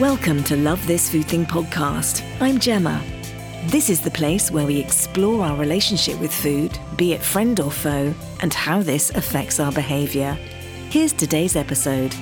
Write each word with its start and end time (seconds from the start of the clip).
Welcome 0.00 0.42
to 0.44 0.56
Love 0.56 0.84
This 0.88 1.08
Food 1.08 1.26
Thing 1.26 1.46
podcast. 1.46 2.24
I'm 2.40 2.58
Gemma. 2.58 3.00
This 3.66 3.88
is 3.88 4.00
the 4.00 4.10
place 4.10 4.50
where 4.50 4.66
we 4.66 4.80
explore 4.80 5.44
our 5.44 5.56
relationship 5.56 6.18
with 6.18 6.34
food, 6.34 6.76
be 6.96 7.12
it 7.12 7.22
friend 7.22 7.60
or 7.60 7.70
foe, 7.70 8.12
and 8.40 8.52
how 8.52 8.82
this 8.82 9.10
affects 9.10 9.60
our 9.60 9.70
behaviour. 9.70 10.32
Here's 10.90 11.12
today's 11.12 11.54
episode. 11.54 12.12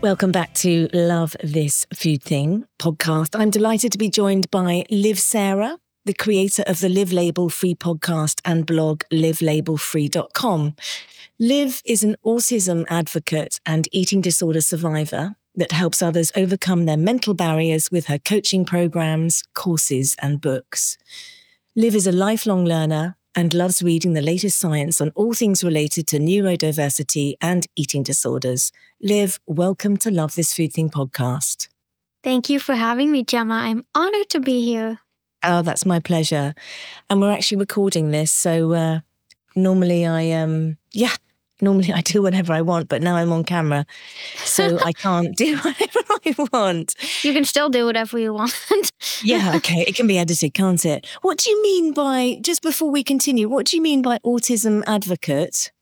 Welcome 0.00 0.32
back 0.32 0.54
to 0.54 0.88
Love 0.94 1.36
This 1.44 1.86
Food 1.92 2.22
Thing 2.22 2.64
podcast. 2.78 3.38
I'm 3.38 3.50
delighted 3.50 3.92
to 3.92 3.98
be 3.98 4.08
joined 4.08 4.50
by 4.50 4.86
Liv 4.90 5.18
Sara, 5.18 5.78
the 6.06 6.14
creator 6.14 6.64
of 6.66 6.80
the 6.80 6.88
Liv 6.88 7.12
Label 7.12 7.50
Free 7.50 7.74
podcast 7.74 8.40
and 8.46 8.64
blog 8.64 9.02
livlabelfree.com. 9.12 10.76
Liv 11.38 11.82
is 11.84 12.02
an 12.02 12.16
autism 12.24 12.86
advocate 12.88 13.60
and 13.66 13.86
eating 13.92 14.22
disorder 14.22 14.62
survivor 14.62 15.36
that 15.54 15.72
helps 15.72 16.02
others 16.02 16.32
overcome 16.36 16.84
their 16.84 16.96
mental 16.96 17.34
barriers 17.34 17.90
with 17.90 18.06
her 18.06 18.18
coaching 18.18 18.64
programs, 18.64 19.42
courses, 19.54 20.16
and 20.20 20.40
books. 20.40 20.98
Liv 21.76 21.94
is 21.94 22.06
a 22.06 22.12
lifelong 22.12 22.64
learner 22.64 23.16
and 23.34 23.52
loves 23.52 23.82
reading 23.82 24.12
the 24.12 24.22
latest 24.22 24.58
science 24.58 25.00
on 25.00 25.10
all 25.14 25.34
things 25.34 25.64
related 25.64 26.06
to 26.06 26.18
neurodiversity 26.18 27.34
and 27.40 27.66
eating 27.76 28.02
disorders. 28.02 28.72
Liv, 29.00 29.40
welcome 29.46 29.96
to 29.98 30.10
Love 30.10 30.34
This 30.34 30.54
Food 30.54 30.72
Thing 30.72 30.88
podcast. 30.88 31.68
Thank 32.22 32.48
you 32.48 32.58
for 32.58 32.74
having 32.74 33.10
me, 33.10 33.24
Gemma. 33.24 33.54
I'm 33.54 33.84
honored 33.94 34.30
to 34.30 34.40
be 34.40 34.64
here. 34.64 35.00
Oh, 35.42 35.62
that's 35.62 35.84
my 35.84 36.00
pleasure. 36.00 36.54
And 37.10 37.20
we're 37.20 37.32
actually 37.32 37.58
recording 37.58 38.12
this. 38.12 38.32
So 38.32 38.72
uh, 38.72 39.00
normally 39.54 40.06
I, 40.06 40.30
um, 40.30 40.78
yeah, 40.92 41.14
normally 41.64 41.92
I 41.92 42.00
do 42.00 42.22
whatever 42.22 42.52
I 42.52 42.62
want, 42.62 42.88
but 42.88 43.02
now 43.02 43.16
I'm 43.16 43.32
on 43.32 43.44
camera, 43.44 43.86
so 44.36 44.78
I 44.84 44.92
can't 45.06 45.36
do 45.36 45.56
whatever 45.64 46.00
I 46.24 46.34
want. 46.52 46.94
You 47.22 47.32
can 47.32 47.44
still 47.44 47.68
do 47.68 47.86
whatever 47.86 48.18
you 48.18 48.32
want. 48.32 48.92
yeah, 49.22 49.52
okay. 49.56 49.84
It 49.86 49.96
can 49.96 50.06
be 50.06 50.18
edited, 50.18 50.54
can't 50.54 50.84
it? 50.84 51.06
What 51.22 51.38
do 51.38 51.50
you 51.50 51.62
mean 51.62 51.92
by, 51.92 52.38
just 52.40 52.62
before 52.62 52.90
we 52.90 53.02
continue, 53.02 53.48
what 53.48 53.66
do 53.66 53.76
you 53.76 53.82
mean 53.82 54.02
by 54.02 54.18
autism 54.18 54.82
advocate? 54.86 55.72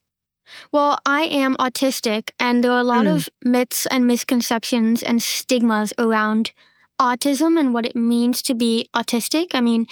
Well, 0.71 0.99
I 1.07 1.23
am 1.23 1.57
autistic, 1.57 2.31
and 2.39 2.63
there 2.63 2.73
are 2.73 2.81
a 2.81 2.85
lot 2.85 3.07
mm. 3.07 3.15
of 3.15 3.29
myths 3.43 3.87
and 3.87 4.07
misconceptions 4.07 5.03
and 5.03 5.23
stigmas 5.23 5.93
around 5.99 6.53
autism 7.01 7.59
and 7.59 7.75
what 7.75 7.87
it 7.87 7.97
means 7.97 8.43
to 8.43 8.55
be 8.55 8.89
autistic. 8.95 9.49
I 9.55 9.61
mean, 9.61 9.87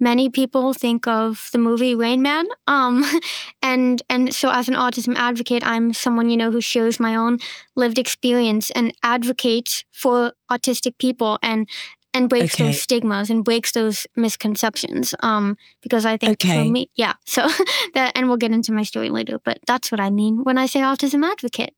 many 0.00 0.28
people 0.28 0.72
think 0.72 1.06
of 1.06 1.48
the 1.52 1.58
movie 1.58 1.94
Rain 1.94 2.22
Man. 2.22 2.46
Um, 2.66 3.04
and 3.62 4.02
and 4.08 4.34
so 4.34 4.50
as 4.50 4.68
an 4.68 4.74
autism 4.74 5.16
advocate, 5.16 5.66
I'm 5.66 5.92
someone 5.92 6.30
you 6.30 6.36
know 6.36 6.50
who 6.50 6.60
shares 6.60 7.00
my 7.00 7.14
own 7.14 7.38
lived 7.76 7.98
experience 7.98 8.70
and 8.70 8.92
advocates 9.02 9.84
for 9.92 10.32
autistic 10.50 10.98
people 10.98 11.38
and 11.42 11.68
and 12.12 12.28
breaks 12.28 12.54
okay. 12.54 12.66
those 12.66 12.80
stigmas 12.80 13.28
and 13.28 13.44
breaks 13.44 13.72
those 13.72 14.06
misconceptions. 14.14 15.14
Um, 15.20 15.56
because 15.82 16.06
I 16.06 16.16
think 16.16 16.32
okay. 16.44 16.64
for 16.64 16.70
me, 16.70 16.88
yeah. 16.94 17.14
So 17.26 17.48
that, 17.94 18.12
and 18.14 18.28
we'll 18.28 18.36
get 18.36 18.52
into 18.52 18.72
my 18.72 18.84
story 18.84 19.10
later. 19.10 19.40
But 19.44 19.58
that's 19.66 19.90
what 19.90 20.00
I 20.00 20.10
mean 20.10 20.44
when 20.44 20.56
I 20.56 20.66
say 20.66 20.80
autism 20.80 21.28
advocate. 21.28 21.74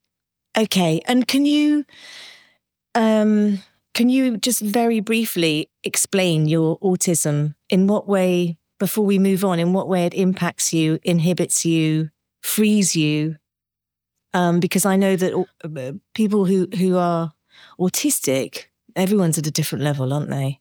Okay, 0.57 1.01
and 1.05 1.27
can 1.27 1.45
you, 1.45 1.85
um 2.95 3.61
can 3.97 4.09
you 4.09 4.37
just 4.37 4.61
very 4.61 4.99
briefly 4.99 5.71
explain 5.83 6.47
your 6.47 6.77
autism? 6.81 7.55
In 7.67 7.87
what 7.87 8.07
way, 8.07 8.59
before 8.77 9.03
we 9.03 9.17
move 9.17 9.43
on, 9.43 9.57
in 9.57 9.73
what 9.73 9.89
way 9.89 10.05
it 10.05 10.13
impacts 10.13 10.71
you, 10.71 10.99
inhibits 11.01 11.65
you, 11.65 12.11
frees 12.43 12.95
you? 12.95 13.37
Um, 14.35 14.59
because 14.59 14.85
I 14.85 14.97
know 14.97 15.15
that 15.15 15.33
uh, 15.63 15.93
people 16.13 16.45
who, 16.45 16.67
who 16.77 16.95
are 16.95 17.33
autistic, 17.79 18.65
everyone's 18.95 19.39
at 19.39 19.47
a 19.47 19.51
different 19.51 19.83
level, 19.83 20.13
aren't 20.13 20.29
they? 20.29 20.59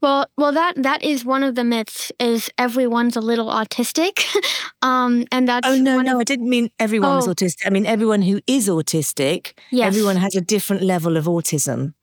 Well, 0.00 0.26
well, 0.36 0.52
that 0.52 0.82
that 0.82 1.02
is 1.02 1.24
one 1.24 1.42
of 1.42 1.54
the 1.54 1.64
myths. 1.64 2.12
Is 2.18 2.50
everyone's 2.58 3.16
a 3.16 3.20
little 3.20 3.46
autistic, 3.46 4.24
um, 4.82 5.24
and 5.32 5.48
that's 5.48 5.66
oh 5.66 5.76
no, 5.76 6.00
no, 6.00 6.14
of, 6.14 6.20
I 6.20 6.24
didn't 6.24 6.48
mean 6.48 6.70
everyone 6.78 7.12
oh. 7.12 7.16
was 7.16 7.26
autistic. 7.26 7.66
I 7.66 7.70
mean 7.70 7.86
everyone 7.86 8.22
who 8.22 8.40
is 8.46 8.68
autistic. 8.68 9.52
Yes. 9.70 9.88
everyone 9.88 10.16
has 10.16 10.34
a 10.36 10.40
different 10.40 10.82
level 10.82 11.16
of 11.16 11.24
autism. 11.26 11.94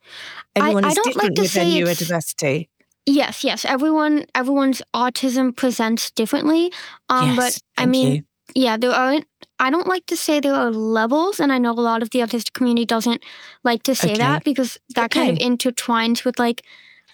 Everyone 0.56 0.86
I, 0.86 0.90
is 0.90 0.98
I 0.98 1.02
different 1.04 1.18
like 1.18 1.40
with 1.40 1.54
their 1.54 1.66
neurodiversity. 1.66 2.68
Yes, 3.06 3.44
yes. 3.44 3.66
Everyone, 3.66 4.26
everyone's 4.34 4.82
autism 4.94 5.56
presents 5.56 6.10
differently. 6.12 6.72
Um, 7.10 7.36
yes, 7.36 7.38
but 7.38 7.84
I 7.84 7.86
mean, 7.86 8.16
you. 8.16 8.24
yeah, 8.56 8.78
there 8.78 8.92
aren't. 8.92 9.28
I 9.60 9.70
don't 9.70 9.88
like 9.88 10.06
to 10.08 10.18
say 10.18 10.40
there 10.40 10.56
are 10.56 10.72
levels, 10.72 11.40
and 11.40 11.54
I 11.54 11.60
know 11.60 11.72
a 11.72 11.74
lot 11.74 12.02
of 12.02 12.10
the 12.10 12.20
autistic 12.20 12.54
community 12.54 12.86
doesn't 12.86 13.24
like 13.64 13.84
to 13.84 13.96
say 13.96 14.12
okay. 14.12 14.18
that 14.18 14.44
because 14.44 14.80
that 14.96 15.16
okay. 15.16 15.28
kind 15.28 15.32
of 15.32 15.48
intertwines 15.48 16.26
with 16.26 16.40
like 16.40 16.64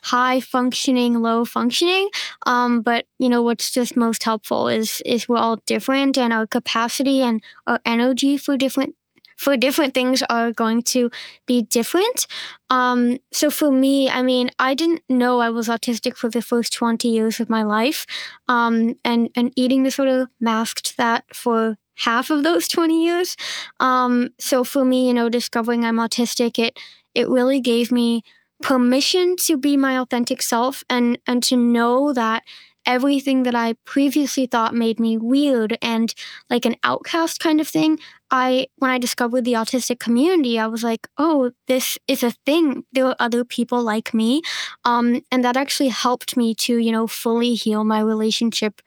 high 0.03 0.39
functioning, 0.39 1.21
low 1.21 1.45
functioning. 1.45 2.09
Um, 2.45 2.81
but 2.81 3.05
you 3.19 3.29
know 3.29 3.41
what's 3.41 3.71
just 3.71 3.95
most 3.95 4.23
helpful 4.23 4.67
is 4.67 5.01
is 5.05 5.27
we're 5.29 5.37
all 5.37 5.57
different, 5.65 6.17
and 6.17 6.33
our 6.33 6.47
capacity 6.47 7.21
and 7.21 7.43
our 7.67 7.79
energy 7.85 8.37
for 8.37 8.57
different 8.57 8.95
for 9.41 9.57
different 9.57 9.95
things 9.95 10.21
are 10.29 10.51
going 10.51 10.83
to 10.83 11.09
be 11.47 11.63
different. 11.63 12.27
Um, 12.69 13.17
so 13.31 13.49
for 13.49 13.71
me, 13.71 14.07
I 14.07 14.21
mean, 14.21 14.51
I 14.59 14.75
didn't 14.75 15.01
know 15.09 15.39
I 15.39 15.49
was 15.49 15.67
autistic 15.67 16.15
for 16.15 16.29
the 16.29 16.43
first 16.43 16.71
20 16.73 17.07
years 17.07 17.39
of 17.39 17.49
my 17.49 17.63
life. 17.63 18.05
Um, 18.47 18.99
and, 19.03 19.29
and 19.35 19.51
eating 19.55 19.81
disorder 19.81 20.29
masked 20.39 20.95
that 20.97 21.23
for 21.33 21.79
half 21.95 22.29
of 22.29 22.43
those 22.43 22.67
20 22.67 23.03
years. 23.03 23.35
Um, 23.79 24.29
so 24.39 24.63
for 24.63 24.85
me, 24.85 25.07
you 25.07 25.13
know, 25.15 25.27
discovering 25.27 25.85
I'm 25.85 25.97
autistic, 25.97 26.59
it, 26.59 26.77
it 27.15 27.27
really 27.27 27.59
gave 27.59 27.91
me 27.91 28.21
permission 28.61 29.35
to 29.37 29.57
be 29.57 29.77
my 29.77 29.97
authentic 29.99 30.41
self 30.41 30.83
and 30.89 31.17
and 31.27 31.43
to 31.43 31.57
know 31.57 32.13
that 32.13 32.43
everything 32.85 33.43
that 33.43 33.53
I 33.53 33.73
previously 33.85 34.47
thought 34.47 34.73
made 34.73 34.99
me 34.99 35.15
weird 35.17 35.77
and 35.83 36.13
like 36.49 36.65
an 36.65 36.75
outcast 36.83 37.39
kind 37.39 37.61
of 37.61 37.67
thing, 37.67 37.99
I 38.31 38.67
when 38.77 38.89
I 38.89 38.97
discovered 38.97 39.45
the 39.45 39.53
autistic 39.53 39.99
community, 39.99 40.57
I 40.57 40.67
was 40.67 40.83
like, 40.83 41.07
oh, 41.17 41.51
this 41.67 41.97
is 42.07 42.23
a 42.23 42.31
thing. 42.45 42.83
There 42.91 43.05
are 43.05 43.15
other 43.19 43.43
people 43.43 43.81
like 43.83 44.13
me, 44.13 44.41
um, 44.85 45.21
and 45.31 45.43
that 45.43 45.57
actually 45.57 45.89
helped 45.89 46.35
me 46.37 46.55
to 46.55 46.77
you 46.77 46.91
know 46.91 47.07
fully 47.07 47.53
heal 47.55 47.83
my 47.83 47.99
relationship 47.99 48.81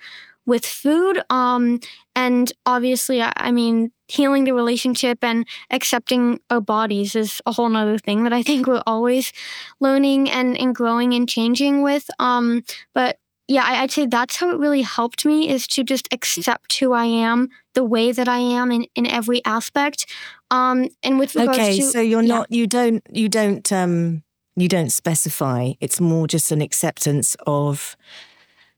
with 0.46 0.66
food. 0.66 1.22
Um, 1.30 1.80
and 2.14 2.52
obviously, 2.66 3.22
I, 3.22 3.32
I, 3.36 3.50
mean, 3.50 3.92
healing 4.08 4.44
the 4.44 4.52
relationship 4.52 5.18
and 5.22 5.46
accepting 5.70 6.40
our 6.50 6.60
bodies 6.60 7.16
is 7.16 7.40
a 7.46 7.52
whole 7.52 7.68
nother 7.68 7.98
thing 7.98 8.24
that 8.24 8.32
I 8.32 8.42
think 8.42 8.66
we're 8.66 8.82
always 8.86 9.32
learning 9.80 10.30
and, 10.30 10.56
and 10.58 10.74
growing 10.74 11.14
and 11.14 11.28
changing 11.28 11.82
with. 11.82 12.08
Um, 12.18 12.62
but 12.94 13.18
yeah, 13.46 13.64
I, 13.66 13.82
would 13.82 13.90
say 13.90 14.06
that's 14.06 14.36
how 14.36 14.50
it 14.50 14.58
really 14.58 14.82
helped 14.82 15.26
me 15.26 15.48
is 15.48 15.66
to 15.68 15.84
just 15.84 16.08
accept 16.12 16.78
who 16.78 16.92
I 16.92 17.04
am, 17.04 17.50
the 17.74 17.84
way 17.84 18.10
that 18.12 18.28
I 18.28 18.38
am 18.38 18.72
in, 18.72 18.86
in 18.94 19.06
every 19.06 19.44
aspect. 19.44 20.06
Um, 20.50 20.88
and 21.02 21.18
with 21.18 21.34
regards 21.34 21.58
okay, 21.58 21.76
to, 21.76 21.82
so 21.82 22.00
you're 22.00 22.22
yeah. 22.22 22.38
not, 22.38 22.52
you 22.52 22.66
don't, 22.66 23.02
you 23.10 23.28
don't, 23.28 23.70
um, 23.72 24.22
you 24.56 24.68
don't 24.68 24.90
specify. 24.90 25.72
It's 25.80 26.00
more 26.00 26.26
just 26.26 26.52
an 26.52 26.62
acceptance 26.62 27.36
of 27.46 27.96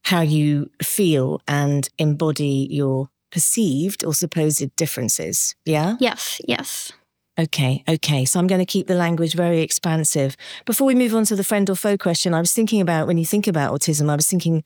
how 0.07 0.21
you 0.21 0.71
feel 0.81 1.43
and 1.49 1.89
embody 1.99 2.69
your 2.71 3.09
perceived 3.33 4.05
or 4.05 4.15
supposed 4.15 4.75
differences. 4.77 5.57
Yeah? 5.65 5.97
Yes, 5.99 6.41
yes. 6.47 6.93
Okay, 7.37 7.83
okay. 7.89 8.25
So 8.25 8.39
I'm 8.39 8.47
going 8.47 8.61
to 8.61 8.65
keep 8.67 8.87
the 8.87 8.95
language 8.95 9.35
very 9.35 9.63
expansive. 9.63 10.37
Before 10.65 10.87
we 10.87 10.95
move 10.95 11.13
on 11.13 11.25
to 11.25 11.35
the 11.35 11.43
friend 11.43 11.69
or 11.69 11.75
foe 11.75 11.99
question, 11.99 12.35
I 12.35 12.41
was 12.41 12.53
thinking 12.53 12.81
about 12.81 13.09
when 13.09 13.19
you 13.19 13.27
think 13.27 13.49
about 13.49 13.75
autism, 13.75 14.09
I 14.09 14.15
was 14.15 14.29
thinking 14.29 14.63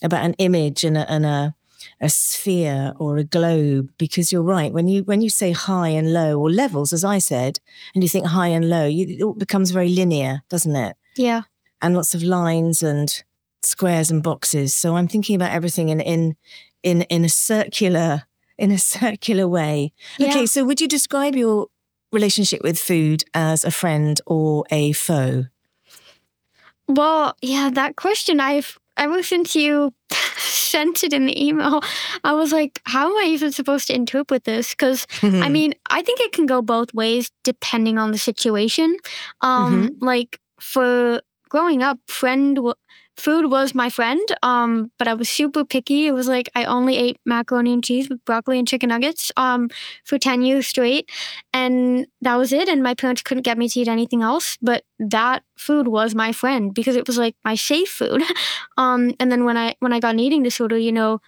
about 0.00 0.24
an 0.24 0.34
image 0.34 0.84
and 0.84 0.96
a, 0.96 1.10
and 1.10 1.26
a, 1.26 1.56
a 2.00 2.08
sphere 2.08 2.92
or 2.96 3.16
a 3.16 3.24
globe 3.24 3.90
because 3.98 4.32
you're 4.32 4.42
right 4.42 4.72
when 4.72 4.86
you 4.86 5.02
when 5.02 5.20
you 5.20 5.28
say 5.28 5.50
high 5.50 5.88
and 5.88 6.14
low 6.14 6.40
or 6.40 6.50
levels 6.50 6.94
as 6.94 7.04
i 7.04 7.18
said 7.18 7.60
and 7.94 8.02
you 8.02 8.08
think 8.08 8.24
high 8.24 8.48
and 8.48 8.70
low 8.70 8.86
you, 8.86 9.32
it 9.32 9.38
becomes 9.38 9.70
very 9.70 9.90
linear 9.90 10.40
doesn't 10.48 10.76
it 10.76 10.96
yeah 11.16 11.42
and 11.82 11.94
lots 11.94 12.14
of 12.14 12.22
lines 12.22 12.82
and 12.82 13.22
squares 13.64 14.10
and 14.10 14.22
boxes. 14.22 14.74
So 14.74 14.96
I'm 14.96 15.08
thinking 15.08 15.36
about 15.36 15.52
everything 15.52 15.88
in 15.88 16.00
in 16.00 16.36
in 16.82 17.02
in 17.02 17.24
a 17.24 17.28
circular 17.28 18.24
in 18.58 18.70
a 18.70 18.78
circular 18.96 19.48
way. 19.48 19.92
Yeah. 20.18 20.28
Okay, 20.28 20.46
so 20.46 20.64
would 20.64 20.80
you 20.80 20.88
describe 20.88 21.34
your 21.34 21.68
relationship 22.12 22.62
with 22.62 22.78
food 22.78 23.24
as 23.34 23.64
a 23.64 23.70
friend 23.70 24.20
or 24.26 24.64
a 24.70 24.92
foe? 24.92 25.46
Well, 26.86 27.36
yeah, 27.42 27.70
that 27.70 27.96
question 27.96 28.40
I've 28.40 28.78
ever 28.96 29.22
since 29.22 29.56
you 29.56 29.92
sent 30.36 31.02
it 31.02 31.12
in 31.12 31.26
the 31.26 31.44
email, 31.44 31.80
I 32.22 32.32
was 32.32 32.52
like, 32.52 32.80
how 32.84 33.08
am 33.08 33.16
I 33.16 33.28
even 33.28 33.52
supposed 33.52 33.86
to 33.88 33.94
interpret 33.94 34.44
this? 34.44 34.70
Because 34.70 35.06
I 35.22 35.48
mean, 35.56 35.74
I 35.90 36.02
think 36.02 36.20
it 36.20 36.32
can 36.32 36.46
go 36.46 36.62
both 36.62 36.92
ways 36.94 37.30
depending 37.42 37.98
on 37.98 38.12
the 38.12 38.18
situation. 38.18 38.96
Um, 39.40 39.88
mm-hmm. 39.88 40.04
like 40.04 40.40
for 40.60 41.20
growing 41.48 41.82
up, 41.82 41.98
friend 42.06 42.58
food 43.16 43.50
was 43.50 43.74
my 43.74 43.88
friend, 43.88 44.20
um, 44.42 44.90
but 44.98 45.08
I 45.08 45.14
was 45.14 45.28
super 45.28 45.64
picky. 45.64 46.06
It 46.06 46.12
was 46.12 46.28
like 46.28 46.50
I 46.54 46.64
only 46.64 46.96
ate 46.96 47.18
macaroni 47.24 47.72
and 47.72 47.84
cheese 47.84 48.08
with 48.08 48.24
broccoli 48.24 48.58
and 48.58 48.66
chicken 48.66 48.88
nuggets 48.88 49.30
um, 49.36 49.70
for 50.04 50.18
10 50.18 50.42
years 50.42 50.66
straight. 50.66 51.10
And 51.52 52.06
that 52.22 52.36
was 52.36 52.52
it. 52.52 52.68
And 52.68 52.82
my 52.82 52.94
parents 52.94 53.22
couldn't 53.22 53.44
get 53.44 53.58
me 53.58 53.68
to 53.68 53.80
eat 53.80 53.88
anything 53.88 54.22
else. 54.22 54.58
But 54.60 54.84
that 54.98 55.42
food 55.56 55.88
was 55.88 56.14
my 56.14 56.32
friend 56.32 56.74
because 56.74 56.96
it 56.96 57.06
was 57.06 57.18
like 57.18 57.36
my 57.44 57.54
safe 57.54 57.88
food. 57.88 58.22
um, 58.76 59.14
and 59.20 59.30
then 59.30 59.44
when 59.44 59.56
I 59.56 59.74
when 59.80 59.92
I 59.92 60.00
got 60.00 60.14
an 60.14 60.20
eating 60.20 60.42
disorder, 60.42 60.76
you 60.78 60.92
know, 60.92 61.20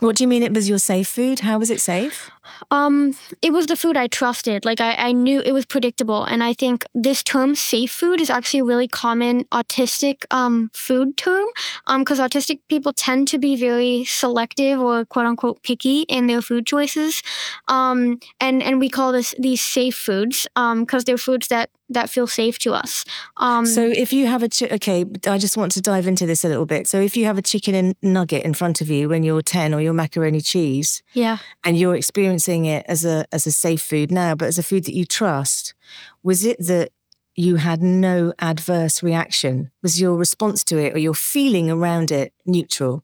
what 0.00 0.16
do 0.16 0.24
you 0.24 0.28
mean 0.28 0.42
it 0.42 0.52
was 0.52 0.68
your 0.68 0.78
safe 0.78 1.08
food? 1.08 1.40
How 1.40 1.58
was 1.58 1.70
it 1.70 1.80
safe? 1.80 2.30
Um, 2.70 3.14
it 3.42 3.52
was 3.52 3.66
the 3.66 3.76
food 3.76 3.96
I 3.96 4.06
trusted. 4.06 4.64
Like 4.64 4.80
I, 4.80 4.94
I 4.94 5.12
knew 5.12 5.40
it 5.40 5.52
was 5.52 5.64
predictable. 5.64 6.24
And 6.24 6.42
I 6.42 6.52
think 6.52 6.84
this 6.94 7.22
term 7.22 7.54
safe 7.54 7.90
food 7.90 8.20
is 8.20 8.30
actually 8.30 8.60
a 8.60 8.64
really 8.64 8.88
common 8.88 9.44
autistic 9.44 10.24
um, 10.30 10.70
food 10.74 11.16
term. 11.16 11.46
Um, 11.86 12.02
because 12.02 12.20
autistic 12.20 12.60
people 12.68 12.92
tend 12.92 13.28
to 13.28 13.38
be 13.38 13.56
very 13.56 14.04
selective 14.04 14.80
or 14.80 15.04
quote 15.04 15.26
unquote 15.26 15.62
picky 15.62 16.02
in 16.02 16.26
their 16.26 16.42
food 16.42 16.66
choices. 16.66 17.22
Um, 17.68 18.18
and, 18.40 18.62
and 18.62 18.78
we 18.78 18.88
call 18.88 19.12
this 19.12 19.34
these 19.38 19.62
safe 19.62 19.96
foods, 19.96 20.46
um, 20.56 20.80
because 20.80 21.04
they're 21.04 21.18
foods 21.18 21.48
that 21.48 21.70
that 21.94 22.10
feel 22.10 22.26
safe 22.26 22.58
to 22.60 22.72
us. 22.74 23.04
Um, 23.36 23.66
so 23.66 23.84
if 23.84 24.12
you 24.12 24.26
have 24.26 24.42
a 24.42 24.48
chi- 24.48 24.68
okay, 24.72 25.04
I 25.26 25.38
just 25.38 25.56
want 25.56 25.72
to 25.72 25.80
dive 25.80 26.06
into 26.06 26.26
this 26.26 26.44
a 26.44 26.48
little 26.48 26.66
bit. 26.66 26.86
So 26.86 27.00
if 27.00 27.16
you 27.16 27.24
have 27.24 27.38
a 27.38 27.42
chicken 27.42 27.74
and 27.74 27.94
nugget 28.02 28.44
in 28.44 28.54
front 28.54 28.80
of 28.80 28.90
you 28.90 29.08
when 29.08 29.22
you're 29.22 29.42
ten, 29.42 29.74
or 29.74 29.80
your 29.80 29.92
macaroni 29.94 30.40
cheese, 30.40 31.02
yeah, 31.12 31.38
and 31.64 31.78
you're 31.78 31.96
experiencing 31.96 32.66
it 32.66 32.84
as 32.88 33.04
a 33.04 33.24
as 33.32 33.46
a 33.46 33.52
safe 33.52 33.82
food 33.82 34.10
now, 34.10 34.34
but 34.34 34.48
as 34.48 34.58
a 34.58 34.62
food 34.62 34.84
that 34.84 34.94
you 34.94 35.04
trust, 35.04 35.74
was 36.22 36.44
it 36.44 36.58
that 36.66 36.90
you 37.36 37.56
had 37.56 37.82
no 37.82 38.32
adverse 38.38 39.02
reaction? 39.02 39.70
Was 39.82 40.00
your 40.00 40.16
response 40.16 40.62
to 40.64 40.78
it 40.78 40.94
or 40.94 40.98
your 40.98 41.14
feeling 41.14 41.70
around 41.70 42.12
it 42.12 42.32
neutral? 42.46 43.02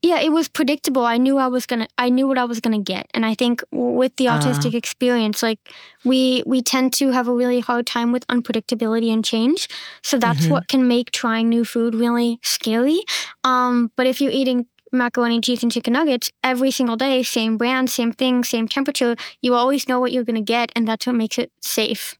Yeah, 0.00 0.20
it 0.20 0.30
was 0.30 0.48
predictable. 0.48 1.04
I 1.04 1.16
knew 1.16 1.38
I 1.38 1.48
was 1.48 1.66
gonna. 1.66 1.88
I 1.98 2.08
knew 2.08 2.28
what 2.28 2.38
I 2.38 2.44
was 2.44 2.60
gonna 2.60 2.80
get, 2.80 3.08
and 3.14 3.26
I 3.26 3.34
think 3.34 3.62
with 3.72 4.14
the 4.14 4.26
autistic 4.26 4.74
uh. 4.74 4.78
experience, 4.78 5.42
like 5.42 5.58
we 6.04 6.44
we 6.46 6.62
tend 6.62 6.92
to 6.94 7.10
have 7.10 7.26
a 7.26 7.34
really 7.34 7.58
hard 7.58 7.84
time 7.86 8.12
with 8.12 8.24
unpredictability 8.28 9.12
and 9.12 9.24
change. 9.24 9.68
So 10.04 10.16
that's 10.16 10.42
mm-hmm. 10.42 10.52
what 10.52 10.68
can 10.68 10.86
make 10.86 11.10
trying 11.10 11.48
new 11.48 11.64
food 11.64 11.96
really 11.96 12.38
scary. 12.44 13.00
Um, 13.42 13.90
but 13.96 14.06
if 14.06 14.20
you're 14.20 14.30
eating 14.30 14.66
macaroni, 14.92 15.40
cheese, 15.40 15.64
and 15.64 15.72
chicken 15.72 15.94
nuggets 15.94 16.30
every 16.44 16.70
single 16.70 16.96
day, 16.96 17.24
same 17.24 17.56
brand, 17.56 17.90
same 17.90 18.12
thing, 18.12 18.44
same 18.44 18.68
temperature, 18.68 19.16
you 19.42 19.54
always 19.54 19.88
know 19.88 19.98
what 19.98 20.12
you're 20.12 20.24
gonna 20.24 20.40
get, 20.40 20.70
and 20.76 20.86
that's 20.86 21.08
what 21.08 21.16
makes 21.16 21.38
it 21.38 21.50
safe. 21.60 22.16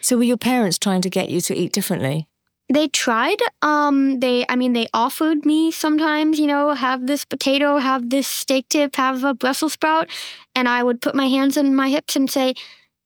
So 0.00 0.16
were 0.16 0.24
your 0.24 0.36
parents 0.36 0.78
trying 0.78 1.02
to 1.02 1.10
get 1.10 1.30
you 1.30 1.40
to 1.40 1.54
eat 1.54 1.72
differently? 1.72 2.28
They 2.72 2.88
tried. 2.88 3.36
Um, 3.60 4.20
they, 4.20 4.46
I 4.48 4.56
mean, 4.56 4.72
they 4.72 4.88
offered 4.94 5.44
me 5.44 5.70
sometimes, 5.70 6.38
you 6.38 6.46
know, 6.46 6.70
have 6.72 7.06
this 7.06 7.24
potato, 7.24 7.76
have 7.76 8.08
this 8.08 8.26
steak 8.26 8.68
tip, 8.70 8.96
have 8.96 9.24
a 9.24 9.34
Brussels 9.34 9.74
sprout, 9.74 10.08
and 10.54 10.66
I 10.66 10.82
would 10.82 11.02
put 11.02 11.14
my 11.14 11.26
hands 11.26 11.58
on 11.58 11.74
my 11.74 11.90
hips 11.90 12.16
and 12.16 12.30
say, 12.30 12.54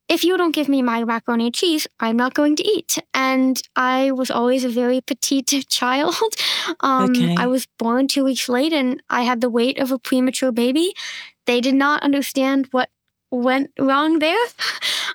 if 0.09 0.23
you 0.23 0.37
don't 0.37 0.55
give 0.55 0.69
me 0.69 0.83
my 0.83 1.03
macaroni 1.03 1.47
and 1.47 1.55
cheese, 1.55 1.89
I'm 1.99 2.17
not 2.17 2.35
going 2.35 2.55
to 2.57 2.65
eat. 2.65 2.99
And 3.13 3.61
I 3.75 4.13
was 4.13 4.31
always 4.31 4.63
a 4.63 4.69
very 4.69 5.01
petite 5.01 5.67
child. 5.69 6.15
Um, 6.79 7.11
okay. 7.11 7.35
I 7.37 7.49
was 7.49 7.67
born 7.79 8.07
two 8.07 8.23
weeks 8.23 8.49
late 8.49 8.73
and 8.73 9.03
I 9.11 9.23
had 9.23 9.41
the 9.41 9.51
weight 9.51 9.81
of 9.81 9.91
a 9.91 9.99
premature 9.99 10.53
baby. 10.53 10.95
They 11.47 11.61
did 11.61 11.75
not 11.75 12.05
understand 12.05 12.69
what 12.71 12.89
went 13.33 13.71
wrong 13.79 14.21
there. 14.21 14.45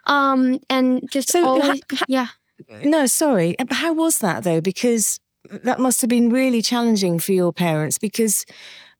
Um, 0.08 0.60
and 0.68 1.08
just 1.12 1.30
so 1.30 1.46
always, 1.46 1.82
yeah. 2.08 2.28
No, 2.84 3.06
sorry. 3.06 3.58
Uh, 3.60 3.66
how 3.72 3.94
was 3.94 4.20
that 4.20 4.44
though? 4.44 4.62
Because 4.62 5.20
that 5.50 5.80
must 5.80 6.02
have 6.02 6.10
been 6.10 6.30
really 6.30 6.62
challenging 6.62 7.20
for 7.20 7.32
your 7.32 7.52
parents 7.52 7.98
because 7.98 8.46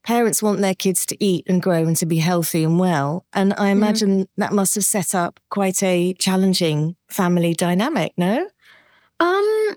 parents 0.04 0.42
want 0.42 0.60
their 0.60 0.74
kids 0.74 1.06
to 1.06 1.24
eat 1.24 1.46
and 1.48 1.62
grow 1.62 1.84
and 1.86 1.96
to 1.98 2.06
be 2.06 2.18
healthy 2.18 2.64
and 2.64 2.80
well. 2.80 3.26
And 3.34 3.54
I 3.54 3.56
mm-hmm. 3.56 3.84
imagine 3.84 4.24
mm. 4.24 4.28
that 4.38 4.54
must 4.54 4.76
have 4.76 4.86
set 4.86 5.14
up 5.14 5.40
quite 5.50 5.84
a 5.84 6.14
challenging 6.14 6.96
family 7.10 7.54
dynamic, 7.54 8.14
no? 8.18 8.50
Um, 9.20 9.76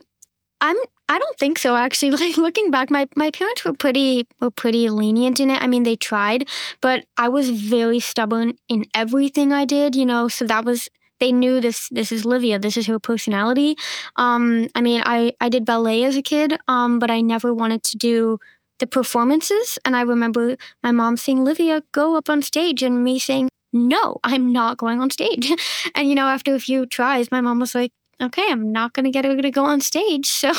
I'm 0.60 0.76
I 1.06 1.19
don't 1.19 1.38
think 1.38 1.58
so 1.58 1.76
actually. 1.76 2.10
Like 2.25 2.37
looking 2.38 2.70
back, 2.70 2.90
my, 2.90 3.06
my 3.14 3.30
parents 3.30 3.64
were 3.64 3.75
pretty 3.75 4.26
were 4.40 4.50
pretty 4.50 4.88
lenient 4.88 5.40
in 5.40 5.50
it. 5.50 5.62
I 5.62 5.66
mean 5.66 5.82
they 5.82 5.96
tried, 5.96 6.48
but 6.80 7.04
I 7.19 7.28
was 7.28 7.50
very 7.50 8.00
stubborn 8.00 8.54
in 8.69 8.87
everything 8.94 9.52
I 9.52 9.66
did, 9.66 9.94
you 9.94 10.06
know, 10.06 10.28
so 10.28 10.46
that 10.46 10.64
was 10.64 10.88
they 11.25 11.32
knew 11.32 11.61
this 11.61 11.88
this 11.88 12.12
is 12.12 12.26
Livia, 12.26 12.59
this 12.59 12.76
is 12.76 12.87
her 12.87 12.99
personality. 12.99 13.76
Um, 14.17 14.69
I 14.75 14.81
mean, 14.82 15.03
I 15.05 15.32
I 15.41 15.49
did 15.49 15.65
ballet 15.65 16.05
as 16.05 16.17
a 16.17 16.23
kid, 16.23 16.59
um, 16.69 16.99
but 16.99 17.11
I 17.11 17.23
never 17.23 17.55
wanted 17.55 17.82
to 17.85 17.97
do 17.97 18.38
the 18.79 18.87
performances. 18.87 19.79
And 19.85 19.97
I 19.97 20.03
remember 20.03 20.56
my 20.82 20.93
mom 20.93 21.17
seeing 21.17 21.43
"Livia, 21.43 21.82
go 21.93 22.17
up 22.17 22.29
on 22.29 22.43
stage," 22.43 22.82
and 22.82 23.03
me 23.03 23.19
saying, 23.19 23.49
"No, 23.73 24.19
I'm 24.23 24.53
not 24.53 24.76
going 24.76 25.00
on 25.00 25.11
stage." 25.11 25.50
and 25.94 26.09
you 26.09 26.15
know, 26.15 26.29
after 26.29 26.55
a 26.55 26.61
few 26.61 26.85
tries, 26.85 27.31
my 27.31 27.41
mom 27.41 27.59
was 27.61 27.75
like, 27.75 27.93
okay, 28.21 28.47
I'm 28.50 28.71
not 28.71 28.93
going 28.93 29.05
to 29.05 29.11
get 29.11 29.25
her 29.25 29.41
to 29.41 29.50
go 29.50 29.65
on 29.65 29.81
stage. 29.81 30.29
So 30.44 30.53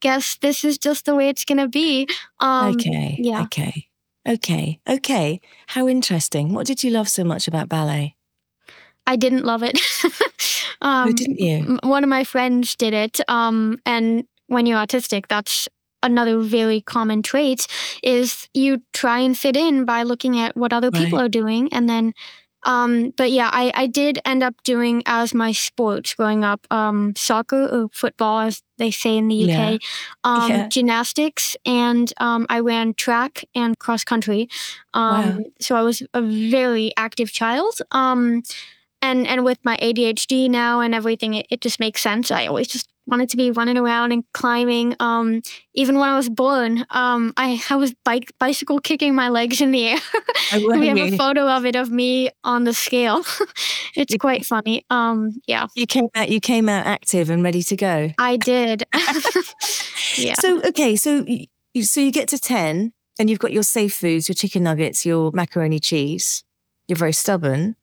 guess 0.00 0.36
this 0.40 0.64
is 0.64 0.78
just 0.78 1.04
the 1.04 1.14
way 1.14 1.28
it's 1.28 1.44
going 1.44 1.58
to 1.58 1.68
be. 1.68 2.08
Um, 2.40 2.74
okay. 2.74 3.16
Yeah. 3.20 3.42
Okay. 3.42 3.88
Okay. 4.26 4.80
Okay. 4.88 5.40
How 5.74 5.88
interesting. 5.88 6.54
What 6.54 6.66
did 6.66 6.82
you 6.82 6.90
love 6.90 7.08
so 7.08 7.24
much 7.24 7.48
about 7.48 7.68
ballet? 7.68 8.17
I 9.08 9.16
didn't 9.16 9.44
love 9.44 9.62
it. 9.62 9.80
um, 10.82 11.14
didn't 11.14 11.40
you? 11.40 11.78
One 11.82 12.04
of 12.04 12.10
my 12.10 12.24
friends 12.24 12.76
did 12.76 12.92
it. 12.92 13.20
Um, 13.26 13.80
and 13.86 14.24
when 14.48 14.66
you're 14.66 14.78
autistic, 14.78 15.26
that's 15.28 15.66
another 16.02 16.38
very 16.38 16.80
common 16.82 17.22
trait 17.22 17.66
is 18.02 18.48
you 18.54 18.82
try 18.92 19.18
and 19.18 19.36
fit 19.36 19.56
in 19.56 19.84
by 19.84 20.02
looking 20.04 20.38
at 20.38 20.56
what 20.56 20.72
other 20.72 20.92
people 20.92 21.18
are 21.18 21.28
doing 21.28 21.68
and 21.72 21.88
then 21.88 22.12
um, 22.64 23.12
but 23.16 23.30
yeah, 23.30 23.50
I, 23.52 23.72
I 23.74 23.86
did 23.86 24.18
end 24.24 24.42
up 24.42 24.54
doing 24.64 25.02
as 25.06 25.32
my 25.32 25.52
sports 25.52 26.14
growing 26.14 26.44
up 26.44 26.66
um, 26.70 27.14
soccer 27.16 27.66
or 27.66 27.88
football, 27.92 28.40
as 28.40 28.62
they 28.78 28.90
say 28.90 29.16
in 29.16 29.28
the 29.28 29.44
UK, 29.44 29.48
yeah. 29.48 29.78
Um, 30.24 30.50
yeah. 30.50 30.68
gymnastics, 30.68 31.56
and 31.64 32.12
um, 32.18 32.46
I 32.50 32.58
ran 32.60 32.94
track 32.94 33.44
and 33.54 33.78
cross 33.78 34.02
country. 34.02 34.48
Um, 34.92 35.38
wow. 35.38 35.44
So 35.60 35.76
I 35.76 35.82
was 35.82 36.02
a 36.12 36.20
very 36.20 36.92
active 36.96 37.32
child. 37.32 37.78
Um, 37.92 38.42
and 39.02 39.26
and 39.26 39.44
with 39.44 39.58
my 39.64 39.76
ADHD 39.78 40.48
now 40.50 40.80
and 40.80 40.94
everything, 40.94 41.34
it, 41.34 41.46
it 41.50 41.60
just 41.60 41.80
makes 41.80 42.00
sense. 42.00 42.30
I 42.30 42.46
always 42.46 42.68
just 42.68 42.88
wanted 43.08 43.30
to 43.30 43.36
be 43.36 43.50
running 43.50 43.78
around 43.78 44.12
and 44.12 44.22
climbing. 44.32 44.94
Um, 45.00 45.42
even 45.74 45.98
when 45.98 46.08
I 46.08 46.16
was 46.16 46.28
born, 46.28 46.84
um, 46.90 47.32
I, 47.36 47.60
I 47.70 47.76
was 47.76 47.94
bike 48.04 48.32
bicycle 48.38 48.78
kicking 48.80 49.14
my 49.14 49.30
legs 49.30 49.60
in 49.60 49.70
the 49.70 49.88
air. 49.88 49.98
we 50.52 50.88
have 50.88 50.98
a 50.98 51.16
photo 51.16 51.48
of 51.48 51.64
it 51.64 51.74
of 51.74 51.90
me 51.90 52.30
on 52.44 52.64
the 52.64 52.74
scale. 52.74 53.22
it's 53.96 54.14
quite 54.16 54.44
funny. 54.44 54.84
Um, 54.90 55.40
yeah. 55.46 55.66
You 55.74 55.86
came 55.86 56.08
out. 56.14 56.28
You 56.28 56.40
came 56.40 56.68
out 56.68 56.86
active 56.86 57.30
and 57.30 57.42
ready 57.42 57.62
to 57.62 57.76
go. 57.76 58.10
I 58.18 58.36
did. 58.36 58.84
yeah. 60.16 60.34
So 60.34 60.62
okay, 60.68 60.96
so 60.96 61.24
you, 61.74 61.82
so 61.82 62.00
you 62.00 62.12
get 62.12 62.28
to 62.28 62.38
ten, 62.38 62.92
and 63.18 63.30
you've 63.30 63.38
got 63.38 63.52
your 63.52 63.62
safe 63.62 63.94
foods, 63.94 64.28
your 64.28 64.34
chicken 64.34 64.62
nuggets, 64.62 65.06
your 65.06 65.32
macaroni 65.32 65.80
cheese. 65.80 66.44
You're 66.86 66.96
very 66.96 67.12
stubborn. 67.12 67.76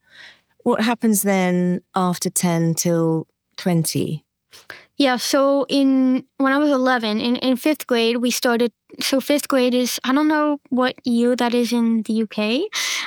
What 0.66 0.82
happens 0.82 1.22
then 1.22 1.82
after 1.94 2.32
10 2.32 2.74
till 2.74 3.28
20? 3.58 4.26
Yeah, 4.98 5.18
so 5.18 5.68
in 5.70 6.26
when 6.38 6.54
I 6.54 6.58
was 6.58 6.72
11, 6.72 7.22
in, 7.22 7.36
in 7.36 7.56
fifth 7.56 7.86
grade, 7.86 8.18
we 8.18 8.32
started. 8.32 8.72
So 9.00 9.22
fifth 9.22 9.48
grade 9.48 9.76
is 9.76 10.00
I 10.04 10.12
don't 10.12 10.28
know 10.28 10.58
what 10.70 10.96
year 11.06 11.36
that 11.36 11.54
is 11.54 11.72
in 11.72 12.02
the 12.02 12.24
UK 12.24 12.62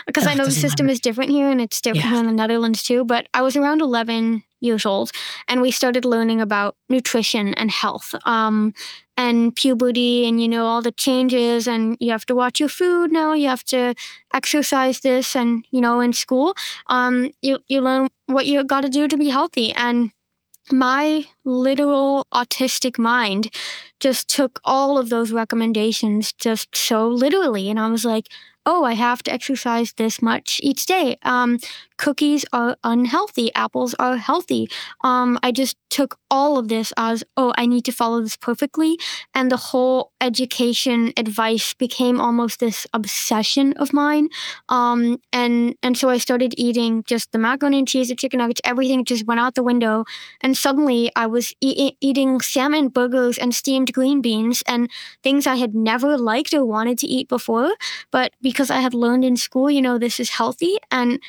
because 0.06 0.24
oh, 0.24 0.30
I 0.30 0.34
know 0.34 0.44
the 0.44 0.52
system 0.52 0.86
matter. 0.86 0.92
is 0.92 1.00
different 1.00 1.30
here 1.32 1.50
and 1.50 1.60
it's 1.60 1.80
different 1.80 2.12
yeah. 2.12 2.20
in 2.20 2.26
the 2.26 2.32
Netherlands 2.32 2.84
too. 2.84 3.04
But 3.04 3.26
I 3.34 3.42
was 3.42 3.56
around 3.56 3.80
11 3.80 4.44
years 4.60 4.84
old, 4.86 5.10
and 5.48 5.60
we 5.60 5.70
started 5.70 6.04
learning 6.04 6.40
about 6.40 6.76
nutrition 6.88 7.54
and 7.54 7.70
health. 7.70 8.14
Um, 8.24 8.74
and 9.16 9.54
puberty 9.56 10.26
and 10.28 10.40
you 10.40 10.48
know 10.48 10.64
all 10.64 10.80
the 10.80 10.92
changes 10.92 11.66
and 11.66 11.96
you 11.98 12.10
have 12.12 12.24
to 12.24 12.34
watch 12.36 12.60
your 12.60 12.68
food 12.68 13.10
now 13.10 13.32
you 13.32 13.48
have 13.48 13.64
to 13.64 13.92
exercise 14.32 15.00
this 15.00 15.34
and 15.34 15.66
you 15.72 15.80
know 15.80 15.98
in 16.00 16.12
school 16.12 16.54
um 16.86 17.28
you 17.42 17.58
you 17.66 17.80
learn 17.80 18.06
what 18.26 18.46
you 18.46 18.62
got 18.62 18.82
to 18.82 18.88
do 18.88 19.08
to 19.08 19.16
be 19.16 19.28
healthy 19.28 19.72
and 19.72 20.12
my 20.70 21.24
literal 21.44 22.26
autistic 22.34 22.98
mind 22.98 23.50
just 24.00 24.28
took 24.28 24.60
all 24.64 24.98
of 24.98 25.08
those 25.08 25.32
recommendations 25.32 26.32
just 26.34 26.74
so 26.76 27.08
literally 27.08 27.70
and 27.70 27.80
i 27.80 27.88
was 27.88 28.04
like 28.04 28.26
oh, 28.68 28.84
I 28.84 28.92
have 28.92 29.22
to 29.22 29.32
exercise 29.32 29.94
this 29.94 30.20
much 30.20 30.60
each 30.62 30.84
day. 30.84 31.16
Um, 31.22 31.58
cookies 31.96 32.44
are 32.52 32.76
unhealthy, 32.84 33.52
apples 33.54 33.94
are 33.98 34.18
healthy. 34.18 34.68
Um, 35.02 35.38
I 35.42 35.52
just 35.52 35.76
took 35.88 36.18
all 36.30 36.58
of 36.58 36.68
this 36.68 36.92
as, 36.98 37.24
oh, 37.38 37.54
I 37.56 37.64
need 37.64 37.86
to 37.86 37.92
follow 37.92 38.20
this 38.20 38.36
perfectly. 38.36 38.98
And 39.34 39.50
the 39.50 39.56
whole 39.56 40.12
education 40.20 41.14
advice 41.16 41.72
became 41.72 42.20
almost 42.20 42.60
this 42.60 42.86
obsession 42.92 43.72
of 43.78 43.94
mine. 43.94 44.28
Um, 44.68 45.18
and, 45.32 45.74
and 45.82 45.96
so 45.96 46.10
I 46.10 46.18
started 46.18 46.52
eating 46.58 47.04
just 47.04 47.32
the 47.32 47.38
macaroni 47.38 47.78
and 47.78 47.88
cheese, 47.88 48.08
the 48.08 48.16
chicken 48.16 48.38
nuggets, 48.38 48.60
everything 48.64 49.06
just 49.06 49.26
went 49.26 49.40
out 49.40 49.54
the 49.54 49.62
window. 49.62 50.04
And 50.42 50.56
suddenly 50.56 51.10
I 51.16 51.26
was 51.26 51.54
e- 51.62 51.92
eating 52.02 52.42
salmon 52.42 52.88
burgers 52.88 53.38
and 53.38 53.54
steamed 53.54 53.94
green 53.94 54.20
beans 54.20 54.62
and 54.68 54.90
things 55.22 55.46
I 55.46 55.56
had 55.56 55.74
never 55.74 56.18
liked 56.18 56.52
or 56.52 56.66
wanted 56.66 56.98
to 56.98 57.06
eat 57.06 57.28
before. 57.28 57.70
But 58.10 58.34
because 58.42 58.57
I 58.70 58.80
had 58.80 58.94
learned 58.94 59.24
in 59.24 59.36
school, 59.36 59.70
you 59.70 59.82
know, 59.82 59.98
this 59.98 60.20
is 60.20 60.30
healthy. 60.30 60.76
And 60.90 61.20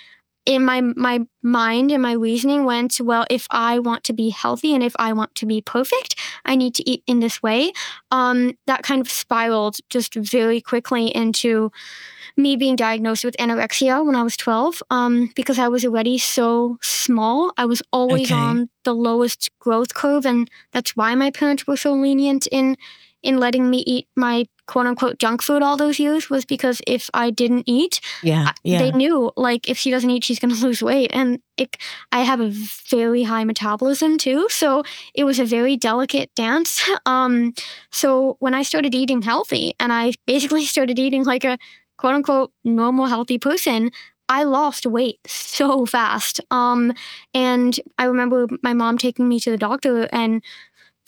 in 0.46 0.66
my 0.66 0.82
my 0.82 1.20
mind 1.44 1.92
and 1.92 2.02
my 2.02 2.14
reasoning 2.14 2.64
went 2.64 3.00
well 3.00 3.26
if 3.30 3.46
i 3.52 3.78
want 3.78 4.04
to 4.04 4.14
be 4.14 4.30
healthy 4.30 4.74
and 4.74 4.82
if 4.84 4.96
i 4.98 5.12
want 5.14 5.34
to 5.36 5.46
be 5.46 5.62
perfect 5.62 6.16
i 6.46 6.56
need 6.56 6.74
to 6.74 6.90
eat 6.90 7.04
in 7.06 7.20
this 7.20 7.44
way. 7.44 7.72
Um, 8.10 8.58
that 8.66 8.84
kind 8.84 9.02
of 9.02 9.12
spiraled 9.12 9.78
just 9.90 10.16
very 10.16 10.62
quickly 10.62 11.14
into 11.16 11.72
me 12.36 12.56
being 12.56 12.76
diagnosed 12.76 13.24
with 13.24 13.38
anorexia 13.38 14.04
when 14.04 14.16
i 14.16 14.24
was 14.24 14.38
12 14.38 14.82
um, 14.90 15.32
because 15.36 15.60
i 15.60 15.68
was 15.68 15.86
already 15.86 16.18
so 16.18 16.78
small. 16.82 17.52
I 17.58 17.66
was 17.66 17.82
always 17.92 18.32
okay. 18.32 18.40
on 18.40 18.70
the 18.86 18.94
lowest 18.94 19.50
growth 19.60 19.94
curve 19.94 20.26
and 20.26 20.50
that's 20.72 20.96
why 20.96 21.14
my 21.16 21.32
parents 21.32 21.68
were 21.68 21.78
so 21.78 21.94
lenient 21.94 22.48
in 22.48 22.78
in 23.22 23.38
letting 23.38 23.70
me 23.70 23.80
eat 23.86 24.08
my 24.16 24.46
quote 24.70 24.86
unquote 24.86 25.18
junk 25.18 25.42
food 25.42 25.64
all 25.64 25.76
those 25.78 25.98
years 25.98 26.30
was 26.30 26.46
because 26.46 26.80
if 26.86 27.10
I 27.12 27.32
didn't 27.32 27.64
eat, 27.66 28.00
yeah, 28.22 28.54
yeah. 28.64 28.78
they 28.78 28.92
knew 28.92 29.32
like 29.36 29.68
if 29.68 29.80
she 29.80 29.90
doesn't 29.90 30.10
eat, 30.12 30.24
she's 30.24 30.38
going 30.38 30.54
to 30.56 30.64
lose 30.64 30.84
weight. 30.84 31.10
And 31.12 31.40
it, 31.58 31.76
I 32.12 32.20
have 32.20 32.40
a 32.40 32.52
very 32.90 33.24
high 33.24 33.44
metabolism 33.44 34.20
too. 34.20 34.48
So 34.50 34.84
it 35.16 35.24
was 35.24 35.40
a 35.40 35.46
very 35.46 35.76
delicate 35.76 36.34
dance. 36.36 36.82
Um, 37.06 37.54
so 37.92 38.36
when 38.40 38.54
I 38.54 38.62
started 38.62 38.94
eating 38.94 39.24
healthy 39.24 39.74
and 39.80 39.92
I 39.92 40.14
basically 40.28 40.66
started 40.76 41.00
eating 41.00 41.24
like 41.24 41.44
a 41.44 41.58
quote 41.98 42.14
unquote 42.14 42.52
normal 42.64 43.08
healthy 43.08 43.40
person, 43.40 43.90
I 44.28 44.44
lost 44.44 44.86
weight 44.86 45.20
so 45.26 45.88
fast. 45.88 46.40
Um, 46.52 46.94
and 47.34 47.80
I 47.98 48.06
remember 48.06 48.48
my 48.62 48.74
mom 48.74 49.00
taking 49.00 49.28
me 49.28 49.40
to 49.40 49.50
the 49.50 49.58
doctor 49.58 50.08
and 50.12 50.44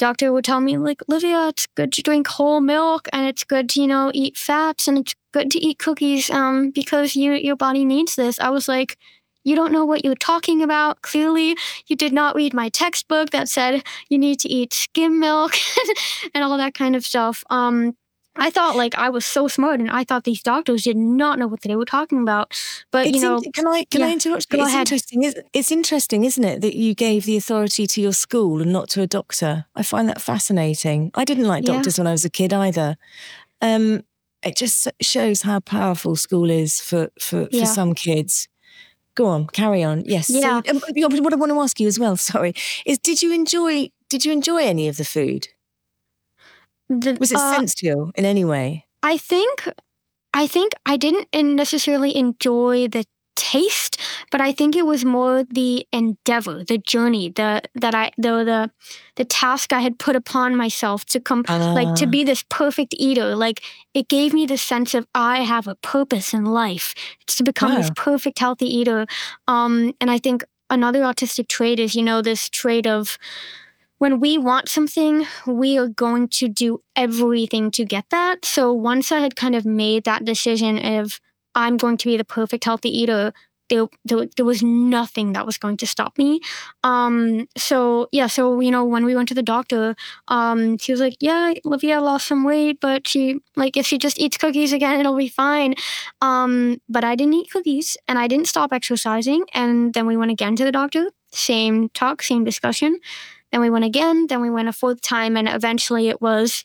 doctor 0.01 0.33
would 0.33 0.43
tell 0.43 0.59
me 0.59 0.77
like 0.77 0.99
Olivia, 1.07 1.49
it's 1.49 1.67
good 1.75 1.93
to 1.93 2.01
drink 2.01 2.27
whole 2.27 2.59
milk 2.59 3.07
and 3.13 3.27
it's 3.27 3.43
good 3.43 3.69
to 3.69 3.81
you 3.81 3.87
know 3.87 4.09
eat 4.15 4.35
fats 4.35 4.87
and 4.87 4.97
it's 4.97 5.13
good 5.31 5.51
to 5.51 5.59
eat 5.59 5.77
cookies 5.77 6.29
um 6.31 6.71
because 6.71 7.15
you 7.15 7.33
your 7.33 7.55
body 7.55 7.85
needs 7.85 8.15
this. 8.15 8.39
I 8.39 8.49
was 8.49 8.67
like, 8.67 8.97
you 9.43 9.55
don't 9.55 9.71
know 9.71 9.85
what 9.85 10.03
you're 10.03 10.15
talking 10.15 10.63
about. 10.63 11.03
Clearly, 11.03 11.55
you 11.85 11.95
did 11.95 12.13
not 12.13 12.35
read 12.35 12.53
my 12.53 12.69
textbook 12.69 13.29
that 13.29 13.47
said 13.47 13.83
you 14.09 14.17
need 14.17 14.39
to 14.39 14.49
eat 14.49 14.73
skim 14.73 15.19
milk 15.19 15.53
and 16.33 16.43
all 16.43 16.57
that 16.57 16.73
kind 16.73 16.95
of 16.95 17.05
stuff. 17.05 17.43
Um, 17.51 17.95
I 18.35 18.49
thought 18.49 18.77
like 18.77 18.95
I 18.95 19.09
was 19.09 19.25
so 19.25 19.47
smart, 19.47 19.79
and 19.79 19.91
I 19.91 20.03
thought 20.03 20.23
these 20.23 20.41
doctors 20.41 20.83
did 20.83 20.95
not 20.95 21.37
know 21.37 21.47
what 21.47 21.61
they 21.61 21.75
were 21.75 21.85
talking 21.85 22.21
about. 22.21 22.53
But 22.89 23.07
it's 23.07 23.17
you 23.17 23.21
know, 23.21 23.37
in, 23.37 23.51
can 23.51 23.67
I 23.67 23.83
can 23.85 24.01
yeah, 24.01 24.07
I 24.07 24.11
interrupt? 24.11 24.49
Go 24.49 24.59
it's 24.59 24.69
ahead. 24.69 24.79
interesting. 24.79 25.33
It's 25.53 25.71
interesting, 25.71 26.23
isn't 26.23 26.43
it, 26.43 26.61
that 26.61 26.75
you 26.75 26.95
gave 26.95 27.25
the 27.25 27.35
authority 27.35 27.85
to 27.87 28.01
your 28.01 28.13
school 28.13 28.61
and 28.61 28.71
not 28.71 28.89
to 28.89 29.01
a 29.01 29.07
doctor? 29.07 29.65
I 29.75 29.83
find 29.83 30.07
that 30.07 30.21
fascinating. 30.21 31.11
I 31.13 31.25
didn't 31.25 31.47
like 31.47 31.65
doctors 31.65 31.97
yeah. 31.97 32.03
when 32.03 32.07
I 32.07 32.11
was 32.11 32.23
a 32.23 32.29
kid 32.29 32.53
either. 32.53 32.95
Um, 33.61 34.03
it 34.43 34.55
just 34.55 34.87
shows 35.01 35.41
how 35.41 35.59
powerful 35.59 36.15
school 36.15 36.49
is 36.49 36.79
for 36.79 37.09
for, 37.19 37.45
for 37.45 37.49
yeah. 37.51 37.65
some 37.65 37.93
kids. 37.93 38.47
Go 39.15 39.25
on, 39.25 39.47
carry 39.47 39.83
on. 39.83 40.03
Yes. 40.05 40.29
Yeah. 40.29 40.61
So, 40.65 40.71
um, 40.71 40.81
what 41.23 41.33
I 41.33 41.35
want 41.35 41.51
to 41.51 41.59
ask 41.59 41.81
you 41.81 41.87
as 41.87 41.99
well, 41.99 42.15
sorry, 42.15 42.53
is 42.85 42.97
did 42.97 43.21
you 43.21 43.33
enjoy 43.33 43.89
did 44.09 44.23
you 44.23 44.31
enjoy 44.31 44.63
any 44.63 44.87
of 44.87 44.95
the 44.95 45.05
food? 45.05 45.49
The, 46.91 47.17
was 47.19 47.31
it 47.31 47.37
uh, 47.37 47.55
sensual 47.55 48.11
in 48.15 48.25
any 48.25 48.43
way? 48.43 48.85
I 49.01 49.17
think, 49.17 49.69
I 50.33 50.45
think 50.45 50.73
I 50.85 50.97
didn't 50.97 51.29
necessarily 51.33 52.15
enjoy 52.15 52.89
the 52.89 53.05
taste, 53.35 53.99
but 54.29 54.41
I 54.41 54.51
think 54.51 54.75
it 54.75 54.85
was 54.85 55.05
more 55.05 55.43
the 55.43 55.87
endeavor, 55.91 56.63
the 56.63 56.77
journey, 56.77 57.29
the 57.29 57.61
that 57.75 57.95
I 57.95 58.11
the 58.17 58.43
the 58.43 58.71
the 59.15 59.25
task 59.25 59.73
I 59.73 59.79
had 59.79 59.97
put 59.99 60.15
upon 60.15 60.55
myself 60.55 61.05
to 61.05 61.19
come 61.19 61.43
uh, 61.47 61.73
like 61.73 61.95
to 61.95 62.07
be 62.07 62.23
this 62.23 62.43
perfect 62.49 62.93
eater. 62.97 63.35
Like 63.35 63.61
it 63.93 64.09
gave 64.09 64.33
me 64.33 64.45
the 64.45 64.57
sense 64.57 64.93
of 64.93 65.07
I 65.15 65.43
have 65.43 65.67
a 65.67 65.75
purpose 65.75 66.33
in 66.33 66.45
life. 66.45 66.93
It's 67.21 67.35
to 67.37 67.43
become 67.43 67.75
this 67.75 67.91
perfect 67.95 68.39
healthy 68.39 68.67
eater. 68.67 69.05
Um, 69.47 69.93
and 70.01 70.11
I 70.11 70.17
think 70.17 70.43
another 70.69 71.01
autistic 71.01 71.47
trait 71.47 71.79
is 71.79 71.95
you 71.95 72.03
know 72.03 72.21
this 72.21 72.49
trait 72.49 72.85
of 72.85 73.17
when 74.01 74.19
we 74.19 74.35
want 74.35 74.67
something, 74.67 75.27
we 75.45 75.77
are 75.77 75.87
going 75.87 76.27
to 76.27 76.47
do 76.47 76.81
everything 76.95 77.69
to 77.69 77.85
get 77.85 78.05
that. 78.09 78.43
So 78.43 78.73
once 78.73 79.11
I 79.11 79.19
had 79.19 79.35
kind 79.35 79.53
of 79.53 79.63
made 79.63 80.05
that 80.05 80.25
decision 80.25 80.83
of 80.83 81.19
I'm 81.53 81.77
going 81.77 81.97
to 81.97 82.07
be 82.07 82.17
the 82.17 82.25
perfect 82.25 82.63
healthy 82.63 82.89
eater, 82.89 83.31
there, 83.69 83.85
there, 84.03 84.25
there 84.35 84.45
was 84.45 84.63
nothing 84.63 85.33
that 85.33 85.45
was 85.45 85.59
going 85.59 85.77
to 85.77 85.85
stop 85.85 86.17
me. 86.17 86.41
Um, 86.83 87.47
so 87.55 88.09
yeah, 88.11 88.25
so 88.25 88.59
you 88.59 88.71
know, 88.71 88.83
when 88.85 89.05
we 89.05 89.15
went 89.15 89.29
to 89.29 89.35
the 89.35 89.43
doctor, 89.43 89.95
um, 90.29 90.79
she 90.79 90.91
was 90.91 90.99
like, 90.99 91.17
"Yeah, 91.19 91.53
Olivia 91.63 92.01
lost 92.01 92.25
some 92.25 92.43
weight, 92.43 92.79
but 92.81 93.07
she 93.07 93.39
like 93.55 93.77
if 93.77 93.85
she 93.85 93.99
just 93.99 94.19
eats 94.19 94.35
cookies 94.35 94.73
again, 94.73 94.99
it'll 94.99 95.15
be 95.15 95.29
fine." 95.29 95.75
Um, 96.21 96.81
but 96.89 97.03
I 97.03 97.15
didn't 97.15 97.35
eat 97.35 97.51
cookies, 97.51 97.97
and 98.07 98.17
I 98.17 98.27
didn't 98.27 98.47
stop 98.47 98.73
exercising, 98.73 99.45
and 99.53 99.93
then 99.93 100.07
we 100.07 100.17
went 100.17 100.31
again 100.31 100.55
to 100.55 100.63
the 100.63 100.71
doctor. 100.71 101.11
Same 101.31 101.87
talk, 101.89 102.23
same 102.23 102.43
discussion. 102.43 102.99
Then 103.51 103.61
we 103.61 103.69
went 103.69 103.85
again. 103.85 104.27
Then 104.27 104.41
we 104.41 104.49
went 104.49 104.69
a 104.69 104.73
fourth 104.73 105.01
time, 105.01 105.37
and 105.37 105.47
eventually 105.47 106.09
it 106.09 106.21
was 106.21 106.63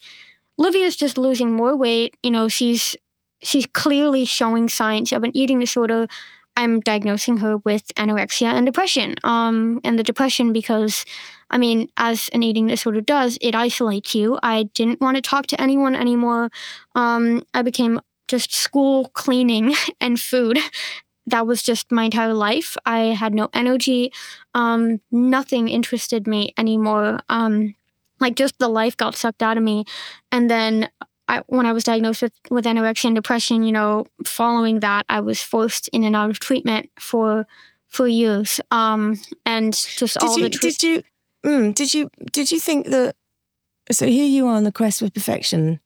Livia's 0.58 0.96
just 0.96 1.18
losing 1.18 1.52
more 1.52 1.76
weight. 1.76 2.16
You 2.22 2.30
know, 2.30 2.48
she's 2.48 2.96
she's 3.42 3.66
clearly 3.66 4.24
showing 4.24 4.68
signs 4.68 5.12
of 5.12 5.24
an 5.24 5.36
eating 5.36 5.58
disorder. 5.58 6.06
I'm 6.56 6.80
diagnosing 6.80 7.38
her 7.38 7.58
with 7.58 7.94
anorexia 7.96 8.46
and 8.46 8.64
depression. 8.64 9.16
Um, 9.24 9.78
and 9.84 9.98
the 9.98 10.02
depression 10.02 10.54
because, 10.54 11.04
I 11.50 11.58
mean, 11.58 11.90
as 11.98 12.30
an 12.32 12.42
eating 12.42 12.66
disorder 12.66 13.02
does, 13.02 13.36
it 13.42 13.54
isolates 13.54 14.14
you. 14.14 14.38
I 14.42 14.64
didn't 14.74 15.02
want 15.02 15.16
to 15.16 15.20
talk 15.20 15.46
to 15.48 15.60
anyone 15.60 15.94
anymore. 15.94 16.50
Um, 16.94 17.42
I 17.52 17.60
became 17.60 18.00
just 18.26 18.54
school 18.54 19.10
cleaning 19.10 19.74
and 20.00 20.18
food 20.18 20.58
that 21.26 21.46
was 21.46 21.62
just 21.62 21.90
my 21.90 22.04
entire 22.04 22.34
life. 22.34 22.76
I 22.86 22.98
had 23.14 23.34
no 23.34 23.48
energy. 23.52 24.12
Um, 24.54 25.00
nothing 25.10 25.68
interested 25.68 26.26
me 26.26 26.54
anymore. 26.56 27.20
Um, 27.28 27.74
like 28.20 28.36
just 28.36 28.58
the 28.58 28.68
life 28.68 28.96
got 28.96 29.14
sucked 29.14 29.42
out 29.42 29.56
of 29.56 29.62
me. 29.62 29.84
And 30.32 30.50
then 30.50 30.88
I, 31.28 31.42
when 31.46 31.66
I 31.66 31.72
was 31.72 31.84
diagnosed 31.84 32.22
with, 32.22 32.32
with 32.50 32.64
anorexia 32.64 33.06
and 33.06 33.16
depression, 33.16 33.64
you 33.64 33.72
know, 33.72 34.06
following 34.24 34.80
that, 34.80 35.04
I 35.08 35.20
was 35.20 35.42
forced 35.42 35.88
in 35.88 36.04
and 36.04 36.14
out 36.14 36.30
of 36.30 36.38
treatment 36.38 36.90
for 36.98 37.46
for 37.88 38.08
years. 38.08 38.60
Um, 38.70 39.18
and 39.44 39.72
just 39.72 40.14
did 40.14 40.22
all 40.22 40.38
you, 40.38 40.44
the 40.44 40.50
tre- 40.50 40.70
did 40.70 40.82
you 40.82 41.02
mm, 41.44 41.74
did 41.74 41.94
you 41.94 42.10
did 42.32 42.50
you 42.52 42.60
think 42.60 42.86
that? 42.86 43.16
So 43.90 44.06
here 44.06 44.26
you 44.26 44.46
are 44.46 44.56
on 44.56 44.64
the 44.64 44.72
quest 44.72 45.00
for 45.00 45.10
perfection. 45.10 45.80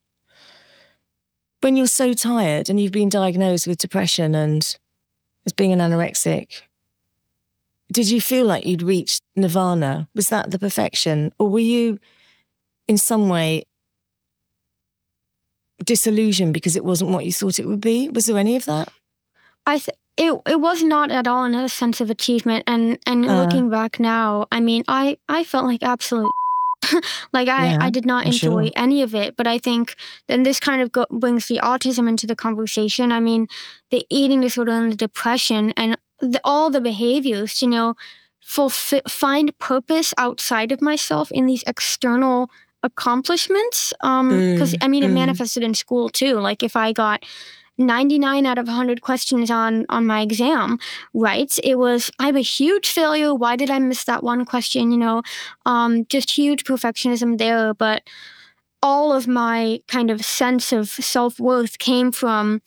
When 1.61 1.77
you're 1.77 1.87
so 1.87 2.15
tired 2.15 2.71
and 2.71 2.81
you've 2.81 2.93
been 2.93 3.11
diagnosed 3.11 3.67
with 3.67 3.77
depression 3.79 4.35
and 4.35 4.79
as 5.51 5.55
being 5.55 5.73
an 5.73 5.81
anorexic, 5.81 6.63
did 7.93 8.09
you 8.09 8.21
feel 8.21 8.47
like 8.47 8.65
you'd 8.65 8.83
reached 8.83 9.21
nirvana? 9.35 10.09
Was 10.15 10.29
that 10.29 10.53
the 10.53 10.59
perfection? 10.59 11.33
Or 11.39 11.49
were 11.49 11.59
you 11.59 11.99
in 12.87 12.97
some 12.97 13.29
way 13.29 13.65
disillusioned 15.85 16.55
because 16.55 16.77
it 16.77 16.85
wasn't 16.85 17.11
what 17.11 17.25
you 17.25 17.33
thought 17.33 17.59
it 17.59 17.67
would 17.67 17.81
be? 17.81 18.09
Was 18.09 18.27
there 18.27 18.39
any 18.39 18.55
of 18.55 18.65
that? 18.67 18.89
I 19.67 19.79
th- 19.79 19.97
it 20.17 20.41
it 20.47 20.61
was 20.61 20.83
not 20.83 21.11
at 21.11 21.27
all 21.27 21.53
a 21.53 21.69
sense 21.69 22.01
of 22.01 22.11
achievement 22.11 22.65
and 22.67 22.99
and 23.07 23.27
uh, 23.27 23.43
looking 23.43 23.71
back 23.71 23.99
now, 23.99 24.47
I 24.53 24.61
mean, 24.61 24.85
I 24.87 25.19
I 25.29 25.43
felt 25.43 25.65
like 25.65 25.83
absolute 25.83 26.31
like 27.33 27.49
I, 27.49 27.73
yeah, 27.73 27.79
I 27.81 27.91
did 27.91 28.07
not 28.07 28.27
enjoy 28.27 28.65
sure. 28.67 28.73
any 28.77 29.03
of 29.03 29.15
it. 29.15 29.37
But 29.37 29.47
I 29.47 29.59
think 29.59 29.95
then 30.29 30.43
this 30.43 30.61
kind 30.61 30.83
of 30.83 30.93
go, 30.93 31.07
brings 31.11 31.47
the 31.47 31.61
autism 31.63 32.09
into 32.09 32.27
the 32.27 32.37
conversation. 32.37 33.13
I 33.13 33.21
mean, 33.21 33.49
the 33.91 34.07
eating 34.11 34.41
disorder 34.41 34.73
and 34.73 34.93
the 34.93 34.97
depression 34.97 35.73
and 35.77 35.97
the, 36.21 36.41
all 36.45 36.71
the 36.71 36.81
behaviors, 36.81 37.63
you 37.63 37.69
know, 37.69 37.95
fulfill, 38.41 39.03
find 39.09 39.57
purpose 39.59 40.15
outside 40.19 40.73
of 40.73 40.83
myself 40.83 41.31
in 41.31 41.47
these 41.47 41.65
external 41.67 42.51
accomplishments. 42.83 43.93
Because 44.01 44.11
um, 44.11 44.31
mm, 44.31 44.79
I 44.81 44.89
mean, 44.89 45.03
it 45.03 45.11
mm. 45.11 45.15
manifested 45.15 45.63
in 45.63 45.75
school 45.75 46.09
too. 46.09 46.41
Like 46.41 46.63
if 46.63 46.77
I 46.77 46.93
got 46.93 47.25
99 47.81 48.47
out 48.47 48.59
of 48.59 48.67
100 48.67 49.01
questions 49.03 49.51
on 49.51 49.87
on 49.89 50.07
my 50.07 50.21
exam 50.21 50.79
right? 51.15 51.59
It 51.65 51.79
was 51.79 52.11
i'm 52.19 52.37
a 52.37 52.41
huge 52.41 52.89
failure. 52.91 53.35
Why 53.35 53.57
did 53.57 53.71
i 53.71 53.79
miss 53.79 54.05
that 54.05 54.23
one 54.23 54.45
question 54.45 54.91
you 54.93 54.99
know? 54.99 55.23
Um, 55.67 56.05
just 56.07 56.31
huge 56.33 56.65
perfectionism 56.65 57.39
there 57.39 57.75
but 57.75 58.03
all 58.83 59.13
of 59.13 59.29
my 59.29 59.81
kind 59.89 60.11
of 60.11 60.25
sense 60.25 60.73
of 60.73 60.89
self-worth 60.89 61.79
came 61.79 62.13
from 62.13 62.63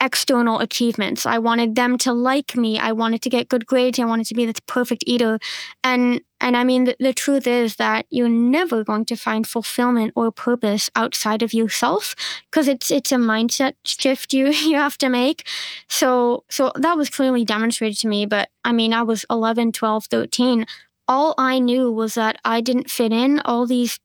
external 0.00 0.60
achievements. 0.60 1.26
I 1.26 1.38
wanted 1.38 1.74
them 1.74 1.98
to 1.98 2.12
like 2.12 2.56
me. 2.56 2.78
I 2.78 2.92
wanted 2.92 3.22
to 3.22 3.30
get 3.30 3.48
good 3.48 3.66
grades. 3.66 3.98
I 3.98 4.04
wanted 4.04 4.26
to 4.26 4.34
be 4.34 4.46
the 4.46 4.60
perfect 4.66 5.04
eater. 5.06 5.38
And 5.82 6.20
and 6.40 6.56
I 6.56 6.62
mean 6.62 6.84
the, 6.84 6.96
the 7.00 7.12
truth 7.12 7.46
is 7.46 7.76
that 7.76 8.06
you're 8.10 8.28
never 8.28 8.84
going 8.84 9.04
to 9.06 9.16
find 9.16 9.46
fulfillment 9.46 10.12
or 10.14 10.30
purpose 10.30 10.88
outside 10.94 11.42
of 11.42 11.52
yourself 11.52 12.14
because 12.50 12.68
it's 12.68 12.90
it's 12.90 13.12
a 13.12 13.16
mindset 13.16 13.74
shift 13.84 14.32
you 14.32 14.46
you 14.70 14.76
have 14.76 14.98
to 14.98 15.08
make. 15.08 15.46
So 15.88 16.44
so 16.48 16.72
that 16.76 16.96
was 16.96 17.10
clearly 17.10 17.44
demonstrated 17.44 17.98
to 17.98 18.08
me, 18.08 18.26
but 18.26 18.50
I 18.64 18.72
mean 18.72 18.92
I 18.92 19.02
was 19.02 19.24
11, 19.30 19.72
12, 19.72 20.04
13. 20.06 20.66
All 21.08 21.34
I 21.38 21.58
knew 21.58 21.90
was 21.90 22.14
that 22.14 22.38
I 22.44 22.60
didn't 22.60 22.90
fit 22.90 23.12
in 23.12 23.40
all 23.40 23.66
these 23.66 23.98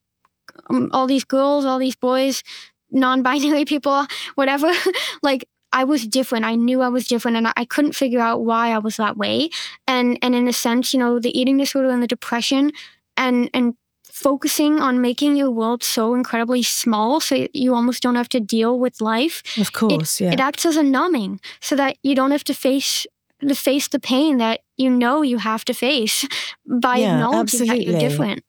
um, 0.69 0.89
all 0.91 1.07
these 1.07 1.23
girls, 1.23 1.65
all 1.65 1.79
these 1.79 1.95
boys, 1.95 2.43
non-binary 2.91 3.65
people, 3.73 4.05
whatever. 4.35 4.71
like 5.23 5.45
I 5.73 5.83
was 5.83 6.07
different. 6.07 6.45
I 6.45 6.55
knew 6.55 6.81
I 6.81 6.87
was 6.87 7.07
different 7.07 7.35
and 7.35 7.47
I 7.55 7.65
couldn't 7.65 7.93
figure 7.93 8.21
out 8.21 8.45
why 8.45 8.69
I 8.69 8.77
was 8.77 8.95
that 8.97 9.17
way. 9.17 9.49
And 9.87 10.17
and 10.21 10.35
in 10.35 10.47
a 10.47 10.53
sense, 10.53 10.93
you 10.93 10.99
know, 10.99 11.19
the 11.19 11.37
eating 11.37 11.57
disorder 11.57 11.89
and 11.89 12.01
the 12.01 12.07
depression 12.07 12.71
and 13.17 13.49
and 13.53 13.75
focusing 14.03 14.79
on 14.79 15.01
making 15.01 15.35
your 15.35 15.49
world 15.49 15.83
so 15.83 16.13
incredibly 16.13 16.61
small 16.61 17.19
so 17.19 17.47
you 17.51 17.73
almost 17.73 18.03
don't 18.03 18.15
have 18.15 18.29
to 18.29 18.39
deal 18.39 18.79
with 18.79 19.01
life. 19.01 19.41
Of 19.57 19.73
course, 19.73 20.21
it, 20.21 20.25
yeah. 20.25 20.33
It 20.33 20.39
acts 20.39 20.65
as 20.67 20.77
a 20.77 20.83
numbing 20.83 21.41
so 21.59 21.75
that 21.75 21.97
you 22.03 22.15
don't 22.15 22.31
have 22.31 22.43
to 22.45 22.53
face 22.53 23.07
to 23.41 23.55
face 23.55 23.87
the 23.89 23.99
pain 23.99 24.37
that 24.37 24.61
you 24.77 24.89
know 24.89 25.21
you 25.21 25.39
have 25.39 25.65
to 25.65 25.73
face 25.73 26.25
by 26.65 26.97
yeah, 26.97 27.15
acknowledging 27.15 27.61
absolutely. 27.61 27.85
that 27.85 27.91
you're 27.91 28.09
different. 28.09 28.43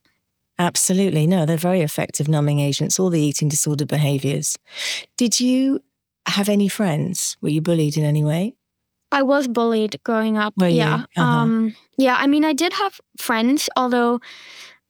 Absolutely. 0.59 1.26
No, 1.26 1.47
they're 1.47 1.57
very 1.57 1.81
effective 1.81 2.28
numbing 2.28 2.61
agents, 2.61 3.00
all 3.00 3.11
the 3.11 3.21
eating 3.21 3.49
disorder 3.49 3.87
behaviors. 3.87 4.57
Did 5.16 5.40
you 5.40 5.81
have 6.26 6.49
any 6.49 6.69
friends? 6.69 7.37
Were 7.40 7.49
you 7.49 7.61
bullied 7.61 7.97
in 7.97 8.04
any 8.04 8.25
way? 8.25 8.54
I 9.12 9.23
was 9.23 9.47
bullied 9.47 10.00
growing 10.04 10.37
up. 10.37 10.54
Were 10.57 10.69
yeah. 10.69 11.04
Uh-huh. 11.16 11.23
Um, 11.23 11.76
yeah. 11.97 12.16
I 12.19 12.26
mean, 12.26 12.45
I 12.45 12.52
did 12.52 12.73
have 12.73 13.00
friends, 13.16 13.69
although 13.76 14.21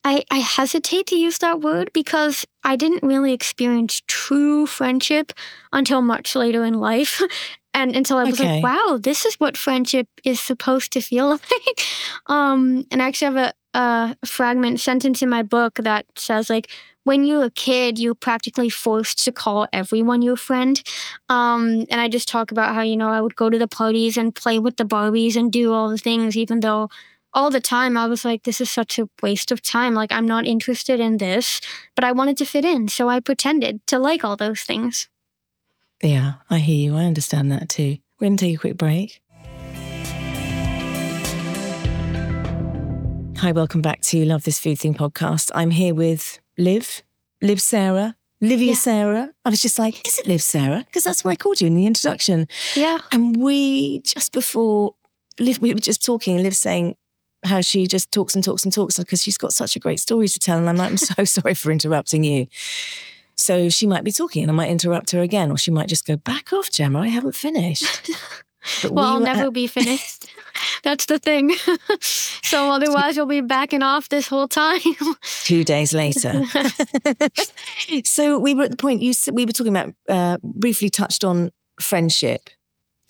I, 0.05 0.25
I 0.31 0.39
hesitate 0.39 1.07
to 1.09 1.17
use 1.17 1.39
that 1.39 1.61
word 1.61 1.91
because 1.93 2.47
I 2.63 2.77
didn't 2.77 3.03
really 3.03 3.33
experience 3.33 4.03
true 4.07 4.67
friendship 4.67 5.33
until 5.73 6.03
much 6.03 6.35
later 6.35 6.65
in 6.65 6.75
life. 6.75 7.21
and 7.75 7.97
until 7.97 8.19
I 8.19 8.25
was 8.25 8.41
okay. 8.41 8.63
like, 8.63 8.65
wow, 8.65 8.99
this 9.01 9.25
is 9.27 9.35
what 9.35 9.57
friendship 9.57 10.07
is 10.23 10.41
supposed 10.41 10.93
to 10.93 11.01
feel 11.01 11.29
like. 11.31 11.81
um, 12.27 12.87
and 12.91 13.03
I 13.03 13.09
actually 13.09 13.35
have 13.35 13.49
a, 13.49 13.53
a 13.75 14.17
fragment 14.25 14.81
sentence 14.81 15.23
in 15.23 15.29
my 15.29 15.43
book 15.43 15.75
that 15.77 16.07
says 16.17 16.49
like 16.49 16.71
when 17.05 17.25
you're 17.25 17.45
a 17.45 17.51
kid, 17.51 17.99
you're 17.99 18.15
practically 18.15 18.71
forced 18.71 19.23
to 19.25 19.33
call 19.33 19.69
everyone 19.73 20.23
your 20.23 20.37
friend. 20.37 20.83
Um, 21.29 21.85
and 21.91 22.01
I 22.01 22.09
just 22.09 22.29
talk 22.29 22.51
about 22.51 22.75
how, 22.75 22.81
you 22.81 22.97
know, 22.97 23.11
I 23.11 23.21
would 23.21 23.37
go 23.37 23.51
to 23.51 23.59
the 23.59 23.69
parties 23.69 24.17
and 24.17 24.35
play 24.35 24.59
with 24.59 24.79
the 24.79 24.85
Barbies 24.85 25.37
and 25.37 25.53
do 25.53 25.73
all 25.73 25.91
the 25.91 25.99
things, 25.99 26.37
even 26.37 26.61
though 26.61 26.89
all 27.35 27.51
the 27.51 27.61
time 27.61 27.97
I 27.97 28.07
was 28.07 28.25
like, 28.25 28.45
this 28.45 28.61
is 28.61 28.71
such 28.71 28.99
a 28.99 29.09
waste 29.23 29.53
of 29.53 29.61
time. 29.61 29.95
Like, 29.95 30.13
I'm 30.13 30.27
not 30.27 30.47
interested 30.47 30.99
in 30.99 31.19
this, 31.19 31.61
but 31.95 32.05
I 32.05 32.13
wanted 32.13 32.39
to 32.39 32.47
fit 32.47 32.65
in. 32.65 32.89
So 32.89 33.09
I 33.09 33.21
pretended 33.21 33.87
to 33.89 33.99
like 33.99 34.25
all 34.25 34.37
those 34.37 34.63
things. 34.63 35.09
Yeah, 36.03 36.35
I 36.49 36.59
hear 36.59 36.77
you. 36.77 36.97
I 36.97 37.05
understand 37.05 37.51
that 37.53 37.69
too. 37.69 37.99
We're 38.19 38.29
going 38.29 38.37
to 38.37 38.47
take 38.47 38.57
a 38.57 38.61
quick 38.61 38.79
break. 38.79 39.21
Hi, 43.45 43.53
welcome 43.53 43.83
back 43.83 44.01
to 44.05 44.25
Love 44.25 44.45
This 44.45 44.59
Food 44.59 44.79
Thing 44.79 44.95
podcast. 44.95 45.51
I'm 45.55 45.71
here 45.71 45.93
with 45.95 46.41
Liv, 46.57 47.03
Liv 47.43 47.61
Sara, 47.61 48.17
Livia 48.41 48.69
yeah. 48.69 48.75
Sara. 48.75 49.31
I 49.45 49.51
was 49.51 49.61
just 49.61 49.79
like, 49.79 50.09
is 50.09 50.19
it 50.19 50.27
Liv 50.27 50.41
Sara? 50.41 50.83
Because 50.87 51.05
that's 51.05 51.27
what 51.27 51.33
I 51.33 51.37
called 51.37 51.61
you 51.61 51.67
in 51.67 51.75
the 51.75 51.85
introduction. 51.85 52.49
Yeah. 52.75 53.01
And 53.13 53.37
we, 53.37 54.01
just 54.01 54.33
before 54.33 54.95
Liv, 55.39 55.61
we 55.61 55.75
were 55.75 55.79
just 55.79 56.03
talking, 56.03 56.43
Liv 56.43 56.57
saying 56.57 56.97
how 57.45 57.61
she 57.61 57.87
just 57.87 58.11
talks 58.11 58.35
and 58.35 58.43
talks 58.43 58.65
and 58.65 58.73
talks 58.73 58.99
because 58.99 59.23
she's 59.23 59.37
got 59.37 59.53
such 59.53 59.77
a 59.77 59.79
great 59.79 60.01
story 60.01 60.27
to 60.27 60.39
tell. 60.39 60.57
And 60.57 60.67
I'm 60.67 60.77
like, 60.77 60.93
I'm 60.93 60.97
so 60.97 61.25
sorry 61.27 61.53
for 61.53 61.71
interrupting 61.71 62.25
you. 62.25 62.47
So 63.37 63.69
she 63.69 63.87
might 63.87 64.05
be 64.05 64.13
talking 64.13 64.45
and 64.45 64.51
I 64.51 64.55
might 64.55 64.71
interrupt 64.71 65.11
her 65.11 65.21
again, 65.21 65.51
or 65.51 65.59
she 65.59 65.71
might 65.71 65.89
just 65.89 66.07
go, 66.07 66.17
back 66.17 66.55
off, 66.55 66.71
Gemma, 66.71 67.01
I 67.01 67.09
haven't 67.09 67.37
finished. 67.37 68.11
well, 68.85 68.93
we 68.93 69.01
I'll 69.01 69.21
never 69.35 69.51
be 69.51 69.67
finished. 69.67 70.31
That's 70.83 71.07
the 71.07 71.19
thing. 71.19 71.53
so 72.01 72.71
otherwise, 72.71 73.17
you'll 73.17 73.27
be 73.27 73.41
backing 73.41 73.83
off 73.83 74.09
this 74.09 74.29
whole 74.29 74.49
time. 74.49 74.81
Two 75.43 75.65
days 75.65 75.93
later. 75.93 76.45
so 78.05 78.39
we 78.39 78.55
were 78.55 78.65
at 78.65 78.71
the 78.71 78.77
point 78.77 79.03
you 79.03 79.13
we 79.33 79.45
were 79.45 79.53
talking 79.53 79.77
about 79.77 79.95
uh, 80.09 80.39
briefly 80.43 80.91
touched 80.91 81.25
on 81.25 81.51
friendship. 81.81 82.51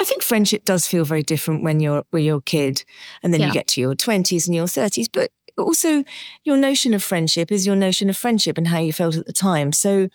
I 0.01 0.05
think 0.05 0.23
friendship 0.23 0.65
does 0.65 0.87
feel 0.87 1.05
very 1.05 1.23
different 1.23 1.63
when 1.63 1.81
you're 1.81 2.05
when 2.11 2.25
you're 2.25 2.39
a 2.39 2.43
kid, 2.43 2.85
and 3.23 3.33
then 3.33 3.41
yeah. 3.41 3.49
you 3.49 3.53
get 3.53 3.69
to 3.69 3.81
your 3.81 3.95
twenties 3.95 4.47
and 4.47 4.55
your 4.55 4.67
thirties. 4.67 5.09
But 5.09 5.31
also, 5.57 6.05
your 6.43 6.57
notion 6.57 6.95
of 6.95 7.03
friendship 7.03 7.53
is 7.53 7.67
your 7.67 7.77
notion 7.77 8.11
of 8.11 8.17
friendship 8.17 8.59
and 8.59 8.69
how 8.69 8.79
you 8.79 8.93
felt 8.93 9.17
at 9.17 9.27
the 9.27 9.33
time. 9.33 9.73
So 9.73 10.09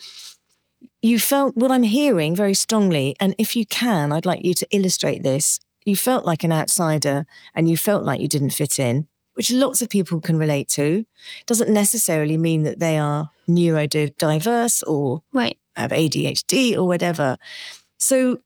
you 1.02 1.20
felt 1.20 1.56
what 1.56 1.72
I'm 1.72 1.84
hearing 1.84 2.36
very 2.36 2.54
strongly. 2.54 3.16
And 3.20 3.36
if 3.38 3.56
you 3.56 3.66
can, 3.66 4.12
I'd 4.12 4.26
like 4.26 4.44
you 4.44 4.54
to 4.56 4.68
illustrate 4.72 5.24
this. 5.24 5.60
You 5.86 5.96
felt 5.96 6.26
like 6.26 6.44
an 6.44 6.52
outsider 6.52 7.26
and 7.56 7.70
you 7.70 7.78
felt 7.78 8.04
like 8.04 8.22
you 8.22 8.28
didn't 8.28 8.52
fit 8.52 8.80
in, 8.80 9.08
which 9.34 9.52
lots 9.52 9.82
of 9.82 9.90
people 9.90 10.20
can 10.20 10.38
relate 10.38 10.68
to. 10.70 11.06
Doesn't 11.46 11.74
necessarily 11.74 12.38
mean 12.38 12.64
that 12.64 12.80
they 12.80 12.98
are 12.98 13.32
neurodiverse 13.48 14.84
or 14.88 15.24
right. 15.34 15.58
have 15.76 15.92
ADHD 15.92 16.76
or 16.76 16.86
whatever. 16.86 17.38
So 17.98 18.42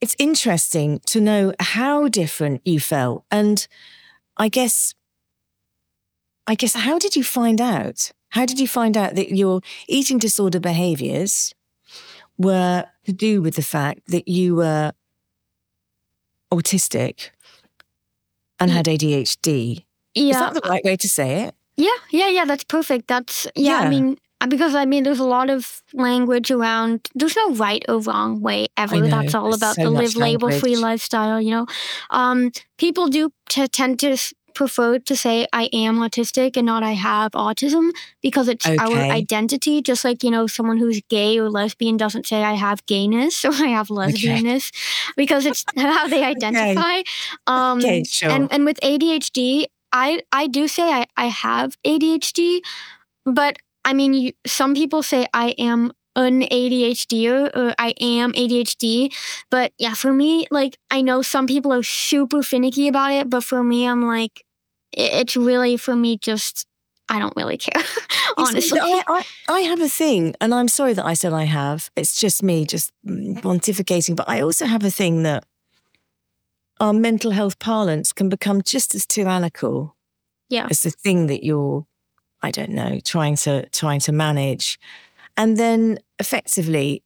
it's 0.00 0.16
interesting 0.18 1.00
to 1.06 1.20
know 1.20 1.52
how 1.60 2.08
different 2.08 2.62
you 2.64 2.80
felt. 2.80 3.24
And 3.30 3.66
I 4.36 4.48
guess, 4.48 4.94
I 6.46 6.54
guess, 6.54 6.74
how 6.74 6.98
did 6.98 7.16
you 7.16 7.24
find 7.24 7.60
out? 7.60 8.12
How 8.30 8.46
did 8.46 8.58
you 8.60 8.68
find 8.68 8.96
out 8.96 9.14
that 9.14 9.34
your 9.34 9.60
eating 9.88 10.18
disorder 10.18 10.60
behaviors 10.60 11.54
were 12.38 12.86
to 13.04 13.12
do 13.12 13.42
with 13.42 13.56
the 13.56 13.62
fact 13.62 14.00
that 14.08 14.28
you 14.28 14.56
were 14.56 14.92
autistic 16.52 17.30
and 18.58 18.70
had 18.70 18.86
ADHD? 18.86 19.84
Yeah. 20.14 20.30
Is 20.30 20.36
that 20.36 20.54
the 20.54 20.68
right 20.68 20.84
way 20.84 20.96
to 20.96 21.08
say 21.08 21.42
it? 21.42 21.54
Yeah, 21.76 21.90
yeah, 22.10 22.28
yeah, 22.28 22.44
that's 22.44 22.64
perfect. 22.64 23.08
That's, 23.08 23.46
yeah, 23.54 23.80
yeah. 23.80 23.86
I 23.86 23.88
mean, 23.88 24.18
because 24.48 24.74
I 24.74 24.84
mean, 24.86 25.02
there's 25.02 25.18
a 25.18 25.24
lot 25.24 25.50
of 25.50 25.82
language 25.92 26.50
around. 26.50 27.08
There's 27.14 27.36
no 27.36 27.54
right 27.54 27.84
or 27.88 28.00
wrong 28.00 28.40
way 28.40 28.68
ever. 28.76 29.06
That's 29.06 29.34
all 29.34 29.54
about 29.54 29.76
so 29.76 29.84
the 29.84 29.90
Liv 29.90 30.16
Label 30.16 30.50
Free 30.50 30.76
lifestyle. 30.76 31.40
You 31.40 31.50
know, 31.50 31.66
um, 32.10 32.50
people 32.78 33.08
do 33.08 33.32
t- 33.48 33.68
tend 33.68 33.98
to 34.00 34.16
prefer 34.60 34.98
to 34.98 35.16
say 35.16 35.46
I 35.54 35.70
am 35.72 35.96
autistic 36.00 36.54
and 36.54 36.66
not 36.66 36.82
I 36.82 36.92
have 36.92 37.32
autism 37.32 37.92
because 38.20 38.46
it's 38.46 38.66
okay. 38.66 38.76
our 38.76 38.98
identity. 39.10 39.80
Just 39.80 40.04
like, 40.04 40.22
you 40.22 40.30
know, 40.30 40.46
someone 40.46 40.76
who's 40.76 41.00
gay 41.08 41.38
or 41.38 41.48
lesbian 41.48 41.96
doesn't 41.96 42.26
say 42.26 42.42
I 42.44 42.52
have 42.52 42.84
gayness 42.84 43.42
or 43.46 43.52
I 43.52 43.68
have 43.68 43.88
lesbianness 43.88 44.68
okay. 44.68 45.12
because 45.16 45.46
it's 45.46 45.64
how 45.76 46.08
they 46.08 46.22
identify. 46.34 46.98
Okay. 46.98 47.04
Um, 47.46 47.78
okay, 47.78 48.04
sure. 48.04 48.28
And, 48.28 48.52
and 48.52 48.66
with 48.66 48.78
ADHD, 48.80 49.64
I, 49.92 50.20
I 50.30 50.46
do 50.46 50.68
say 50.68 50.92
I, 50.92 51.06
I 51.16 51.28
have 51.28 51.78
ADHD, 51.82 52.60
but 53.24 53.56
I 53.86 53.94
mean, 53.94 54.12
you, 54.12 54.32
some 54.46 54.74
people 54.74 55.02
say 55.02 55.26
I 55.32 55.54
am 55.56 55.92
an 56.16 56.42
ADHD 56.42 57.30
or 57.56 57.74
I 57.78 57.94
am 57.98 58.34
ADHD. 58.34 59.10
But 59.50 59.72
yeah, 59.78 59.94
for 59.94 60.12
me, 60.12 60.46
like 60.50 60.76
I 60.90 61.00
know 61.00 61.22
some 61.22 61.46
people 61.46 61.72
are 61.72 61.82
super 61.82 62.42
finicky 62.42 62.88
about 62.88 63.12
it, 63.12 63.30
but 63.30 63.42
for 63.42 63.64
me, 63.64 63.86
I'm 63.86 64.06
like, 64.06 64.44
it's 64.92 65.36
really 65.36 65.76
for 65.76 65.96
me 65.96 66.16
just 66.18 66.66
I 67.08 67.18
don't 67.18 67.34
really 67.36 67.56
care. 67.56 67.82
honestly, 68.36 68.78
I, 68.80 69.02
I, 69.08 69.24
I, 69.48 69.60
have 69.62 69.80
a 69.80 69.88
thing, 69.88 70.36
and 70.40 70.54
I'm 70.54 70.68
sorry 70.68 70.92
that 70.92 71.04
I 71.04 71.14
said 71.14 71.32
I 71.32 71.42
have. 71.44 71.90
It's 71.96 72.20
just 72.20 72.40
me 72.40 72.64
just 72.64 72.92
mm-hmm. 73.04 73.40
pontificating, 73.40 74.14
but 74.14 74.28
I 74.28 74.40
also 74.40 74.66
have 74.66 74.84
a 74.84 74.92
thing 74.92 75.24
that 75.24 75.44
our 76.78 76.92
mental 76.92 77.32
health 77.32 77.58
parlance 77.58 78.12
can 78.12 78.28
become 78.28 78.62
just 78.62 78.94
as 78.94 79.06
tyrannical. 79.06 79.96
Yeah, 80.48 80.68
as 80.70 80.82
the 80.82 80.90
thing 80.90 81.26
that 81.26 81.44
you're, 81.44 81.84
I 82.42 82.52
don't 82.52 82.70
know, 82.70 83.00
trying 83.04 83.36
to 83.36 83.68
trying 83.70 84.00
to 84.00 84.12
manage. 84.12 84.78
And 85.36 85.56
then 85.56 85.98
effectively, 86.20 87.02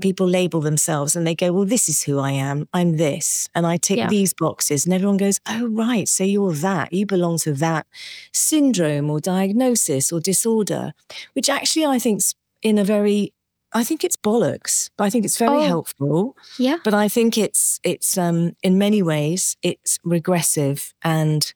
people 0.00 0.26
label 0.26 0.60
themselves 0.60 1.16
and 1.16 1.26
they 1.26 1.34
go, 1.34 1.52
well, 1.52 1.64
this 1.64 1.88
is 1.88 2.02
who 2.02 2.18
I 2.18 2.32
am. 2.32 2.68
I'm 2.72 2.96
this. 2.96 3.48
And 3.54 3.66
I 3.66 3.76
tick 3.76 3.98
yeah. 3.98 4.08
these 4.08 4.34
boxes. 4.34 4.84
And 4.84 4.94
everyone 4.94 5.16
goes, 5.16 5.40
oh, 5.48 5.68
right. 5.68 6.08
So 6.08 6.24
you're 6.24 6.52
that. 6.52 6.92
You 6.92 7.06
belong 7.06 7.38
to 7.38 7.52
that 7.54 7.86
syndrome 8.32 9.10
or 9.10 9.20
diagnosis 9.20 10.12
or 10.12 10.20
disorder, 10.20 10.92
which 11.32 11.48
actually 11.48 11.86
I 11.86 11.98
think's 11.98 12.34
in 12.62 12.78
a 12.78 12.84
very 12.84 13.32
I 13.72 13.84
think 13.84 14.04
it's 14.04 14.16
bollocks, 14.16 14.88
but 14.96 15.04
I 15.04 15.10
think 15.10 15.24
it's 15.24 15.36
very 15.36 15.58
oh, 15.58 15.66
helpful. 15.66 16.36
Yeah. 16.58 16.78
But 16.82 16.94
I 16.94 17.08
think 17.08 17.36
it's 17.36 17.80
it's 17.82 18.16
um 18.16 18.56
in 18.62 18.78
many 18.78 19.02
ways 19.02 19.56
it's 19.62 19.98
regressive 20.04 20.94
and 21.02 21.52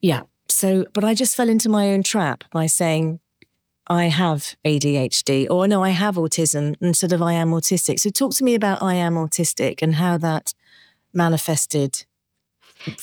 yeah. 0.00 0.22
So 0.48 0.86
but 0.92 1.02
I 1.02 1.14
just 1.14 1.36
fell 1.36 1.48
into 1.48 1.68
my 1.68 1.92
own 1.92 2.02
trap 2.02 2.44
by 2.52 2.66
saying 2.66 3.20
I 3.86 4.04
have 4.04 4.56
ADHD 4.64 5.46
or 5.50 5.68
no, 5.68 5.82
I 5.82 5.90
have 5.90 6.16
autism 6.16 6.74
instead 6.80 7.12
of 7.12 7.20
I 7.20 7.34
am 7.34 7.50
autistic. 7.50 8.00
So 8.00 8.10
talk 8.10 8.32
to 8.34 8.44
me 8.44 8.54
about 8.54 8.82
I 8.82 8.94
am 8.94 9.14
autistic 9.14 9.82
and 9.82 9.96
how 9.96 10.16
that 10.18 10.54
manifested. 11.12 12.04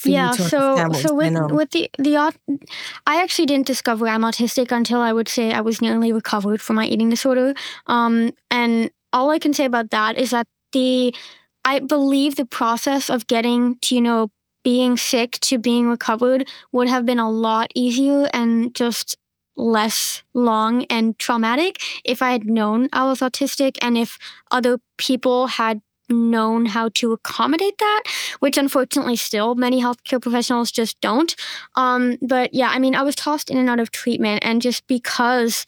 yeah, 0.03 0.31
so 0.31 0.91
so 0.93 1.15
with 1.15 1.33
with 1.51 1.71
the 1.71 1.89
the 1.97 2.17
I 2.17 3.21
actually 3.21 3.45
didn't 3.45 3.67
discover 3.67 4.07
I'm 4.07 4.21
autistic 4.21 4.71
until 4.71 4.99
I 4.99 5.13
would 5.13 5.29
say 5.29 5.53
I 5.53 5.61
was 5.61 5.81
nearly 5.81 6.11
recovered 6.11 6.61
from 6.61 6.75
my 6.75 6.85
eating 6.85 7.09
disorder. 7.09 7.53
Um, 7.87 8.33
and 8.49 8.91
all 9.13 9.29
I 9.29 9.39
can 9.39 9.53
say 9.53 9.65
about 9.65 9.91
that 9.91 10.17
is 10.17 10.31
that 10.31 10.47
the 10.71 11.15
I 11.63 11.79
believe 11.79 12.35
the 12.35 12.45
process 12.45 13.09
of 13.09 13.27
getting 13.27 13.77
to 13.83 13.95
you 13.95 14.01
know 14.01 14.29
being 14.63 14.97
sick 14.97 15.39
to 15.41 15.57
being 15.57 15.87
recovered 15.87 16.47
would 16.71 16.87
have 16.87 17.05
been 17.05 17.19
a 17.19 17.29
lot 17.29 17.71
easier 17.73 18.29
and 18.33 18.75
just 18.75 19.17
less 19.61 20.23
long 20.33 20.85
and 20.85 21.17
traumatic 21.19 21.77
if 22.03 22.21
I 22.21 22.31
had 22.31 22.45
known 22.45 22.89
I 22.91 23.05
was 23.05 23.19
autistic 23.19 23.77
and 23.81 23.97
if 23.97 24.17
other 24.49 24.79
people 24.97 25.47
had 25.47 25.81
known 26.09 26.65
how 26.65 26.89
to 26.89 27.13
accommodate 27.13 27.77
that, 27.77 28.03
which 28.39 28.57
unfortunately 28.57 29.15
still 29.15 29.55
many 29.55 29.81
healthcare 29.81 30.21
professionals 30.21 30.71
just 30.71 30.99
don't. 30.99 31.35
Um, 31.75 32.17
but 32.21 32.53
yeah, 32.53 32.69
I 32.69 32.79
mean, 32.79 32.95
I 32.95 33.03
was 33.03 33.15
tossed 33.15 33.49
in 33.49 33.57
and 33.57 33.69
out 33.69 33.79
of 33.79 33.91
treatment, 33.91 34.43
and 34.43 34.61
just 34.61 34.85
because 34.87 35.65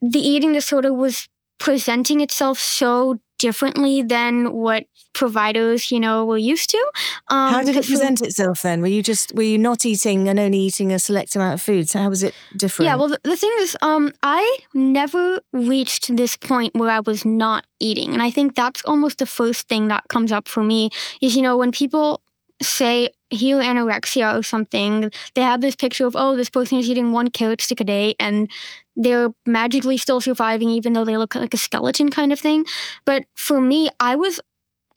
the 0.00 0.18
eating 0.18 0.52
disorder 0.52 0.92
was 0.92 1.28
presenting 1.58 2.20
itself 2.20 2.58
so 2.58 3.20
differently 3.42 4.02
than 4.02 4.52
what 4.52 4.84
providers, 5.12 5.90
you 5.90 5.98
know, 5.98 6.24
were 6.24 6.38
used 6.38 6.70
to. 6.70 6.82
Um, 7.28 7.52
how 7.52 7.62
did 7.64 7.76
it 7.76 7.84
present 7.86 8.22
itself 8.22 8.62
then? 8.62 8.80
Were 8.80 8.94
you 8.96 9.02
just 9.02 9.34
were 9.34 9.42
you 9.42 9.58
not 9.58 9.84
eating 9.84 10.28
and 10.28 10.38
only 10.38 10.58
eating 10.58 10.92
a 10.92 10.98
select 10.98 11.34
amount 11.34 11.54
of 11.54 11.60
food? 11.60 11.90
So 11.90 11.98
how 11.98 12.08
was 12.08 12.22
it 12.22 12.34
different? 12.56 12.86
Yeah, 12.86 12.94
well, 12.94 13.08
the, 13.08 13.20
the 13.24 13.36
thing 13.36 13.52
is, 13.58 13.76
um, 13.82 14.12
I 14.22 14.58
never 14.74 15.40
reached 15.52 16.16
this 16.16 16.36
point 16.36 16.74
where 16.76 16.90
I 16.90 17.00
was 17.00 17.24
not 17.24 17.66
eating, 17.80 18.14
and 18.14 18.22
I 18.22 18.30
think 18.30 18.54
that's 18.54 18.82
almost 18.84 19.18
the 19.18 19.26
first 19.26 19.68
thing 19.68 19.88
that 19.88 20.04
comes 20.08 20.30
up 20.30 20.46
for 20.46 20.62
me. 20.62 20.90
Is 21.20 21.34
you 21.36 21.42
know 21.42 21.56
when 21.56 21.72
people 21.72 22.22
say 22.62 23.10
heal 23.30 23.58
anorexia 23.58 24.38
or 24.38 24.42
something, 24.42 25.10
they 25.34 25.40
have 25.40 25.60
this 25.60 25.74
picture 25.74 26.06
of, 26.06 26.14
oh, 26.16 26.36
this 26.36 26.50
person 26.50 26.78
is 26.78 26.88
eating 26.88 27.12
one 27.12 27.28
carrot 27.28 27.60
stick 27.60 27.80
a 27.80 27.84
day 27.84 28.14
and 28.20 28.50
they're 28.96 29.30
magically 29.46 29.96
still 29.96 30.20
surviving 30.20 30.68
even 30.68 30.92
though 30.92 31.04
they 31.04 31.16
look 31.16 31.34
like 31.34 31.54
a 31.54 31.58
skeleton 31.58 32.10
kind 32.10 32.32
of 32.32 32.40
thing. 32.40 32.64
But 33.04 33.24
for 33.34 33.60
me, 33.60 33.90
I 34.00 34.16
was 34.16 34.40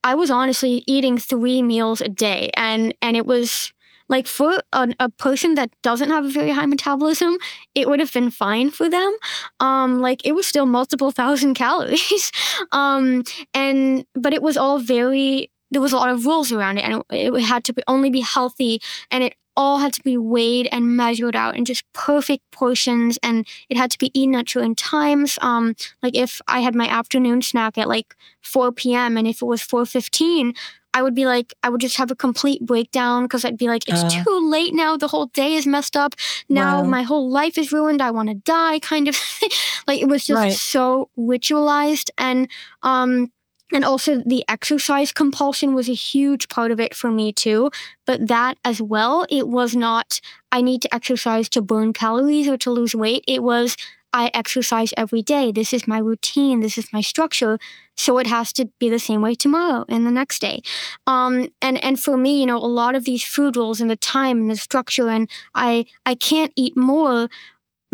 I 0.04 0.16
was 0.16 0.30
honestly 0.30 0.84
eating 0.86 1.18
three 1.18 1.62
meals 1.62 2.02
a 2.02 2.10
day 2.10 2.52
and 2.56 2.94
and 3.02 3.18
it 3.18 3.26
was 3.26 3.74
like 4.08 4.28
for 4.28 4.62
a, 4.72 4.94
a, 5.00 5.10
person 5.10 5.56
that 5.56 5.72
doesn't 5.82 6.10
have 6.10 6.26
a 6.26 6.30
very 6.30 6.52
high 6.52 6.68
metabolism, 6.68 7.38
it 7.74 7.90
would 7.90 8.00
have 8.00 8.14
been 8.14 8.30
fine 8.30 8.70
for 8.70 8.88
them. 8.88 9.18
Um, 9.60 10.00
like 10.00 10.24
it 10.26 10.34
was 10.34 10.46
still 10.46 10.68
multiple 10.68 11.10
thousand 11.20 11.56
calories. 11.56 12.32
um, 12.72 13.24
and 13.54 14.06
but 14.14 14.34
it 14.34 14.42
was 14.42 14.58
all 14.58 14.80
very 14.80 15.50
there 15.72 15.82
was 15.82 15.92
a 15.92 15.98
lot 15.98 16.10
of 16.10 16.26
rules 16.26 16.52
around 16.52 16.78
it 16.78 16.86
and 16.86 17.04
it, 17.10 17.34
it 17.34 17.42
had 17.42 17.64
to 17.64 17.74
be, 17.74 17.82
only 17.88 18.10
be 18.10 18.22
healthy 18.22 18.80
and 19.10 19.24
it 19.24 19.36
all 19.58 19.80
had 19.80 19.94
to 19.94 20.04
be 20.04 20.18
weighed 20.18 20.68
and 20.72 20.96
measured 20.98 21.36
out 21.36 21.56
in 21.56 21.66
just 21.66 21.84
perfect 21.94 22.44
portions 22.52 23.18
and 23.24 23.48
it 23.70 23.78
had 23.78 23.92
to 23.92 23.98
be 23.98 24.12
eaten 24.20 24.36
at 24.36 24.50
certain 24.50 24.76
times. 24.76 25.38
Um 25.42 25.76
like 26.02 26.16
if 26.16 26.42
i 26.48 26.60
had 26.60 26.76
my 26.76 26.88
afternoon 26.88 27.42
snack 27.42 27.78
at 27.78 27.88
like 27.88 28.16
4 28.42 28.72
p.m 28.72 29.18
and 29.18 29.28
if 29.28 29.42
it 29.42 29.46
was 29.46 29.62
4.15 29.62 30.56
i 30.94 31.02
would 31.02 31.16
be 31.16 31.26
like 31.26 31.54
i 31.64 31.70
would 31.70 31.82
just 31.82 31.98
have 31.98 32.12
a 32.12 32.16
complete 32.16 32.66
breakdown 32.66 33.24
because 33.24 33.44
i'd 33.44 33.58
be 33.58 33.68
like 33.68 33.88
it's 33.88 34.04
uh, 34.04 34.24
too 34.24 34.50
late 34.50 34.74
now. 34.74 34.98
The 34.98 35.08
whole 35.08 35.28
day 35.28 35.54
is 35.56 35.68
messed 35.68 35.98
up. 35.98 36.16
Now 36.50 36.82
wow. 36.82 36.88
my 36.88 37.04
whole 37.04 37.30
life 37.30 37.58
is 37.58 37.72
ruined. 37.72 38.02
I 38.02 38.12
want 38.12 38.30
to 38.30 38.36
die 38.36 38.80
kind 38.92 39.08
of 39.08 39.18
like 39.88 40.02
it 40.02 40.08
was 40.08 40.26
just 40.26 40.38
right. 40.38 40.54
so 40.54 41.10
ritualized 41.18 42.10
and 42.18 42.50
um 42.84 43.32
and 43.74 43.84
also, 43.84 44.22
the 44.26 44.44
exercise 44.48 45.12
compulsion 45.12 45.74
was 45.74 45.90
a 45.90 45.94
huge 45.94 46.50
part 46.50 46.72
of 46.72 46.80
it 46.80 46.94
for 46.94 47.10
me 47.12 47.34
too. 47.34 47.72
But 48.06 48.28
that 48.28 48.58
as 48.64 48.82
well, 48.82 49.26
it 49.30 49.48
was 49.48 49.76
not, 49.76 50.22
I 50.52 50.62
need 50.62 50.84
to 50.84 50.94
exercise 50.94 51.50
to 51.50 51.62
burn 51.62 51.92
calories 51.92 52.48
or 52.48 52.58
to 52.58 52.70
lose 52.70 52.94
weight. 52.94 53.24
It 53.28 53.42
was, 53.42 53.76
I 54.14 54.30
exercise 54.34 54.94
every 54.96 55.24
day. 55.24 55.52
This 55.52 55.74
is 55.74 55.88
my 55.88 55.98
routine. 55.98 56.60
This 56.60 56.78
is 56.78 56.94
my 56.94 57.02
structure. 57.02 57.58
So 57.98 58.18
it 58.20 58.28
has 58.28 58.54
to 58.54 58.70
be 58.80 58.90
the 58.90 59.00
same 59.00 59.22
way 59.22 59.34
tomorrow 59.36 59.84
and 59.90 60.06
the 60.06 60.12
next 60.12 60.40
day. 60.40 60.62
Um, 61.08 61.50
and, 61.62 61.84
and 61.84 62.00
for 62.00 62.18
me, 62.18 62.40
you 62.40 62.46
know, 62.46 62.58
a 62.58 62.68
lot 62.68 62.94
of 62.94 63.04
these 63.04 63.24
food 63.24 63.58
rules 63.58 63.82
and 63.82 63.90
the 63.90 63.96
time 63.96 64.42
and 64.42 64.52
the 64.52 64.56
structure 64.56 65.10
and 65.10 65.30
I, 65.56 65.86
I 66.06 66.16
can't 66.16 66.54
eat 66.56 66.78
more 66.78 67.30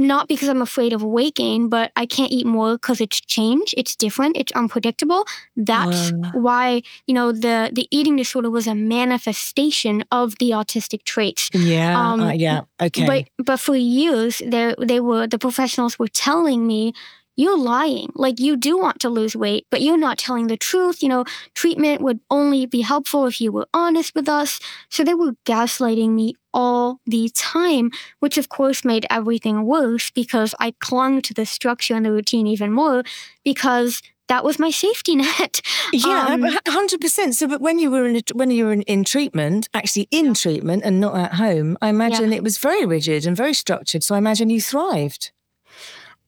not 0.01 0.27
because 0.27 0.49
I'm 0.49 0.61
afraid 0.61 0.93
of 0.93 1.03
weight 1.03 1.35
gain, 1.35 1.69
but 1.69 1.91
I 1.95 2.05
can't 2.05 2.31
eat 2.31 2.45
more 2.45 2.75
because 2.75 2.99
it's 2.99 3.21
change, 3.21 3.73
it's 3.77 3.95
different, 3.95 4.37
it's 4.37 4.51
unpredictable. 4.53 5.25
That's 5.55 6.11
why 6.33 6.81
you 7.07 7.13
know 7.13 7.31
the 7.31 7.69
the 7.71 7.87
eating 7.91 8.15
disorder 8.15 8.49
was 8.49 8.67
a 8.67 8.75
manifestation 8.75 10.03
of 10.11 10.37
the 10.39 10.51
autistic 10.51 11.03
traits. 11.03 11.49
Yeah, 11.53 11.99
um, 11.99 12.19
uh, 12.19 12.31
yeah, 12.31 12.61
okay. 12.81 13.05
But 13.05 13.45
but 13.45 13.59
for 13.59 13.75
years, 13.75 14.41
they 14.45 14.75
they 14.79 14.99
were 14.99 15.27
the 15.27 15.39
professionals 15.39 15.97
were 15.99 16.07
telling 16.07 16.67
me 16.67 16.93
you're 17.35 17.57
lying. 17.57 18.11
Like 18.15 18.39
you 18.39 18.55
do 18.55 18.77
want 18.77 18.99
to 19.01 19.09
lose 19.09 19.35
weight, 19.35 19.65
but 19.71 19.81
you're 19.81 19.97
not 19.97 20.17
telling 20.17 20.47
the 20.47 20.57
truth. 20.57 21.01
You 21.01 21.09
know, 21.09 21.25
treatment 21.55 22.01
would 22.01 22.19
only 22.29 22.65
be 22.65 22.81
helpful 22.81 23.25
if 23.25 23.39
you 23.39 23.51
were 23.51 23.67
honest 23.73 24.13
with 24.15 24.29
us. 24.29 24.59
So 24.89 25.03
they 25.03 25.13
were 25.13 25.33
gaslighting 25.45 26.09
me 26.11 26.35
all 26.53 26.99
the 27.05 27.29
time, 27.29 27.91
which 28.19 28.37
of 28.37 28.49
course 28.49 28.83
made 28.83 29.05
everything 29.09 29.65
worse 29.65 30.11
because 30.11 30.53
I 30.59 30.71
clung 30.79 31.21
to 31.23 31.33
the 31.33 31.45
structure 31.45 31.95
and 31.95 32.05
the 32.05 32.11
routine 32.11 32.47
even 32.47 32.71
more 32.73 33.03
because 33.43 34.01
that 34.27 34.45
was 34.45 34.59
my 34.59 34.69
safety 34.69 35.15
net. 35.25 35.61
Yeah, 35.91 36.27
um, 36.29 36.45
hundred 36.67 37.01
percent. 37.01 37.35
So, 37.35 37.47
but 37.47 37.61
when 37.61 37.79
you 37.79 37.91
were 37.91 38.05
in 38.07 38.21
when 38.33 38.49
you 38.49 38.65
were 38.65 38.73
in, 38.73 38.81
in 38.83 39.03
treatment, 39.03 39.67
actually 39.73 40.07
in 40.09 40.27
yeah. 40.27 40.33
treatment 40.33 40.83
and 40.85 41.01
not 41.01 41.17
at 41.17 41.33
home, 41.33 41.77
I 41.81 41.89
imagine 41.89 42.31
yeah. 42.31 42.37
it 42.37 42.43
was 42.43 42.57
very 42.57 42.85
rigid 42.85 43.25
and 43.25 43.35
very 43.35 43.53
structured. 43.53 44.03
So, 44.03 44.15
I 44.15 44.17
imagine 44.17 44.49
you 44.49 44.61
thrived. 44.61 45.31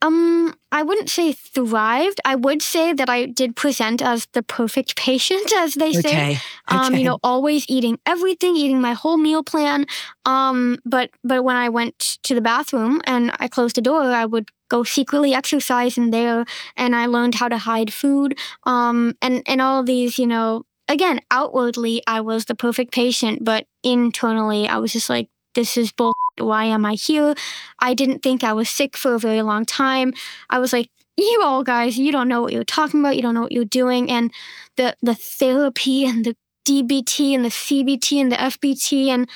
Um, 0.03 0.53
I 0.69 0.83
wouldn't 0.83 1.09
say 1.09 1.31
thrived. 1.31 2.19
I 2.25 2.35
would 2.35 2.61
say 2.61 2.91
that 2.91 3.09
I 3.09 3.25
did 3.25 3.55
present 3.55 4.01
as 4.01 4.27
the 4.33 4.43
perfect 4.43 4.95
patient, 5.07 5.51
as 5.53 5.75
they 5.75 5.93
say. 5.93 6.09
Okay. 6.09 6.37
Um, 6.67 6.87
okay. 6.93 6.99
you 6.99 7.05
know, 7.05 7.19
always 7.23 7.65
eating 7.69 7.99
everything, 8.05 8.57
eating 8.57 8.81
my 8.81 8.93
whole 8.93 9.17
meal 9.17 9.43
plan. 9.43 9.85
Um, 10.25 10.79
but 10.85 11.11
but 11.23 11.43
when 11.43 11.55
I 11.55 11.69
went 11.69 12.17
to 12.23 12.35
the 12.35 12.41
bathroom 12.41 13.01
and 13.05 13.31
I 13.39 13.47
closed 13.47 13.77
the 13.77 13.81
door, 13.81 14.01
I 14.01 14.25
would 14.25 14.49
go 14.69 14.83
secretly 14.83 15.33
exercise 15.33 15.97
in 15.97 16.11
there, 16.11 16.43
and 16.75 16.95
I 16.95 17.05
learned 17.05 17.35
how 17.35 17.47
to 17.47 17.57
hide 17.57 17.93
food. 17.93 18.37
Um, 18.65 19.15
and 19.21 19.41
and 19.45 19.61
all 19.61 19.83
these, 19.83 20.19
you 20.19 20.27
know, 20.27 20.65
again, 20.89 21.21
outwardly 21.31 22.03
I 22.07 22.19
was 22.19 22.45
the 22.45 22.55
perfect 22.55 22.91
patient, 22.93 23.45
but 23.45 23.67
internally 23.83 24.67
I 24.67 24.77
was 24.77 24.91
just 24.91 25.09
like, 25.09 25.29
this 25.55 25.77
is 25.77 25.93
bull 25.93 26.13
why 26.37 26.65
am 26.65 26.85
I 26.85 26.93
here? 26.93 27.35
I 27.79 27.93
didn't 27.93 28.19
think 28.19 28.43
I 28.43 28.53
was 28.53 28.69
sick 28.69 28.97
for 28.97 29.13
a 29.13 29.19
very 29.19 29.41
long 29.41 29.65
time. 29.65 30.13
I 30.49 30.59
was 30.59 30.73
like, 30.73 30.89
you 31.17 31.41
all 31.43 31.63
guys, 31.63 31.97
you 31.97 32.11
don't 32.11 32.27
know 32.27 32.41
what 32.41 32.53
you're 32.53 32.63
talking 32.63 32.99
about. 32.99 33.15
You 33.15 33.21
don't 33.21 33.35
know 33.35 33.41
what 33.41 33.51
you're 33.51 33.65
doing. 33.65 34.09
And 34.09 34.31
the, 34.77 34.95
the 35.01 35.15
therapy 35.15 36.05
and 36.05 36.25
the 36.25 36.35
DBT 36.65 37.35
and 37.35 37.45
the 37.45 37.49
CBT 37.49 38.19
and 38.19 38.31
the 38.31 38.35
FBT. 38.35 39.07
And 39.07 39.29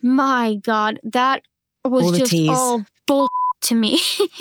my 0.00 0.56
God, 0.62 1.00
that 1.02 1.42
was 1.84 2.04
all 2.04 2.12
just 2.12 2.34
all 2.48 2.84
bull 3.06 3.28
to 3.62 3.74
me. 3.74 3.98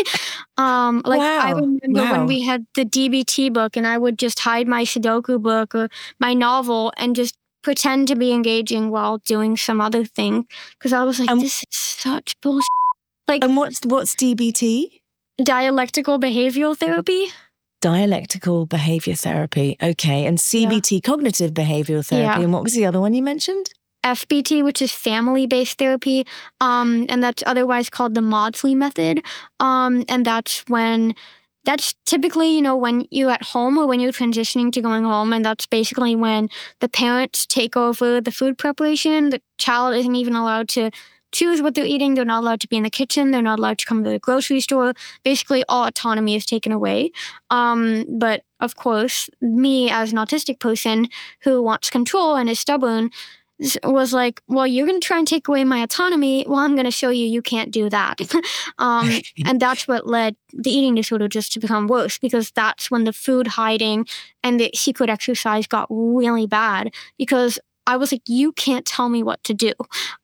um, 0.57 1.01
like 1.05 1.19
wow. 1.19 1.39
I 1.39 1.51
remember 1.51 2.01
wow. 2.01 2.11
when 2.11 2.27
we 2.27 2.41
had 2.41 2.65
the 2.75 2.85
DBT 2.85 3.51
book 3.51 3.75
and 3.75 3.87
I 3.87 3.97
would 3.97 4.19
just 4.19 4.39
hide 4.39 4.67
my 4.67 4.83
Sudoku 4.83 5.41
book 5.41 5.73
or 5.73 5.89
my 6.19 6.33
novel 6.33 6.93
and 6.97 7.15
just 7.15 7.35
pretend 7.63 8.07
to 8.09 8.15
be 8.15 8.31
engaging 8.31 8.89
while 8.89 9.17
doing 9.19 9.57
some 9.57 9.81
other 9.81 10.05
thing 10.05 10.45
because 10.77 10.93
I 10.93 11.03
was 11.03 11.19
like, 11.19 11.29
this 11.39 11.63
is 11.63 11.67
such 11.71 12.39
bullshit. 12.41 12.67
Like, 13.27 13.43
and 13.43 13.55
what's 13.55 13.79
what's 13.85 14.15
DBT? 14.15 14.99
Dialectical 15.43 16.19
behavioral 16.19 16.77
therapy. 16.77 17.27
Dialectical 17.81 18.65
behavior 18.65 19.15
therapy. 19.15 19.77
Okay, 19.81 20.25
and 20.25 20.37
CBT, 20.37 20.91
yeah. 20.91 20.99
cognitive 20.99 21.51
behavioral 21.51 22.05
therapy. 22.05 22.39
Yeah. 22.39 22.43
And 22.43 22.53
what 22.53 22.63
was 22.63 22.73
the 22.73 22.85
other 22.85 22.99
one 22.99 23.13
you 23.13 23.23
mentioned? 23.23 23.67
FBT, 24.03 24.63
which 24.63 24.81
is 24.81 24.91
family 24.91 25.47
based 25.47 25.77
therapy, 25.77 26.25
um, 26.59 27.05
and 27.09 27.23
that's 27.23 27.43
otherwise 27.45 27.89
called 27.89 28.15
the 28.15 28.21
Maudsley 28.21 28.75
method. 28.75 29.25
Um, 29.59 30.03
and 30.09 30.25
that's 30.25 30.63
when 30.67 31.15
that's 31.65 31.95
typically, 32.05 32.53
you 32.55 32.61
know, 32.61 32.75
when 32.75 33.05
you're 33.09 33.31
at 33.31 33.43
home 33.43 33.77
or 33.77 33.87
when 33.87 33.99
you're 33.99 34.11
transitioning 34.11 34.71
to 34.73 34.81
going 34.81 35.03
home. 35.03 35.31
And 35.31 35.45
that's 35.45 35.65
basically 35.65 36.15
when 36.15 36.49
the 36.79 36.89
parents 36.89 37.45
take 37.45 37.77
over 37.77 38.19
the 38.19 38.31
food 38.31 38.57
preparation. 38.57 39.29
The 39.29 39.41
child 39.57 39.95
isn't 39.95 40.15
even 40.15 40.35
allowed 40.35 40.67
to 40.69 40.91
choose 41.31 41.61
what 41.61 41.73
they're 41.73 41.85
eating. 41.85 42.13
They're 42.13 42.25
not 42.25 42.43
allowed 42.43 42.61
to 42.61 42.67
be 42.67 42.77
in 42.77 42.83
the 42.83 42.89
kitchen. 42.89 43.31
They're 43.31 43.41
not 43.41 43.59
allowed 43.59 43.79
to 43.79 43.85
come 43.85 44.03
to 44.03 44.09
the 44.09 44.19
grocery 44.19 44.59
store. 44.59 44.93
Basically, 45.23 45.63
all 45.67 45.87
autonomy 45.87 46.35
is 46.35 46.45
taken 46.45 46.71
away. 46.71 47.11
Um, 47.49 48.05
but 48.19 48.43
of 48.59 48.75
course, 48.75 49.29
me 49.41 49.89
as 49.89 50.11
an 50.11 50.19
autistic 50.19 50.59
person 50.59 51.09
who 51.41 51.61
wants 51.61 51.89
control 51.89 52.35
and 52.35 52.49
is 52.49 52.59
stubborn, 52.59 53.09
was 53.83 54.13
like, 54.13 54.41
well, 54.47 54.67
you're 54.67 54.85
going 54.85 54.99
to 54.99 55.05
try 55.05 55.17
and 55.17 55.27
take 55.27 55.47
away 55.47 55.63
my 55.63 55.79
autonomy. 55.79 56.45
Well, 56.47 56.59
I'm 56.59 56.75
going 56.75 56.85
to 56.85 56.91
show 56.91 57.09
you 57.09 57.25
you 57.25 57.41
can't 57.41 57.71
do 57.71 57.89
that. 57.89 58.19
um, 58.77 59.09
and 59.45 59.59
that's 59.59 59.87
what 59.87 60.07
led 60.07 60.35
the 60.53 60.71
eating 60.71 60.95
disorder 60.95 61.27
just 61.27 61.53
to 61.53 61.59
become 61.59 61.87
worse 61.87 62.17
because 62.17 62.51
that's 62.51 62.91
when 62.91 63.03
the 63.03 63.13
food 63.13 63.47
hiding 63.47 64.05
and 64.43 64.59
the 64.59 64.69
secret 64.73 65.09
exercise 65.09 65.67
got 65.67 65.87
really 65.89 66.47
bad 66.47 66.93
because 67.17 67.59
I 67.85 67.97
was 67.97 68.11
like, 68.11 68.21
you 68.27 68.53
can't 68.53 68.85
tell 68.85 69.09
me 69.09 69.23
what 69.23 69.43
to 69.43 69.53
do. 69.53 69.73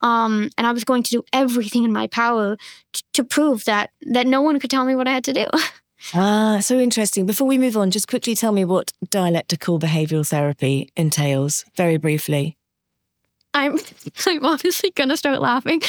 Um, 0.02 0.50
and 0.58 0.66
I 0.66 0.72
was 0.72 0.84
going 0.84 1.04
to 1.04 1.12
do 1.12 1.24
everything 1.34 1.84
in 1.84 1.92
my 1.92 2.08
power 2.08 2.58
t- 2.94 3.02
to 3.14 3.24
prove 3.24 3.66
that 3.66 3.92
that 4.08 4.28
no 4.28 4.42
one 4.42 4.60
could 4.60 4.70
tell 4.70 4.86
me 4.86 4.96
what 4.96 5.08
I 5.08 5.12
had 5.12 5.26
to 5.26 5.34
do. 5.34 5.46
ah, 6.14 6.60
so 6.62 6.80
interesting. 6.80 7.26
Before 7.26 7.48
we 7.48 7.58
move 7.58 7.76
on, 7.76 7.92
just 7.92 8.08
quickly 8.08 8.36
tell 8.36 8.54
me 8.54 8.64
what 8.64 8.94
dialectical 9.10 9.78
behavioral 9.78 10.28
therapy 10.28 10.90
entails, 10.96 11.66
very 11.76 11.98
briefly. 11.98 12.59
I'm 13.54 13.78
I'm 14.26 14.46
obviously 14.46 14.92
gonna 14.92 15.18
start 15.18 15.42
laughing 15.42 15.82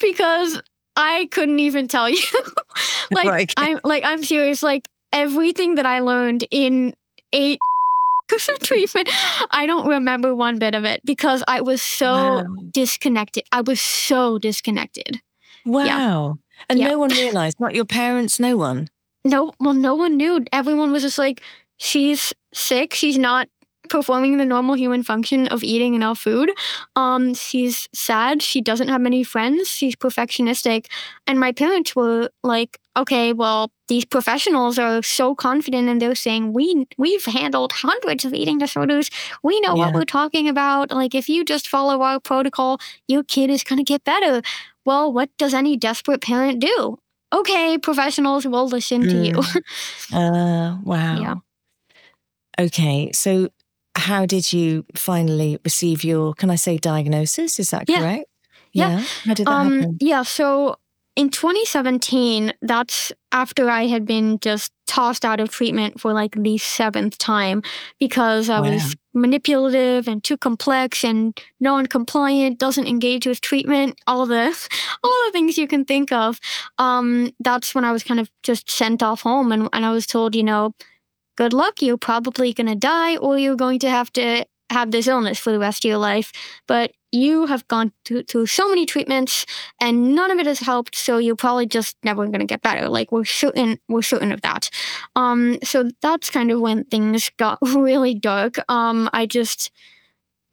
because 0.00 0.60
I 0.96 1.28
couldn't 1.30 1.60
even 1.60 1.88
tell 1.88 2.08
you. 2.08 2.22
like. 3.10 3.52
I'm 3.56 3.80
like 3.84 4.04
I'm 4.04 4.22
serious. 4.22 4.62
Like 4.62 4.88
everything 5.12 5.76
that 5.76 5.86
I 5.86 6.00
learned 6.00 6.44
in 6.50 6.94
eight 7.32 7.58
treatment, 8.60 9.08
I 9.50 9.66
don't 9.66 9.88
remember 9.88 10.34
one 10.34 10.58
bit 10.58 10.74
of 10.74 10.84
it 10.84 11.00
because 11.04 11.42
I 11.46 11.60
was 11.60 11.82
so 11.82 12.12
wow. 12.12 12.46
disconnected. 12.72 13.44
I 13.52 13.60
was 13.60 13.80
so 13.80 14.38
disconnected. 14.38 15.20
Wow. 15.64 15.84
Yeah. 15.84 16.32
And 16.68 16.78
yeah. 16.78 16.88
no 16.88 16.98
one 16.98 17.10
realized, 17.10 17.60
not 17.60 17.74
your 17.74 17.84
parents, 17.84 18.40
no 18.40 18.56
one. 18.56 18.88
No, 19.24 19.52
well, 19.60 19.74
no 19.74 19.94
one 19.94 20.16
knew. 20.16 20.44
Everyone 20.52 20.92
was 20.92 21.02
just 21.02 21.18
like, 21.18 21.42
she's 21.76 22.32
sick. 22.54 22.94
She's 22.94 23.18
not 23.18 23.48
performing 23.86 24.36
the 24.36 24.44
normal 24.44 24.74
human 24.76 25.02
function 25.02 25.46
of 25.48 25.62
eating 25.64 25.94
enough 25.94 26.18
food. 26.18 26.50
Um, 26.94 27.34
she's 27.34 27.88
sad. 27.94 28.42
She 28.42 28.60
doesn't 28.60 28.88
have 28.88 29.00
many 29.00 29.22
friends. 29.22 29.68
She's 29.68 29.96
perfectionistic. 29.96 30.86
And 31.26 31.40
my 31.40 31.52
parents 31.52 31.96
were 31.96 32.30
like, 32.42 32.78
okay, 32.96 33.32
well, 33.32 33.70
these 33.88 34.04
professionals 34.04 34.78
are 34.78 35.02
so 35.02 35.34
confident 35.34 35.88
and 35.88 36.00
they're 36.00 36.14
saying 36.14 36.52
we 36.52 36.86
we've 36.98 37.24
handled 37.24 37.72
hundreds 37.72 38.24
of 38.24 38.34
eating 38.34 38.58
disorders. 38.58 39.10
We 39.42 39.60
know 39.60 39.76
yeah. 39.76 39.86
what 39.86 39.94
we're 39.94 40.04
talking 40.04 40.48
about. 40.48 40.90
Like 40.90 41.14
if 41.14 41.28
you 41.28 41.44
just 41.44 41.68
follow 41.68 42.02
our 42.02 42.18
protocol, 42.20 42.78
your 43.06 43.22
kid 43.22 43.50
is 43.50 43.62
going 43.62 43.78
to 43.78 43.84
get 43.84 44.04
better. 44.04 44.42
Well, 44.84 45.12
what 45.12 45.30
does 45.38 45.54
any 45.54 45.76
desperate 45.76 46.22
parent 46.22 46.60
do? 46.60 46.98
Okay, 47.32 47.76
professionals 47.78 48.46
will 48.46 48.68
listen 48.68 49.02
mm. 49.02 49.10
to 49.10 49.16
you. 49.26 49.42
Hmm. 49.42 50.14
uh, 50.16 50.78
wow. 50.82 51.20
Yeah. 51.20 51.34
Okay, 52.58 53.10
so 53.12 53.48
how 53.96 54.26
did 54.26 54.52
you 54.52 54.84
finally 54.94 55.58
receive 55.64 56.04
your, 56.04 56.34
can 56.34 56.50
I 56.50 56.56
say 56.56 56.76
diagnosis? 56.76 57.58
Is 57.58 57.70
that 57.70 57.88
yeah. 57.88 57.98
correct? 57.98 58.30
Yeah. 58.72 58.90
yeah. 58.90 59.04
How 59.24 59.34
did 59.34 59.46
that 59.46 59.52
um, 59.52 59.80
happen? 59.80 59.98
Yeah. 60.00 60.22
So 60.22 60.76
in 61.16 61.30
2017, 61.30 62.52
that's 62.60 63.10
after 63.32 63.70
I 63.70 63.86
had 63.86 64.04
been 64.04 64.38
just 64.40 64.70
tossed 64.86 65.24
out 65.24 65.40
of 65.40 65.50
treatment 65.50 65.98
for 65.98 66.12
like 66.12 66.34
the 66.40 66.58
seventh 66.58 67.16
time 67.16 67.62
because 67.98 68.50
I 68.50 68.60
wow. 68.60 68.70
was 68.70 68.94
manipulative 69.14 70.08
and 70.08 70.22
too 70.22 70.36
complex 70.36 71.02
and 71.04 71.38
non-compliant, 71.58 72.58
doesn't 72.58 72.86
engage 72.86 73.26
with 73.26 73.40
treatment, 73.40 73.98
all 74.06 74.26
the 74.26 74.68
all 75.02 75.24
the 75.26 75.32
things 75.32 75.56
you 75.56 75.66
can 75.66 75.86
think 75.86 76.12
of. 76.12 76.38
Um, 76.76 77.32
that's 77.40 77.74
when 77.74 77.84
I 77.84 77.92
was 77.92 78.04
kind 78.04 78.20
of 78.20 78.30
just 78.42 78.70
sent 78.70 79.02
off 79.02 79.22
home 79.22 79.52
and, 79.52 79.68
and 79.72 79.86
I 79.86 79.90
was 79.90 80.06
told, 80.06 80.34
you 80.34 80.44
know, 80.44 80.74
good 81.36 81.52
luck. 81.52 81.80
You're 81.80 81.98
probably 81.98 82.52
going 82.52 82.66
to 82.66 82.74
die 82.74 83.16
or 83.16 83.38
you're 83.38 83.56
going 83.56 83.78
to 83.80 83.90
have 83.90 84.12
to 84.14 84.44
have 84.70 84.90
this 84.90 85.06
illness 85.06 85.38
for 85.38 85.52
the 85.52 85.58
rest 85.58 85.84
of 85.84 85.88
your 85.88 85.98
life. 85.98 86.32
But 86.66 86.92
you 87.12 87.46
have 87.46 87.66
gone 87.68 87.92
through, 88.04 88.24
through 88.24 88.46
so 88.46 88.68
many 88.68 88.84
treatments 88.84 89.46
and 89.80 90.14
none 90.14 90.30
of 90.30 90.38
it 90.38 90.46
has 90.46 90.60
helped. 90.60 90.94
So 90.96 91.18
you're 91.18 91.36
probably 91.36 91.66
just 91.66 91.96
never 92.02 92.26
going 92.26 92.40
to 92.40 92.46
get 92.46 92.62
better. 92.62 92.88
Like 92.88 93.12
we're 93.12 93.24
certain, 93.24 93.78
we're 93.88 94.02
certain 94.02 94.32
of 94.32 94.42
that. 94.42 94.68
Um, 95.14 95.58
so 95.62 95.88
that's 96.02 96.30
kind 96.30 96.50
of 96.50 96.60
when 96.60 96.84
things 96.84 97.30
got 97.38 97.58
really 97.62 98.14
dark. 98.14 98.56
Um, 98.68 99.08
I 99.12 99.26
just, 99.26 99.70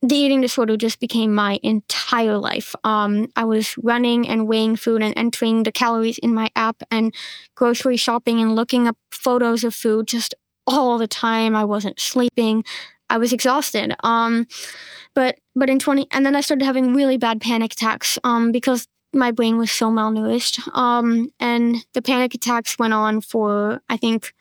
the 0.01 0.15
eating 0.15 0.41
disorder 0.41 0.75
just 0.75 0.99
became 0.99 1.33
my 1.33 1.59
entire 1.63 2.37
life. 2.37 2.75
Um, 2.83 3.29
I 3.37 3.45
was 3.45 3.77
running 3.77 4.27
and 4.27 4.47
weighing 4.47 4.75
food 4.75 5.01
and 5.01 5.13
entering 5.17 5.63
the 5.63 5.71
calories 5.71 6.17
in 6.17 6.33
my 6.33 6.49
app 6.57 6.83
and 6.91 7.15
grocery 7.55 7.95
shopping 7.95 8.41
and 8.41 8.53
looking 8.53 8.85
up 8.85 8.97
photos 9.11 9.63
of 9.63 9.73
food 9.73 10.07
just 10.07 10.35
all 10.67 10.97
the 10.97 11.07
time. 11.07 11.55
I 11.55 11.65
wasn't 11.65 11.99
sleeping. 11.99 12.63
I 13.09 13.17
was 13.17 13.33
exhausted. 13.33 13.95
Um, 14.03 14.47
but 15.13 15.37
but 15.55 15.69
in 15.69 15.79
20 15.79 16.07
and 16.11 16.25
then 16.25 16.35
I 16.35 16.41
started 16.41 16.65
having 16.65 16.93
really 16.93 17.17
bad 17.17 17.41
panic 17.41 17.73
attacks 17.73 18.17
um, 18.23 18.51
because 18.51 18.87
my 19.13 19.31
brain 19.31 19.57
was 19.57 19.71
so 19.71 19.91
malnourished. 19.91 20.75
Um, 20.75 21.29
and 21.39 21.85
the 21.93 22.01
panic 22.01 22.33
attacks 22.33 22.79
went 22.79 22.93
on 22.93 23.21
for 23.21 23.81
I 23.89 23.97
think 23.97 24.33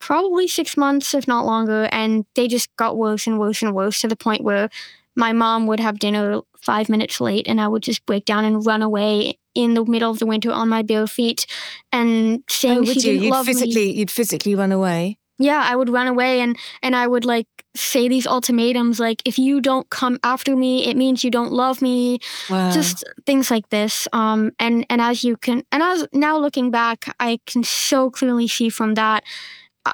probably 0.00 0.48
six 0.48 0.76
months, 0.76 1.14
if 1.14 1.28
not 1.28 1.46
longer, 1.46 1.88
and 1.92 2.24
they 2.34 2.48
just 2.48 2.74
got 2.76 2.96
worse 2.96 3.26
and 3.26 3.38
worse 3.38 3.62
and 3.62 3.74
worse 3.74 4.00
to 4.00 4.08
the 4.08 4.16
point 4.16 4.42
where 4.42 4.68
my 5.14 5.32
mom 5.32 5.66
would 5.66 5.80
have 5.80 5.98
dinner 5.98 6.40
five 6.60 6.88
minutes 6.88 7.20
late 7.20 7.46
and 7.48 7.60
I 7.60 7.68
would 7.68 7.82
just 7.82 8.04
break 8.06 8.24
down 8.24 8.44
and 8.44 8.64
run 8.64 8.82
away 8.82 9.38
in 9.54 9.74
the 9.74 9.84
middle 9.84 10.10
of 10.10 10.18
the 10.18 10.26
winter 10.26 10.50
on 10.50 10.68
my 10.68 10.82
bare 10.82 11.06
feet 11.06 11.46
and 11.92 12.42
saying 12.48 12.78
oh, 12.80 12.84
she 12.84 13.00
didn't 13.00 13.22
you'd 13.22 13.30
love 13.30 13.46
physically, 13.46 13.86
me. 13.86 13.92
You'd 13.92 14.10
physically 14.10 14.54
run 14.54 14.72
away 14.72 15.18
yeah, 15.40 15.64
I 15.66 15.74
would 15.74 15.88
run 15.88 16.06
away 16.06 16.40
and 16.40 16.56
and 16.82 16.94
I 16.94 17.06
would 17.06 17.24
like 17.24 17.46
say 17.74 18.08
these 18.08 18.26
ultimatums 18.26 19.00
like 19.00 19.22
if 19.24 19.38
you 19.38 19.60
don't 19.60 19.88
come 19.90 20.18
after 20.22 20.54
me, 20.54 20.86
it 20.86 20.96
means 20.96 21.24
you 21.24 21.30
don't 21.30 21.52
love 21.52 21.80
me. 21.80 22.18
Wow. 22.50 22.70
Just 22.70 23.04
things 23.26 23.50
like 23.50 23.68
this. 23.70 24.06
Um 24.12 24.52
and 24.58 24.86
and 24.90 25.00
as 25.00 25.24
you 25.24 25.36
can 25.36 25.64
and 25.72 25.82
as 25.82 26.06
now 26.12 26.38
looking 26.38 26.70
back, 26.70 27.14
I 27.18 27.40
can 27.46 27.64
so 27.64 28.10
clearly 28.10 28.48
see 28.48 28.68
from 28.68 28.94
that 28.94 29.24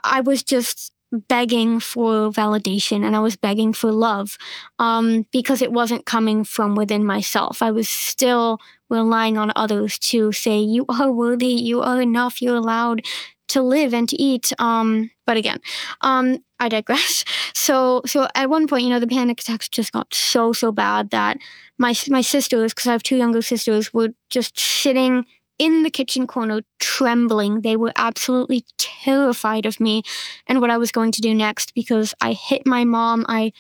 I 0.03 0.21
was 0.21 0.43
just 0.43 0.93
begging 1.13 1.79
for 1.79 2.31
validation 2.31 3.05
and 3.05 3.15
I 3.15 3.21
was 3.21 3.37
begging 3.37 3.73
for 3.73 3.93
love 3.93 4.37
um, 4.81 5.25
because 5.33 5.63
it 5.63 5.73
wasn't 5.73 6.05
coming 6.05 6.43
from 6.43 6.75
within 6.75 7.05
myself. 7.05 7.63
I 7.63 7.71
was 7.71 7.89
still 7.89 8.59
relying 8.91 9.39
on 9.39 9.53
others 9.55 9.99
to 10.01 10.33
say, 10.33 10.59
You 10.59 10.85
are 10.89 11.11
worthy, 11.13 11.47
you 11.47 11.81
are 11.81 12.01
enough, 12.01 12.43
you're 12.43 12.57
allowed 12.57 13.03
to 13.49 13.63
live 13.63 13.95
and 13.95 14.09
to 14.09 14.21
eat. 14.21 14.53
Um, 14.59 15.11
but 15.27 15.37
again, 15.37 15.61
um, 16.01 16.39
I 16.59 16.69
digress. 16.69 17.25
So, 17.57 18.03
so 18.07 18.29
at 18.37 18.49
one 18.49 18.69
point, 18.69 18.85
you 18.85 18.91
know, 18.91 19.01
the 19.01 19.09
panic 19.09 19.41
attacks 19.41 19.69
just 19.69 19.91
got 19.91 20.15
so 20.15 20.53
so 20.53 20.71
bad 20.71 21.11
that 21.11 21.37
my 21.79 21.95
my 22.09 22.21
sisters, 22.21 22.73
because 22.73 22.87
I 22.87 22.93
have 22.93 23.03
two 23.03 23.17
younger 23.17 23.43
sisters, 23.43 23.93
were 23.93 24.11
just 24.31 24.57
sitting 24.57 25.25
in 25.59 25.83
the 25.83 25.91
kitchen 25.91 26.27
corner, 26.27 26.61
trembling. 26.79 27.63
They 27.63 27.77
were 27.77 27.93
absolutely 27.97 28.65
terrified 28.79 29.67
of 29.67 29.81
me 29.81 30.03
and 30.47 30.61
what 30.61 30.71
I 30.71 30.79
was 30.79 30.93
going 30.93 31.13
to 31.13 31.21
do 31.21 31.35
next 31.35 31.75
because 31.75 32.15
I 32.21 32.35
hit 32.35 32.67
my 32.67 32.85
mom. 32.85 33.25
I 33.29 33.53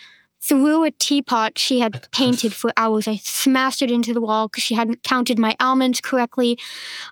threw 0.46 0.85
a 0.85 0.90
teapot 0.90 1.59
she 1.59 1.80
had 1.80 2.06
painted 2.12 2.52
for 2.52 2.72
hours. 2.76 3.09
I 3.09 3.16
smashed 3.16 3.82
it 3.82 3.90
into 3.90 4.14
the 4.14 4.20
wall 4.20 4.48
because 4.48 4.64
she 4.64 4.74
hadn't 4.74 5.02
counted 5.02 5.38
my 5.38 5.56
almonds 5.61 6.00
correctly. 6.00 6.59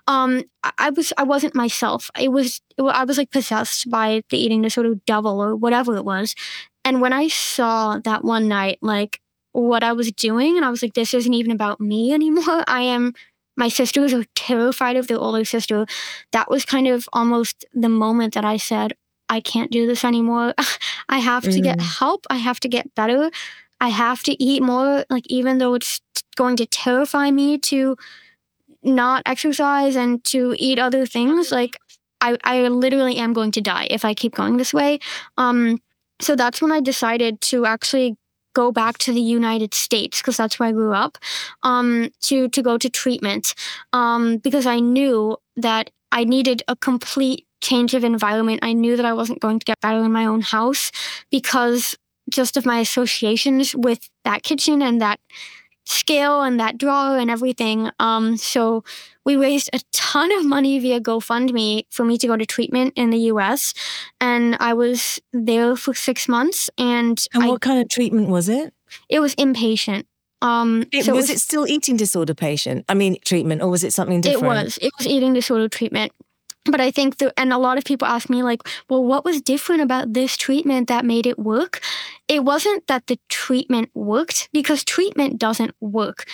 Um, 0.07 0.43
I, 0.63 0.71
I, 0.77 0.89
was 0.91 1.11
I 1.17 1.23
wasn't 1.23 1.55
myself. 1.55 2.09
It 2.19 2.31
was 2.31 2.61
it, 2.77 2.83
I 2.83 3.03
was 3.03 3.17
like 3.17 3.31
possessed 3.31 3.89
by 3.89 4.21
the 4.29 4.37
eating 4.37 4.61
disorder 4.61 4.95
devil 5.05 5.41
or 5.41 5.55
whatever 5.55 5.95
it 5.97 6.05
was. 6.05 6.35
And 6.83 7.01
when 7.01 7.13
I 7.13 7.27
saw 7.27 7.99
that 7.99 8.23
one 8.23 8.47
night, 8.47 8.77
like 8.81 9.19
what 9.51 9.83
I 9.83 9.93
was 9.93 10.11
doing, 10.11 10.57
and 10.57 10.65
I 10.65 10.69
was 10.69 10.81
like, 10.81 10.93
this 10.93 11.13
isn't 11.13 11.33
even 11.33 11.51
about 11.51 11.79
me 11.79 12.13
anymore. 12.19 12.63
I 12.67 12.81
am. 12.81 13.13
My 13.57 13.69
sisters 13.69 14.13
are 14.13 14.25
terrified 14.35 14.97
of 14.97 15.07
their 15.07 15.17
older 15.17 15.45
sister. 15.45 15.85
That 16.33 16.49
was 16.49 16.65
kind 16.65 16.89
of 16.89 17.07
almost 17.13 17.63
the 17.73 17.87
moment 17.87 18.33
that 18.33 18.43
I 18.43 18.57
said, 18.57 18.95
I 19.29 19.39
can't 19.39 19.71
do 19.71 19.87
this 19.87 20.03
anymore. 20.03 20.53
I 21.09 21.19
have 21.19 21.43
to 21.43 21.49
mm. 21.49 21.63
get 21.63 21.81
help. 21.81 22.25
I 22.29 22.37
have 22.37 22.59
to 22.61 22.67
get 22.67 22.93
better. 22.95 23.31
I 23.81 23.89
have 23.89 24.23
to 24.23 24.43
eat 24.43 24.63
more. 24.63 25.05
Like, 25.09 25.25
even 25.27 25.57
though 25.57 25.73
it's 25.73 26.01
going 26.35 26.55
to 26.57 26.65
terrify 26.65 27.31
me 27.31 27.57
to 27.59 27.97
not 28.83 29.23
exercise 29.25 29.95
and 29.95 30.23
to 30.25 30.55
eat 30.57 30.79
other 30.79 31.05
things, 31.05 31.51
like, 31.51 31.77
I, 32.21 32.37
I 32.43 32.67
literally 32.67 33.17
am 33.17 33.33
going 33.33 33.51
to 33.51 33.61
die 33.61 33.87
if 33.89 34.05
I 34.05 34.13
keep 34.13 34.35
going 34.35 34.57
this 34.57 34.73
way. 34.73 34.99
Um, 35.37 35.79
so 36.21 36.35
that's 36.35 36.61
when 36.61 36.71
I 36.71 36.79
decided 36.79 37.41
to 37.41 37.65
actually 37.65 38.17
go 38.53 38.71
back 38.71 38.97
to 38.99 39.11
the 39.11 39.21
United 39.21 39.73
States 39.73 40.21
because 40.21 40.37
that's 40.37 40.59
where 40.59 40.69
I 40.69 40.71
grew 40.71 40.93
up. 40.93 41.17
Um, 41.63 42.09
to 42.21 42.47
to 42.49 42.61
go 42.63 42.77
to 42.77 42.89
treatment. 42.89 43.53
Um, 43.93 44.37
because 44.37 44.65
I 44.65 44.79
knew 44.79 45.37
that 45.57 45.91
I 46.11 46.23
needed 46.23 46.63
a 46.67 46.75
complete 46.75 47.45
change 47.65 47.93
of 47.93 48.03
environment. 48.03 48.59
I 48.61 48.73
knew 48.73 48.95
that 48.95 49.05
I 49.05 49.13
wasn't 49.13 49.39
going 49.39 49.59
to 49.59 49.65
get 49.65 49.81
better 49.81 50.03
in 50.03 50.11
my 50.11 50.25
own 50.25 50.41
house 50.41 50.91
because 51.31 51.97
just 52.29 52.57
of 52.57 52.65
my 52.65 52.79
associations 52.79 53.75
with 53.75 54.09
that 54.23 54.43
kitchen 54.43 54.81
and 54.81 55.01
that 55.01 55.19
scale 55.85 56.41
and 56.41 56.59
that 56.59 56.77
drawer 56.77 57.17
and 57.17 57.29
everything. 57.29 57.89
Um, 57.99 58.37
so 58.37 58.83
we 59.23 59.35
raised 59.35 59.69
a 59.73 59.79
ton 59.91 60.31
of 60.31 60.45
money 60.45 60.79
via 60.79 60.99
GoFundMe 60.99 61.85
for 61.91 62.03
me 62.03 62.17
to 62.17 62.27
go 62.27 62.35
to 62.35 62.45
treatment 62.45 62.93
in 62.95 63.11
the 63.11 63.19
US. 63.31 63.73
And 64.19 64.57
I 64.59 64.73
was 64.73 65.19
there 65.31 65.75
for 65.75 65.93
six 65.93 66.27
months. 66.27 66.69
And, 66.77 67.23
and 67.33 67.43
I, 67.43 67.47
what 67.47 67.61
kind 67.61 67.81
of 67.81 67.89
treatment 67.89 68.29
was 68.29 68.49
it? 68.49 68.73
It 69.09 69.19
was 69.19 69.35
inpatient. 69.35 70.05
Um, 70.41 70.85
it, 70.91 71.05
so 71.05 71.13
was, 71.13 71.29
it 71.29 71.33
was 71.33 71.37
it 71.37 71.39
still 71.39 71.67
eating 71.67 71.97
disorder 71.97 72.33
patient? 72.33 72.85
I 72.89 72.93
mean, 72.93 73.17
treatment, 73.25 73.61
or 73.61 73.69
was 73.69 73.83
it 73.83 73.93
something 73.93 74.21
different? 74.21 74.43
It 74.43 74.63
was. 74.63 74.77
It 74.81 74.91
was 74.97 75.07
eating 75.07 75.33
disorder 75.33 75.69
treatment. 75.69 76.11
But 76.65 76.81
I 76.81 76.91
think, 76.91 77.17
the, 77.17 77.33
and 77.39 77.53
a 77.53 77.57
lot 77.57 77.77
of 77.77 77.83
people 77.83 78.07
ask 78.07 78.29
me, 78.29 78.41
like, 78.41 78.61
well, 78.89 79.03
what 79.03 79.23
was 79.23 79.41
different 79.41 79.81
about 79.81 80.13
this 80.13 80.35
treatment 80.35 80.87
that 80.87 81.05
made 81.05 81.27
it 81.27 81.37
work? 81.37 81.81
It 82.27 82.43
wasn't 82.43 82.87
that 82.87 83.07
the 83.07 83.19
treatment 83.29 83.89
worked 83.93 84.49
because 84.51 84.83
treatment 84.83 85.37
doesn't 85.39 85.75
work 85.79 86.25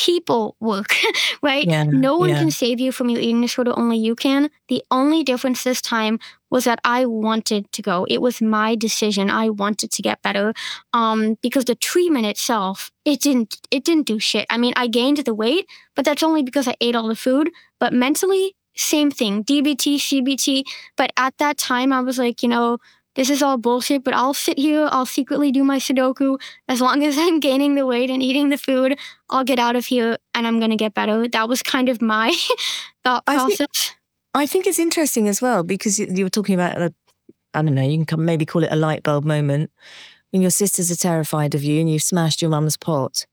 people 0.00 0.56
work, 0.60 0.94
right? 1.42 1.66
Yeah, 1.66 1.84
no 1.84 2.16
one 2.16 2.30
yeah. 2.30 2.38
can 2.38 2.50
save 2.50 2.80
you 2.80 2.90
from 2.90 3.10
your 3.10 3.20
eating 3.20 3.42
disorder, 3.42 3.72
only 3.76 3.98
you 3.98 4.14
can. 4.14 4.50
The 4.68 4.82
only 4.90 5.22
difference 5.22 5.62
this 5.62 5.82
time 5.82 6.18
was 6.48 6.64
that 6.64 6.80
I 6.84 7.04
wanted 7.04 7.70
to 7.72 7.82
go. 7.82 8.06
It 8.08 8.22
was 8.22 8.40
my 8.40 8.74
decision. 8.74 9.30
I 9.30 9.50
wanted 9.50 9.92
to 9.92 10.02
get 10.02 10.22
better. 10.22 10.54
Um, 10.92 11.36
because 11.42 11.66
the 11.66 11.74
treatment 11.74 12.26
itself, 12.26 12.90
it 13.04 13.20
didn't 13.20 13.60
it 13.70 13.84
didn't 13.84 14.06
do 14.06 14.18
shit. 14.18 14.46
I 14.48 14.56
mean, 14.58 14.72
I 14.76 14.86
gained 14.86 15.18
the 15.18 15.34
weight, 15.34 15.66
but 15.94 16.04
that's 16.04 16.22
only 16.22 16.42
because 16.42 16.66
I 16.66 16.76
ate 16.80 16.96
all 16.96 17.08
the 17.08 17.16
food. 17.16 17.50
But 17.78 17.92
mentally, 17.92 18.56
same 18.74 19.10
thing. 19.10 19.44
DBT, 19.44 19.96
CBT. 19.96 20.64
But 20.96 21.12
at 21.16 21.36
that 21.38 21.58
time 21.58 21.92
I 21.92 22.00
was 22.00 22.18
like, 22.18 22.42
you 22.42 22.48
know, 22.48 22.78
this 23.16 23.28
is 23.28 23.42
all 23.42 23.56
bullshit, 23.56 24.04
but 24.04 24.14
I'll 24.14 24.34
sit 24.34 24.58
here, 24.58 24.88
I'll 24.90 25.06
secretly 25.06 25.50
do 25.50 25.64
my 25.64 25.78
Sudoku. 25.78 26.40
As 26.68 26.80
long 26.80 27.02
as 27.04 27.18
I'm 27.18 27.40
gaining 27.40 27.74
the 27.74 27.86
weight 27.86 28.10
and 28.10 28.22
eating 28.22 28.50
the 28.50 28.58
food, 28.58 28.98
I'll 29.28 29.44
get 29.44 29.58
out 29.58 29.76
of 29.76 29.86
here 29.86 30.16
and 30.34 30.46
I'm 30.46 30.58
going 30.58 30.70
to 30.70 30.76
get 30.76 30.94
better. 30.94 31.28
That 31.28 31.48
was 31.48 31.62
kind 31.62 31.88
of 31.88 32.00
my 32.00 32.34
thought 33.04 33.26
process. 33.26 33.52
I 33.52 33.56
think, 33.56 33.70
I 34.34 34.46
think, 34.46 34.66
it's 34.66 34.78
interesting 34.78 35.28
as 35.28 35.42
well 35.42 35.62
because 35.62 35.98
you 35.98 36.24
were 36.24 36.30
talking 36.30 36.54
about, 36.54 36.80
a, 36.80 36.94
I 37.52 37.62
don't 37.62 37.74
know, 37.74 37.82
you 37.82 38.04
can 38.04 38.24
maybe 38.24 38.46
call 38.46 38.62
it 38.62 38.72
a 38.72 38.76
light 38.76 39.02
bulb 39.02 39.24
moment 39.24 39.70
when 40.30 40.42
your 40.42 40.50
sisters 40.50 40.90
are 40.90 40.96
terrified 40.96 41.54
of 41.54 41.64
you 41.64 41.80
and 41.80 41.90
you've 41.90 42.02
smashed 42.02 42.40
your 42.40 42.50
mum's 42.50 42.76
pot. 42.76 43.26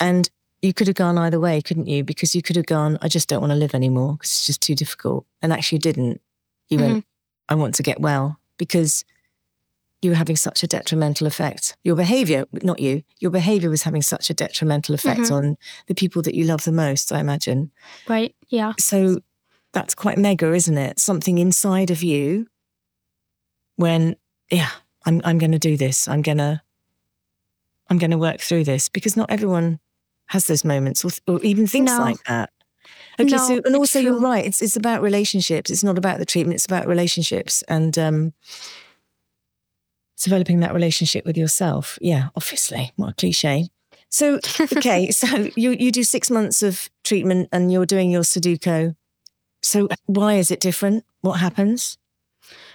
And 0.00 0.30
you 0.62 0.74
could 0.74 0.86
have 0.88 0.96
gone 0.96 1.18
either 1.18 1.38
way, 1.38 1.60
couldn't 1.62 1.86
you? 1.86 2.02
Because 2.02 2.34
you 2.34 2.42
could 2.42 2.56
have 2.56 2.66
gone, 2.66 2.98
I 3.00 3.08
just 3.08 3.28
don't 3.28 3.40
want 3.40 3.52
to 3.52 3.56
live 3.56 3.74
anymore 3.74 4.14
because 4.14 4.30
it's 4.30 4.46
just 4.46 4.60
too 4.60 4.74
difficult. 4.74 5.24
And 5.40 5.52
actually, 5.52 5.76
you 5.76 5.80
didn't. 5.80 6.20
You 6.68 6.78
mm-hmm. 6.78 6.92
went, 6.92 7.04
I 7.48 7.54
want 7.54 7.74
to 7.76 7.82
get 7.82 8.00
well 8.00 8.38
because 8.58 9.04
you 10.02 10.10
were 10.10 10.16
having 10.16 10.36
such 10.36 10.62
a 10.62 10.66
detrimental 10.66 11.26
effect. 11.26 11.76
Your 11.82 11.96
behavior, 11.96 12.46
not 12.62 12.80
you, 12.80 13.02
your 13.18 13.30
behavior 13.30 13.70
was 13.70 13.82
having 13.82 14.02
such 14.02 14.30
a 14.30 14.34
detrimental 14.34 14.94
effect 14.94 15.22
mm-hmm. 15.22 15.34
on 15.34 15.56
the 15.86 15.94
people 15.94 16.22
that 16.22 16.34
you 16.34 16.44
love 16.44 16.64
the 16.64 16.72
most, 16.72 17.12
I 17.12 17.20
imagine. 17.20 17.70
Right. 18.08 18.34
Yeah. 18.48 18.74
So 18.78 19.20
that's 19.72 19.94
quite 19.94 20.18
mega, 20.18 20.52
isn't 20.52 20.78
it? 20.78 20.98
Something 20.98 21.38
inside 21.38 21.90
of 21.90 22.02
you 22.02 22.46
when, 23.76 24.16
yeah, 24.50 24.70
I'm, 25.04 25.20
I'm 25.24 25.38
going 25.38 25.52
to 25.52 25.58
do 25.58 25.76
this. 25.76 26.06
I'm 26.06 26.22
going 26.22 26.38
to, 26.38 26.62
I'm 27.90 27.98
going 27.98 28.10
to 28.10 28.18
work 28.18 28.40
through 28.40 28.64
this 28.64 28.88
because 28.88 29.16
not 29.16 29.30
everyone 29.30 29.80
has 30.28 30.46
those 30.46 30.64
moments 30.64 31.04
or, 31.04 31.10
or 31.26 31.40
even 31.42 31.66
thinks 31.66 31.92
no. 31.92 31.98
like 31.98 32.22
that. 32.24 32.50
Okay, 33.20 33.30
no, 33.30 33.36
so 33.38 33.60
and 33.64 33.74
also 33.74 34.00
true. 34.00 34.10
you're 34.10 34.20
right. 34.20 34.44
It's 34.44 34.62
it's 34.62 34.76
about 34.76 35.02
relationships. 35.02 35.70
It's 35.70 35.82
not 35.82 35.98
about 35.98 36.18
the 36.18 36.26
treatment. 36.26 36.54
It's 36.54 36.66
about 36.66 36.86
relationships 36.86 37.62
and 37.62 37.98
um, 37.98 38.32
developing 40.22 40.60
that 40.60 40.72
relationship 40.72 41.24
with 41.26 41.36
yourself. 41.36 41.98
Yeah, 42.00 42.28
obviously, 42.36 42.92
what 42.96 43.10
a 43.10 43.14
cliche. 43.14 43.68
So 44.08 44.38
okay, 44.60 45.10
so 45.10 45.48
you 45.56 45.70
you 45.70 45.90
do 45.90 46.04
six 46.04 46.30
months 46.30 46.62
of 46.62 46.88
treatment 47.02 47.48
and 47.52 47.72
you're 47.72 47.86
doing 47.86 48.10
your 48.10 48.22
Sudoku. 48.22 48.94
So 49.62 49.88
why 50.06 50.34
is 50.34 50.52
it 50.52 50.60
different? 50.60 51.04
What 51.20 51.40
happens? 51.40 51.98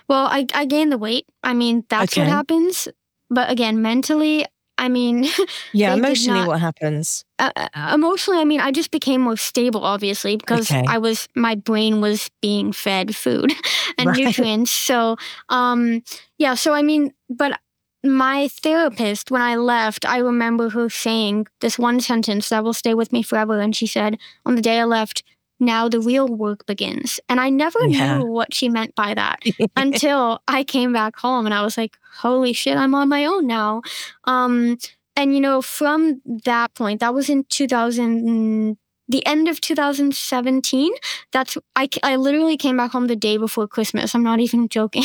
Well, 0.10 0.26
I 0.26 0.46
I 0.54 0.66
gain 0.66 0.90
the 0.90 0.98
weight. 0.98 1.26
I 1.42 1.54
mean, 1.54 1.86
that's 1.90 2.14
okay. 2.14 2.22
what 2.22 2.30
happens. 2.30 2.90
But 3.30 3.50
again, 3.50 3.82
mentally, 3.82 4.46
I 4.84 4.90
mean, 4.90 5.26
yeah, 5.74 5.94
emotionally, 5.94 6.42
not, 6.42 6.48
what 6.50 6.60
happens? 6.60 7.24
Uh, 7.40 7.52
uh, 7.56 7.92
emotionally, 7.94 8.42
I 8.42 8.44
mean, 8.44 8.60
I 8.60 8.72
just 8.72 8.92
became 8.92 9.22
more 9.22 9.38
stable, 9.38 9.86
obviously, 9.86 10.36
because 10.36 10.70
okay. 10.70 10.84
I 10.86 10.98
was 10.98 11.30
my 11.36 11.56
brain 11.56 12.02
was 12.02 12.30
being 12.42 12.74
fed 12.74 13.16
food 13.16 13.54
and 13.98 14.10
right. 14.10 14.18
nutrients. 14.18 14.72
So, 14.72 15.16
um, 15.48 16.04
yeah. 16.38 16.56
So 16.56 16.74
I 16.74 16.82
mean, 16.82 17.14
but 17.30 17.58
my 18.04 18.50
therapist, 18.50 19.32
when 19.32 19.42
I 19.42 19.56
left, 19.56 20.06
I 20.06 20.18
remember 20.18 20.70
her 20.72 20.90
saying 20.90 21.48
this 21.62 21.80
one 21.80 22.02
sentence 22.02 22.50
that 22.50 22.66
will 22.66 22.74
stay 22.74 22.94
with 22.94 23.14
me 23.14 23.24
forever, 23.24 23.62
and 23.62 23.74
she 23.74 23.88
said, 23.88 24.18
"On 24.46 24.56
the 24.56 24.62
day 24.62 24.82
I 24.82 24.84
left, 24.84 25.24
now 25.66 25.90
the 25.90 26.00
real 26.00 26.28
work 26.28 26.66
begins. 26.66 27.20
And 27.30 27.40
I 27.40 27.50
never 27.50 27.80
yeah. 27.86 28.18
knew 28.18 28.26
what 28.26 28.54
she 28.54 28.70
meant 28.70 28.96
by 28.96 29.14
that 29.14 29.42
until 29.76 30.42
I 30.48 30.64
came 30.64 30.94
back 30.94 31.18
home 31.18 31.46
and 31.46 31.54
I 31.54 31.64
was 31.64 31.78
like, 31.78 31.98
holy 32.18 32.54
shit, 32.54 32.78
I'm 32.78 32.96
on 32.96 33.10
my 33.10 33.26
own 33.26 33.48
now. 33.48 33.82
Um, 34.26 34.78
and, 35.16 35.34
you 35.34 35.42
know, 35.42 35.62
from 35.62 36.22
that 36.46 36.74
point, 36.74 37.00
that 37.00 37.14
was 37.14 37.30
in 37.30 37.44
2000, 37.46 38.78
the 39.08 39.26
end 39.26 39.48
of 39.48 39.62
2017. 39.62 40.92
That's, 41.32 41.58
I, 41.76 41.88
I 42.02 42.16
literally 42.16 42.58
came 42.58 42.78
back 42.78 42.92
home 42.92 43.08
the 43.08 43.16
day 43.16 43.38
before 43.38 43.68
Christmas. 43.68 44.16
I'm 44.16 44.24
not 44.24 44.40
even 44.40 44.68
joking. 44.70 45.04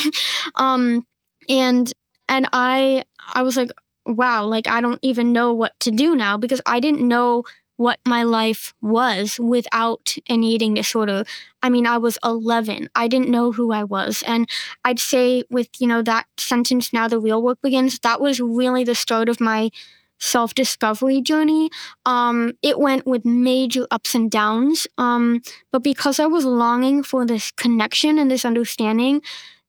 um, 0.55 1.07
and, 1.49 1.93
and 2.29 2.49
I, 2.53 3.05
I 3.35 3.43
was 3.43 3.57
like, 3.57 3.71
wow, 4.07 4.45
like 4.45 4.67
I 4.67 4.81
don't 4.81 4.99
even 5.03 5.33
know 5.33 5.53
what 5.53 5.79
to 5.81 5.91
do 5.91 6.17
now 6.17 6.37
because 6.37 6.61
I 6.67 6.81
didn't 6.81 7.07
know 7.07 7.45
what 7.79 8.01
my 8.05 8.25
life 8.25 8.75
was 8.83 9.39
without 9.41 10.17
an 10.29 10.43
eating 10.43 10.75
disorder. 10.75 11.25
I 11.63 11.71
mean, 11.71 11.87
I 11.87 11.97
was 11.97 12.19
11. 12.25 12.91
I 12.97 13.07
didn't 13.07 13.31
know 13.31 13.53
who 13.53 13.73
I 13.73 13.85
was. 13.85 14.23
And 14.27 14.49
I'd 14.85 14.99
say 14.99 15.45
with, 15.49 15.69
you 15.79 15.87
know, 15.87 16.03
that 16.03 16.27
sentence, 16.37 16.93
now 16.93 17.07
the 17.07 17.21
real 17.21 17.41
work 17.41 17.59
begins, 17.63 18.01
that 18.01 18.21
was 18.21 18.41
really 18.41 18.83
the 18.83 18.97
start 18.97 19.29
of 19.29 19.41
my 19.41 19.71
self 20.19 20.55
discovery 20.55 21.21
journey. 21.21 21.71
Um, 22.05 22.55
it 22.63 22.81
went 22.81 23.07
with 23.07 23.25
major 23.25 23.87
ups 23.93 24.13
and 24.13 24.29
downs. 24.29 24.89
Um, 24.99 25.41
but 25.71 25.85
because 25.85 26.19
I 26.19 26.27
was 26.27 26.45
longing 26.45 27.05
for 27.05 27.25
this 27.25 27.53
connection 27.53 28.19
and 28.19 28.29
this 28.29 28.45
understanding, 28.45 29.23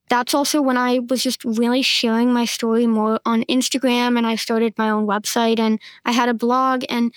that's 0.10 0.34
also 0.34 0.64
when 0.64 0.78
I 0.78 1.00
was 1.08 1.22
just 1.22 1.46
really 1.46 1.84
sharing 1.84 2.34
my 2.34 2.46
story 2.46 2.88
more 2.88 3.20
on 3.26 3.44
Instagram 3.44 4.18
and 4.18 4.26
I 4.26 4.36
started 4.36 4.74
my 4.80 4.90
own 4.90 5.06
website 5.06 5.60
and 5.60 5.80
I 6.06 6.12
had 6.12 6.28
a 6.28 6.34
blog 6.34 6.84
and 6.90 7.14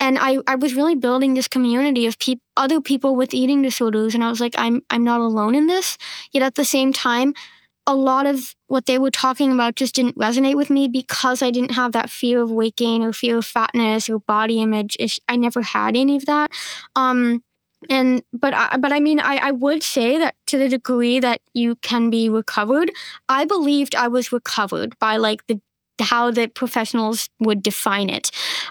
and 0.00 0.18
I, 0.18 0.38
I 0.46 0.54
was 0.56 0.74
really 0.74 0.94
building 0.94 1.34
this 1.34 1.46
community 1.46 2.06
of 2.06 2.18
pe- 2.18 2.36
other 2.56 2.80
people 2.80 3.14
with 3.14 3.34
eating 3.34 3.62
disorders. 3.62 4.14
And 4.14 4.24
i 4.24 4.30
was 4.30 4.40
like 4.40 4.54
i'm 4.58 4.82
i'm 4.90 5.04
not 5.04 5.20
alone 5.20 5.54
in 5.54 5.66
this. 5.66 5.98
Yet 6.32 6.42
at 6.42 6.54
the 6.56 6.64
same 6.64 6.92
time 6.92 7.34
a 7.86 7.94
lot 7.94 8.26
of 8.26 8.54
what 8.68 8.86
they 8.86 8.98
were 8.98 9.10
talking 9.10 9.52
about 9.52 9.74
just 9.74 9.94
didn't 9.94 10.16
resonate 10.16 10.54
with 10.56 10.70
me 10.70 10.86
because 10.88 11.42
i 11.42 11.50
didn't 11.50 11.72
have 11.72 11.92
that 11.92 12.10
fear 12.10 12.42
of 12.42 12.50
weight 12.50 12.76
gain 12.76 13.02
or 13.02 13.12
fear 13.12 13.38
of 13.38 13.46
fatness 13.46 14.08
or 14.08 14.20
body 14.20 14.60
image 14.60 14.96
i 15.28 15.36
never 15.36 15.62
had 15.62 15.96
any 15.96 16.16
of 16.16 16.26
that. 16.26 16.50
Um, 16.96 17.42
and 17.88 18.22
but 18.32 18.52
I, 18.54 18.76
but 18.76 18.92
I 18.92 19.00
mean 19.00 19.20
I, 19.20 19.36
I 19.36 19.50
would 19.52 19.82
say 19.82 20.18
that 20.18 20.34
to 20.48 20.58
the 20.58 20.68
degree 20.68 21.20
that 21.20 21.40
you 21.54 21.76
can 21.76 22.10
be 22.10 22.28
recovered, 22.28 22.90
I 23.28 23.44
believed 23.44 23.94
I 23.94 24.08
was 24.08 24.32
recovered 24.32 24.98
by 24.98 25.16
like 25.16 25.46
the 25.46 25.60
how 26.00 26.30
the 26.30 26.48
professionals 26.48 27.28
would 27.38 27.62
define 27.62 28.10
it. 28.10 28.30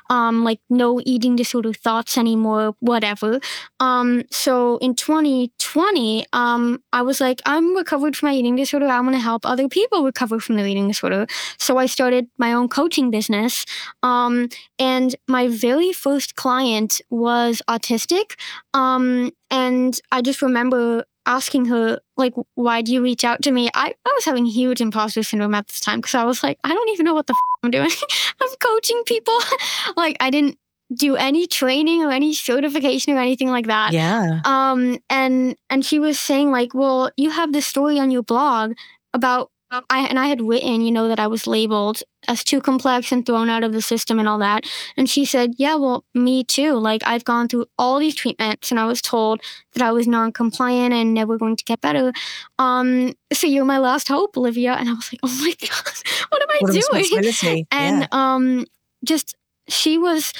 Um, 0.09 0.43
like 0.43 0.59
no 0.69 1.01
eating 1.05 1.35
disorder 1.35 1.73
thoughts 1.73 2.17
anymore, 2.17 2.75
whatever. 2.79 3.39
Um, 3.79 4.23
so 4.31 4.77
in 4.77 4.95
2020, 4.95 6.25
um, 6.33 6.83
I 6.93 7.01
was 7.01 7.21
like, 7.21 7.41
I'm 7.45 7.75
recovered 7.75 8.15
from 8.15 8.29
my 8.29 8.35
eating 8.35 8.55
disorder. 8.55 8.87
I 8.87 8.99
want 8.99 9.13
to 9.13 9.19
help 9.19 9.45
other 9.45 9.67
people 9.67 10.03
recover 10.03 10.39
from 10.39 10.55
their 10.55 10.67
eating 10.67 10.87
disorder. 10.87 11.27
So 11.57 11.77
I 11.77 11.85
started 11.85 12.27
my 12.37 12.53
own 12.53 12.69
coaching 12.69 13.11
business. 13.11 13.65
Um, 14.03 14.49
and 14.77 15.15
my 15.27 15.47
very 15.47 15.91
first 15.93 16.35
client 16.35 17.01
was 17.09 17.61
autistic. 17.67 18.39
Um, 18.73 19.31
and 19.51 19.99
I 20.11 20.21
just 20.21 20.41
remember 20.41 21.05
asking 21.29 21.65
her, 21.65 21.99
like, 22.17 22.33
why 22.55 22.81
do 22.81 22.91
you 22.91 23.01
reach 23.01 23.23
out 23.23 23.41
to 23.43 23.51
me? 23.51 23.69
I, 23.73 23.93
I 24.05 24.13
was 24.15 24.25
having 24.25 24.45
huge 24.45 24.81
imposter 24.81 25.23
syndrome 25.23 25.53
at 25.53 25.67
this 25.67 25.79
time 25.79 25.99
because 25.99 26.15
I 26.15 26.23
was 26.25 26.43
like, 26.43 26.57
I 26.63 26.69
don't 26.73 26.89
even 26.89 27.05
know 27.05 27.13
what 27.13 27.27
the 27.27 27.33
f- 27.33 27.63
I'm 27.63 27.71
doing. 27.71 27.91
I'm 28.41 28.49
coaching 28.59 29.01
people. 29.05 29.37
like, 29.95 30.17
I 30.19 30.31
didn't 30.31 30.57
do 30.93 31.15
any 31.15 31.45
training 31.45 32.03
or 32.03 32.11
any 32.11 32.33
certification 32.33 33.13
or 33.13 33.19
anything 33.19 33.49
like 33.49 33.67
that. 33.67 33.93
Yeah. 33.93 34.41
Um, 34.43 34.97
and 35.09 35.55
and 35.69 35.85
she 35.85 35.99
was 35.99 36.19
saying 36.19 36.51
like, 36.51 36.73
well, 36.73 37.11
you 37.15 37.29
have 37.29 37.53
this 37.53 37.67
story 37.67 37.99
on 37.99 38.09
your 38.09 38.23
blog 38.23 38.73
about 39.13 39.51
I, 39.71 40.07
and 40.07 40.17
I 40.17 40.27
had 40.27 40.41
written, 40.41 40.81
you 40.81 40.91
know, 40.91 41.07
that 41.07 41.19
I 41.19 41.27
was 41.27 41.45
labeled 41.45 42.01
as 42.27 42.43
too 42.43 42.59
complex 42.59 43.11
and 43.11 43.25
thrown 43.25 43.49
out 43.49 43.63
of 43.63 43.71
the 43.71 43.81
system 43.81 44.17
and 44.19 44.27
all 44.27 44.39
that. 44.39 44.65
And 44.97 45.09
she 45.09 45.25
said, 45.25 45.53
Yeah, 45.57 45.75
well, 45.75 46.03
me 46.13 46.43
too. 46.43 46.73
Like, 46.73 47.01
I've 47.05 47.23
gone 47.23 47.47
through 47.47 47.67
all 47.77 47.99
these 47.99 48.15
treatments 48.15 48.71
and 48.71 48.79
I 48.79 48.85
was 48.85 49.01
told 49.01 49.41
that 49.73 49.83
I 49.83 49.91
was 49.91 50.07
non 50.07 50.31
compliant 50.31 50.93
and 50.93 51.13
never 51.13 51.37
going 51.37 51.55
to 51.55 51.63
get 51.63 51.81
better. 51.81 52.11
Um, 52.57 53.13
so 53.31 53.45
you're 53.47 53.65
my 53.65 53.77
last 53.77 54.07
hope, 54.07 54.35
Olivia. 54.37 54.73
And 54.73 54.89
I 54.89 54.93
was 54.93 55.11
like, 55.13 55.19
Oh 55.23 55.39
my 55.41 55.53
God, 55.67 55.93
what 56.29 56.41
am 56.41 56.49
I 56.49 56.57
what 56.59 56.71
doing? 56.71 57.65
And 57.71 58.01
yeah. 58.01 58.07
um, 58.11 58.65
just, 59.03 59.35
she 59.67 59.97
was 59.97 60.33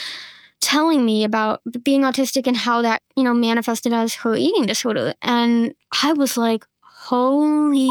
telling 0.60 1.06
me 1.06 1.24
about 1.24 1.62
being 1.84 2.02
autistic 2.02 2.48
and 2.48 2.58
how 2.58 2.82
that, 2.82 3.02
you 3.16 3.24
know, 3.24 3.34
manifested 3.34 3.94
as 3.94 4.16
her 4.16 4.36
eating 4.36 4.66
disorder. 4.66 5.14
And 5.22 5.74
I 6.04 6.14
was 6.14 6.36
like, 6.36 6.66
Holy 6.82 7.90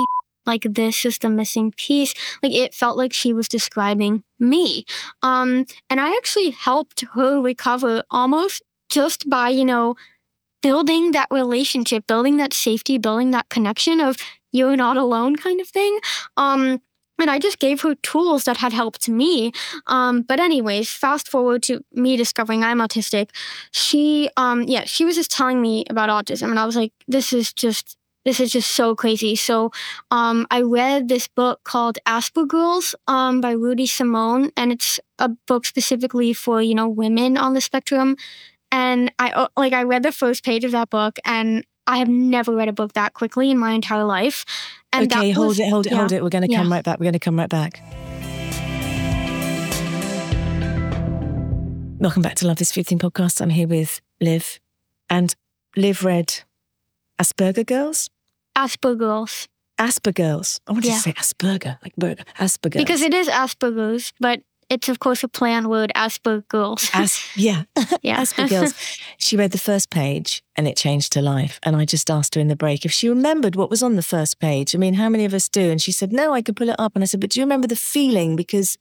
like 0.48 0.66
this 0.68 1.04
is 1.04 1.18
the 1.18 1.28
missing 1.28 1.72
piece. 1.76 2.14
Like 2.42 2.52
it 2.52 2.74
felt 2.74 2.96
like 2.96 3.12
she 3.12 3.32
was 3.32 3.48
describing 3.48 4.24
me. 4.40 4.84
Um, 5.22 5.66
and 5.88 6.00
I 6.00 6.16
actually 6.16 6.50
helped 6.50 7.04
her 7.14 7.40
recover 7.40 8.02
almost 8.10 8.62
just 8.88 9.28
by, 9.30 9.50
you 9.50 9.64
know, 9.64 9.94
building 10.62 11.12
that 11.12 11.28
relationship, 11.30 12.06
building 12.06 12.36
that 12.38 12.52
safety, 12.52 12.98
building 12.98 13.30
that 13.30 13.48
connection 13.48 14.00
of 14.00 14.16
you're 14.50 14.76
not 14.76 14.96
alone 14.96 15.36
kind 15.36 15.60
of 15.60 15.68
thing. 15.68 16.00
Um, 16.36 16.80
and 17.20 17.30
I 17.30 17.38
just 17.38 17.58
gave 17.58 17.80
her 17.82 17.96
tools 17.96 18.44
that 18.44 18.58
had 18.58 18.72
helped 18.72 19.08
me. 19.08 19.52
Um, 19.88 20.22
but 20.22 20.38
anyways, 20.38 20.90
fast 20.90 21.28
forward 21.28 21.62
to 21.64 21.84
me 21.92 22.16
discovering 22.16 22.62
I'm 22.62 22.78
autistic. 22.78 23.30
she, 23.72 24.30
um, 24.36 24.62
yeah, 24.62 24.84
she 24.84 25.04
was 25.04 25.16
just 25.16 25.30
telling 25.30 25.60
me 25.60 25.84
about 25.90 26.10
autism, 26.10 26.50
and 26.50 26.58
I 26.58 26.66
was 26.66 26.76
like, 26.76 26.92
this 27.08 27.32
is 27.32 27.52
just 27.52 27.97
this 28.28 28.40
is 28.40 28.52
just 28.52 28.72
so 28.72 28.94
crazy. 28.94 29.34
So 29.34 29.72
um, 30.10 30.46
I 30.50 30.60
read 30.60 31.08
this 31.08 31.28
book 31.28 31.64
called 31.64 31.96
Aspergirls 32.06 32.94
um, 33.06 33.40
by 33.40 33.52
Rudy 33.52 33.86
Simone, 33.86 34.50
and 34.54 34.70
it's 34.70 35.00
a 35.18 35.30
book 35.46 35.64
specifically 35.64 36.34
for 36.34 36.60
you 36.60 36.74
know 36.74 36.86
women 36.86 37.38
on 37.38 37.54
the 37.54 37.62
spectrum. 37.62 38.16
And 38.70 39.10
I 39.18 39.30
uh, 39.30 39.48
like 39.56 39.72
I 39.72 39.82
read 39.84 40.02
the 40.02 40.12
first 40.12 40.44
page 40.44 40.62
of 40.64 40.72
that 40.72 40.90
book, 40.90 41.18
and 41.24 41.64
I 41.86 41.96
have 41.96 42.08
never 42.10 42.54
read 42.54 42.68
a 42.68 42.72
book 42.74 42.92
that 42.92 43.14
quickly 43.14 43.50
in 43.50 43.56
my 43.56 43.72
entire 43.72 44.04
life. 44.04 44.44
And 44.92 45.10
okay, 45.10 45.30
hold 45.30 45.48
was, 45.48 45.60
it, 45.60 45.70
hold 45.70 45.86
it, 45.86 45.92
yeah, 45.92 45.98
hold 45.98 46.12
it. 46.12 46.22
We're 46.22 46.28
going 46.28 46.46
to 46.46 46.54
come 46.54 46.68
yeah. 46.68 46.74
right 46.74 46.84
back. 46.84 46.98
We're 46.98 47.04
going 47.04 47.12
to 47.14 47.18
come 47.18 47.38
right 47.38 47.48
back. 47.48 47.80
Welcome 51.98 52.20
back 52.20 52.34
to 52.36 52.46
Love 52.46 52.58
This 52.58 52.72
Food 52.72 52.86
Thing 52.86 52.98
podcast. 52.98 53.40
I'm 53.40 53.48
here 53.48 53.66
with 53.66 54.02
Liv, 54.20 54.60
and 55.08 55.34
Liv 55.76 56.04
read 56.04 56.42
Asperger 57.18 57.64
Girls. 57.64 58.10
Aspergirls. 58.58 59.46
Aspergirls. 59.78 60.60
I 60.66 60.72
want 60.72 60.84
yeah. 60.84 60.94
to 60.94 60.98
say 60.98 61.12
Asperger, 61.12 61.78
like 61.82 61.94
burger. 61.96 62.24
Asperger. 62.38 62.78
Because 62.78 63.02
it 63.02 63.14
is 63.14 63.28
Asperger's, 63.28 64.12
but 64.18 64.40
it's 64.68 64.88
of 64.88 64.98
course 64.98 65.22
a 65.22 65.28
play 65.28 65.54
on 65.54 65.68
word 65.68 65.92
Aspergirls. 65.94 66.90
As, 66.92 67.20
yeah, 67.36 67.62
yeah. 68.02 68.20
Aspergirls. 68.20 69.00
she 69.16 69.36
read 69.36 69.52
the 69.52 69.58
first 69.58 69.90
page 69.90 70.42
and 70.56 70.66
it 70.66 70.76
changed 70.76 71.14
her 71.14 71.22
life. 71.22 71.60
And 71.62 71.76
I 71.76 71.84
just 71.84 72.10
asked 72.10 72.34
her 72.34 72.40
in 72.40 72.48
the 72.48 72.56
break 72.56 72.84
if 72.84 72.90
she 72.90 73.08
remembered 73.08 73.54
what 73.54 73.70
was 73.70 73.82
on 73.82 73.94
the 73.94 74.02
first 74.02 74.40
page. 74.40 74.74
I 74.74 74.78
mean, 74.78 74.94
how 74.94 75.08
many 75.08 75.24
of 75.24 75.32
us 75.32 75.48
do? 75.48 75.70
And 75.70 75.80
she 75.80 75.92
said, 75.92 76.12
no, 76.12 76.34
I 76.34 76.42
could 76.42 76.56
pull 76.56 76.68
it 76.68 76.80
up. 76.80 76.96
And 76.96 77.04
I 77.04 77.06
said, 77.06 77.20
but 77.20 77.30
do 77.30 77.40
you 77.40 77.46
remember 77.46 77.68
the 77.68 77.76
feeling? 77.76 78.34
Because 78.34 78.76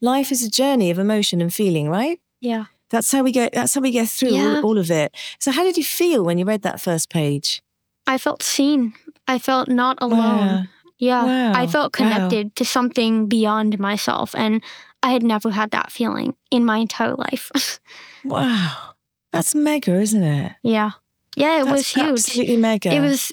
life 0.00 0.32
is 0.32 0.44
a 0.44 0.50
journey 0.50 0.90
of 0.90 0.98
emotion 0.98 1.40
and 1.40 1.54
feeling, 1.54 1.88
right? 1.88 2.18
Yeah. 2.40 2.64
That's 2.90 3.10
how 3.10 3.22
we 3.22 3.32
get. 3.32 3.54
That's 3.54 3.74
how 3.74 3.80
we 3.80 3.90
get 3.90 4.08
through 4.08 4.34
yeah. 4.34 4.56
all, 4.56 4.66
all 4.66 4.78
of 4.78 4.90
it. 4.90 5.16
So, 5.38 5.50
how 5.50 5.64
did 5.64 5.78
you 5.78 5.84
feel 5.84 6.22
when 6.22 6.36
you 6.36 6.44
read 6.44 6.60
that 6.60 6.78
first 6.78 7.08
page? 7.08 7.62
I 8.06 8.18
felt 8.18 8.42
seen. 8.42 8.94
I 9.28 9.38
felt 9.38 9.68
not 9.68 9.98
alone. 10.00 10.18
Wow. 10.18 10.62
Yeah, 10.98 11.24
wow. 11.24 11.52
I 11.54 11.66
felt 11.66 11.92
connected 11.92 12.46
wow. 12.46 12.52
to 12.56 12.64
something 12.64 13.26
beyond 13.26 13.78
myself. 13.78 14.34
And 14.36 14.62
I 15.02 15.10
had 15.12 15.22
never 15.22 15.50
had 15.50 15.72
that 15.72 15.90
feeling 15.90 16.36
in 16.50 16.64
my 16.64 16.78
entire 16.78 17.14
life. 17.14 17.80
wow. 18.24 18.94
That's 19.32 19.54
mega, 19.54 19.94
isn't 19.94 20.22
it? 20.22 20.52
Yeah. 20.62 20.92
Yeah, 21.36 21.62
it 21.62 21.64
That's 21.64 21.72
was 21.72 21.88
huge. 21.88 22.10
Absolutely 22.10 22.56
mega. 22.56 22.92
It 22.92 23.00
was 23.00 23.32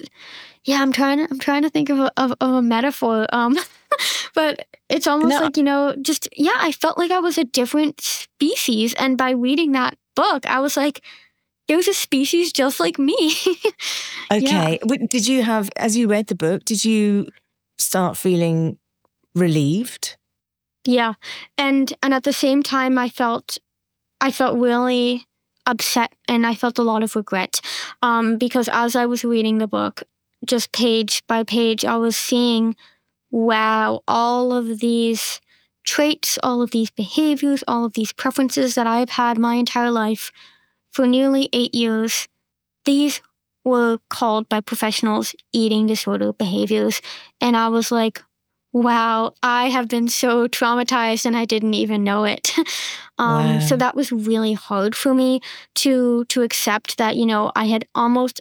yeah, 0.64 0.82
I'm 0.82 0.92
trying 0.92 1.18
to 1.18 1.28
I'm 1.30 1.38
trying 1.38 1.62
to 1.62 1.70
think 1.70 1.90
of 1.90 1.98
a 1.98 2.12
of, 2.16 2.34
of 2.40 2.54
a 2.54 2.62
metaphor. 2.62 3.26
Um 3.32 3.56
but 4.34 4.66
it's 4.88 5.06
almost 5.06 5.30
no. 5.30 5.40
like, 5.40 5.56
you 5.56 5.62
know, 5.62 5.94
just 6.00 6.28
yeah, 6.36 6.56
I 6.56 6.72
felt 6.72 6.98
like 6.98 7.10
I 7.10 7.18
was 7.18 7.38
a 7.38 7.44
different 7.44 8.00
species. 8.00 8.94
And 8.94 9.16
by 9.16 9.30
reading 9.30 9.72
that 9.72 9.96
book, 10.16 10.46
I 10.46 10.60
was 10.60 10.76
like, 10.76 11.02
there's 11.70 11.86
a 11.86 11.94
species 11.94 12.52
just 12.52 12.80
like 12.80 12.98
me. 12.98 13.32
okay. 14.32 14.80
Yeah. 14.84 14.96
Did 15.08 15.28
you 15.28 15.44
have 15.44 15.70
as 15.76 15.96
you 15.96 16.08
read 16.08 16.26
the 16.26 16.34
book, 16.34 16.64
did 16.64 16.84
you 16.84 17.28
start 17.78 18.16
feeling 18.16 18.76
relieved? 19.36 20.16
Yeah. 20.84 21.14
And 21.56 21.92
and 22.02 22.12
at 22.12 22.24
the 22.24 22.32
same 22.32 22.64
time 22.64 22.98
I 22.98 23.08
felt 23.08 23.58
I 24.20 24.32
felt 24.32 24.58
really 24.58 25.28
upset 25.64 26.12
and 26.26 26.44
I 26.44 26.56
felt 26.56 26.76
a 26.76 26.82
lot 26.82 27.04
of 27.04 27.14
regret. 27.14 27.60
Um, 28.02 28.36
because 28.36 28.68
as 28.72 28.96
I 28.96 29.06
was 29.06 29.24
reading 29.24 29.58
the 29.58 29.68
book, 29.68 30.02
just 30.44 30.72
page 30.72 31.22
by 31.28 31.44
page, 31.44 31.84
I 31.84 31.98
was 31.98 32.16
seeing, 32.16 32.74
wow, 33.30 34.02
all 34.08 34.52
of 34.52 34.80
these 34.80 35.40
traits, 35.84 36.36
all 36.42 36.62
of 36.62 36.72
these 36.72 36.90
behaviors, 36.90 37.62
all 37.68 37.84
of 37.84 37.92
these 37.92 38.12
preferences 38.12 38.74
that 38.74 38.88
I've 38.88 39.10
had 39.10 39.38
my 39.38 39.54
entire 39.54 39.92
life 39.92 40.32
for 40.92 41.06
nearly 41.06 41.48
eight 41.52 41.74
years, 41.74 42.28
these 42.84 43.20
were 43.64 43.98
called 44.08 44.48
by 44.48 44.60
professionals 44.60 45.34
eating 45.52 45.86
disorder 45.86 46.32
behaviors. 46.32 47.00
And 47.40 47.56
I 47.56 47.68
was 47.68 47.92
like, 47.92 48.22
wow, 48.72 49.34
I 49.42 49.68
have 49.68 49.88
been 49.88 50.08
so 50.08 50.46
traumatized 50.46 51.26
and 51.26 51.36
I 51.36 51.44
didn't 51.44 51.74
even 51.74 52.04
know 52.04 52.24
it. 52.24 52.52
um, 53.18 53.54
wow. 53.54 53.58
So 53.60 53.76
that 53.76 53.96
was 53.96 54.12
really 54.12 54.52
hard 54.52 54.94
for 54.94 55.14
me 55.14 55.40
to 55.76 56.24
to 56.26 56.42
accept 56.42 56.98
that 56.98 57.16
you 57.16 57.26
know 57.26 57.52
I 57.56 57.66
had 57.66 57.86
almost 57.94 58.40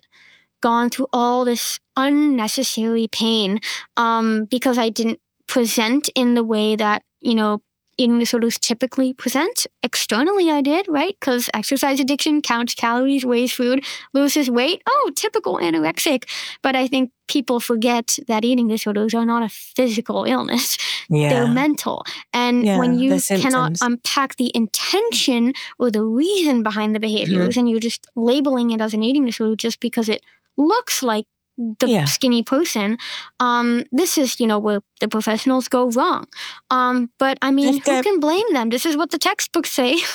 gone 0.62 0.90
through 0.90 1.08
all 1.14 1.46
this 1.46 1.80
unnecessary 1.96 3.08
pain 3.08 3.60
um, 3.98 4.46
because 4.46 4.78
I 4.78 4.90
didn't 4.90 5.20
present 5.48 6.10
in 6.16 6.36
the 6.36 6.44
way 6.44 6.76
that 6.76 7.04
you 7.22 7.36
know 7.36 7.62
eating 8.00 8.20
disorders 8.20 8.58
typically 8.58 9.14
present. 9.14 9.68
Externally, 9.84 10.50
I 10.50 10.62
did, 10.62 10.88
right? 10.88 11.16
Because 11.20 11.50
exercise 11.54 12.00
addiction 12.00 12.42
counts 12.42 12.74
calories, 12.74 13.26
weighs 13.26 13.52
food, 13.52 13.86
loses 14.14 14.50
weight. 14.50 14.82
Oh, 14.88 15.12
typical 15.16 15.58
anorexic. 15.58 16.24
But 16.62 16.76
I 16.76 16.88
think 16.88 17.12
people 17.28 17.60
forget 17.60 18.18
that 18.28 18.44
eating 18.44 18.68
disorders 18.68 19.14
are 19.14 19.26
not 19.26 19.44
a 19.44 19.50
physical 19.50 20.24
illness. 20.24 20.78
Yeah. 21.10 21.30
They're 21.30 21.48
mental. 21.48 22.06
And 22.34 22.66
yeah, 22.66 22.78
when 22.78 23.00
you 23.00 23.20
cannot 23.20 23.78
unpack 23.82 24.36
the 24.38 24.52
intention 24.56 25.54
or 25.80 25.90
the 25.90 26.04
reason 26.04 26.64
behind 26.64 26.96
the 26.96 27.00
behaviors 27.00 27.50
mm-hmm. 27.50 27.60
and 27.60 27.70
you're 27.70 27.80
just 27.80 28.06
labeling 28.16 28.72
it 28.72 28.80
as 28.80 28.94
an 28.94 29.02
eating 29.04 29.26
disorder 29.26 29.56
just 29.56 29.80
because 29.80 30.08
it 30.08 30.24
looks 30.56 31.02
like 31.02 31.26
the 31.80 31.88
yeah. 31.88 32.06
skinny 32.06 32.42
person. 32.42 32.98
Um, 33.40 33.84
this 33.92 34.18
is, 34.18 34.40
you 34.40 34.48
know, 34.48 34.60
where 34.60 34.82
the 35.02 35.08
professionals 35.08 35.68
go 35.68 35.90
wrong. 35.92 36.26
Um, 36.70 37.10
but 37.20 37.38
I 37.42 37.52
mean, 37.52 37.74
who 37.74 38.02
can 38.02 38.20
blame 38.20 38.54
them? 38.54 38.70
This 38.70 38.86
is 38.86 38.96
what 38.96 39.12
the 39.12 39.18
textbooks 39.18 39.72
say. 39.72 39.98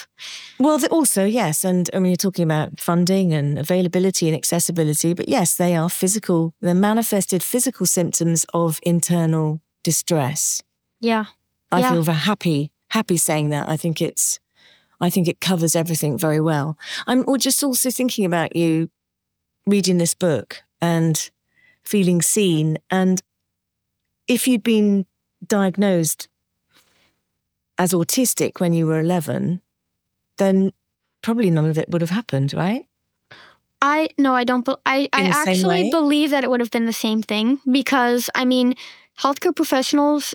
Well, 0.60 0.78
also, 0.92 1.24
yes. 1.24 1.64
And 1.64 1.90
I 1.92 1.98
mean, 1.98 2.12
you're 2.12 2.16
talking 2.16 2.44
about 2.44 2.78
funding 2.78 3.34
and 3.34 3.58
availability 3.58 4.28
and 4.28 4.36
accessibility, 4.36 5.12
but 5.12 5.28
yes, 5.28 5.56
they 5.56 5.74
are 5.74 5.90
physical, 5.90 6.54
they're 6.60 6.76
manifested 6.76 7.42
physical 7.42 7.86
symptoms 7.86 8.46
of 8.54 8.78
internal 8.84 9.60
distress. 9.82 10.62
Yeah. 11.00 11.24
I 11.72 11.80
yeah. 11.80 11.90
feel 11.90 12.02
very 12.02 12.18
happy, 12.18 12.70
happy 12.90 13.16
saying 13.16 13.48
that. 13.50 13.68
I 13.68 13.76
think 13.76 14.00
it's, 14.00 14.38
I 15.00 15.10
think 15.10 15.26
it 15.26 15.40
covers 15.40 15.74
everything 15.74 16.16
very 16.16 16.40
well. 16.40 16.78
I'm 17.08 17.24
or 17.26 17.36
just 17.36 17.64
also 17.64 17.90
thinking 17.90 18.24
about 18.24 18.54
you 18.54 18.90
reading 19.66 19.98
this 19.98 20.14
book 20.14 20.62
and 20.80 21.30
feeling 21.84 22.22
seen. 22.22 22.78
And 22.90 23.22
if 24.28 24.48
you'd 24.48 24.62
been 24.62 25.06
diagnosed 25.46 26.28
as 27.78 27.92
autistic 27.92 28.60
when 28.60 28.72
you 28.72 28.86
were 28.86 29.00
11, 29.00 29.60
then 30.38 30.72
probably 31.22 31.50
none 31.50 31.66
of 31.66 31.78
it 31.78 31.90
would 31.90 32.00
have 32.00 32.10
happened, 32.10 32.54
right? 32.54 32.86
I 33.82 34.08
no, 34.16 34.34
I 34.34 34.44
don't. 34.44 34.66
I 34.86 35.08
I 35.12 35.24
actually 35.24 35.90
believe 35.90 36.30
that 36.30 36.42
it 36.42 36.50
would 36.50 36.60
have 36.60 36.70
been 36.70 36.86
the 36.86 36.92
same 36.92 37.22
thing 37.22 37.60
because 37.70 38.30
I 38.34 38.46
mean, 38.46 38.76
healthcare 39.18 39.54
professionals 39.54 40.34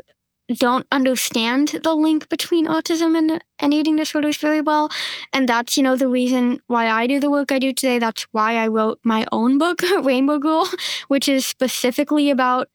don't 0.58 0.88
understand 0.92 1.80
the 1.84 1.94
link 1.96 2.28
between 2.30 2.66
autism 2.68 3.18
and, 3.18 3.44
and 3.60 3.74
eating 3.74 3.96
disorders 3.96 4.38
very 4.38 4.62
well. 4.62 4.90
And 5.32 5.48
that's, 5.48 5.78
you 5.78 5.84
know, 5.84 5.96
the 5.96 6.08
reason 6.08 6.60
why 6.68 6.90
I 6.90 7.08
do 7.08 7.20
the 7.20 7.30
work 7.30 7.52
I 7.52 7.60
do 7.60 7.74
today. 7.74 8.00
That's 8.00 8.24
why 8.32 8.56
I 8.56 8.68
wrote 8.68 9.00
my 9.04 9.26
own 9.32 9.58
book, 9.58 9.82
Rainbow 10.04 10.40
Girl, 10.40 10.70
which 11.08 11.30
is 11.30 11.46
specifically 11.46 12.30
about 12.30 12.68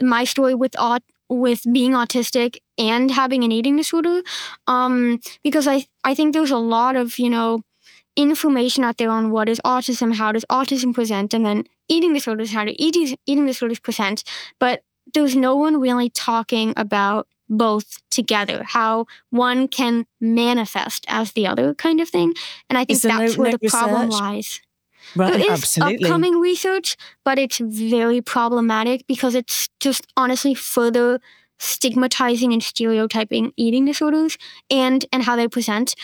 my 0.00 0.24
story 0.24 0.54
with 0.54 0.78
aut- 0.78 1.02
with 1.28 1.62
being 1.72 1.92
autistic 1.92 2.58
and 2.78 3.10
having 3.10 3.42
an 3.42 3.50
eating 3.50 3.76
disorder. 3.76 4.22
Um, 4.66 5.20
because 5.42 5.66
I, 5.66 5.86
I 6.04 6.14
think 6.14 6.32
there's 6.32 6.52
a 6.52 6.56
lot 6.58 6.94
of, 6.96 7.18
you 7.18 7.30
know, 7.30 7.62
information 8.16 8.84
out 8.84 8.96
there 8.98 9.10
on 9.10 9.30
what 9.30 9.48
is 9.48 9.60
autism, 9.64 10.14
how 10.14 10.32
does 10.32 10.44
autism 10.50 10.94
present, 10.94 11.34
and 11.34 11.44
then 11.44 11.64
eating 11.88 12.14
disorders, 12.14 12.52
how 12.52 12.64
do 12.64 12.74
eating, 12.78 13.16
eating 13.26 13.46
disorders 13.46 13.78
present. 13.80 14.24
But 14.58 14.82
there's 15.14 15.36
no 15.36 15.56
one 15.56 15.80
really 15.80 16.10
talking 16.10 16.72
about 16.76 17.28
both 17.48 18.02
together, 18.10 18.64
how 18.64 19.06
one 19.30 19.68
can 19.68 20.06
manifest 20.20 21.04
as 21.08 21.32
the 21.32 21.46
other 21.46 21.74
kind 21.74 22.00
of 22.00 22.08
thing. 22.08 22.34
And 22.68 22.76
I 22.76 22.84
think 22.84 23.00
that's 23.00 23.36
no, 23.36 23.42
where 23.42 23.52
no 23.52 23.56
the 23.56 23.58
research? 23.62 23.80
problem 23.80 24.10
lies. 24.10 24.60
Right, 25.14 25.32
there 25.32 25.52
is 25.52 25.62
absolutely. 25.62 26.04
upcoming 26.04 26.40
research, 26.40 26.96
but 27.24 27.38
it's 27.38 27.58
very 27.58 28.20
problematic 28.20 29.06
because 29.06 29.34
it's 29.34 29.68
just 29.78 30.06
honestly 30.16 30.54
further 30.54 31.20
stigmatizing 31.58 32.52
and 32.52 32.62
stereotyping 32.62 33.52
eating 33.56 33.86
disorders 33.86 34.36
and 34.68 35.06
and 35.10 35.22
how 35.22 35.36
they 35.36 35.48
present 35.48 35.94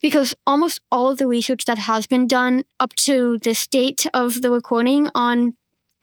because 0.00 0.36
almost 0.46 0.80
all 0.92 1.10
of 1.10 1.18
the 1.18 1.26
research 1.26 1.64
that 1.64 1.78
has 1.78 2.06
been 2.06 2.28
done 2.28 2.62
up 2.78 2.94
to 2.94 3.36
this 3.38 3.66
date 3.66 4.06
of 4.14 4.40
the 4.40 4.50
recording 4.52 5.10
on 5.12 5.56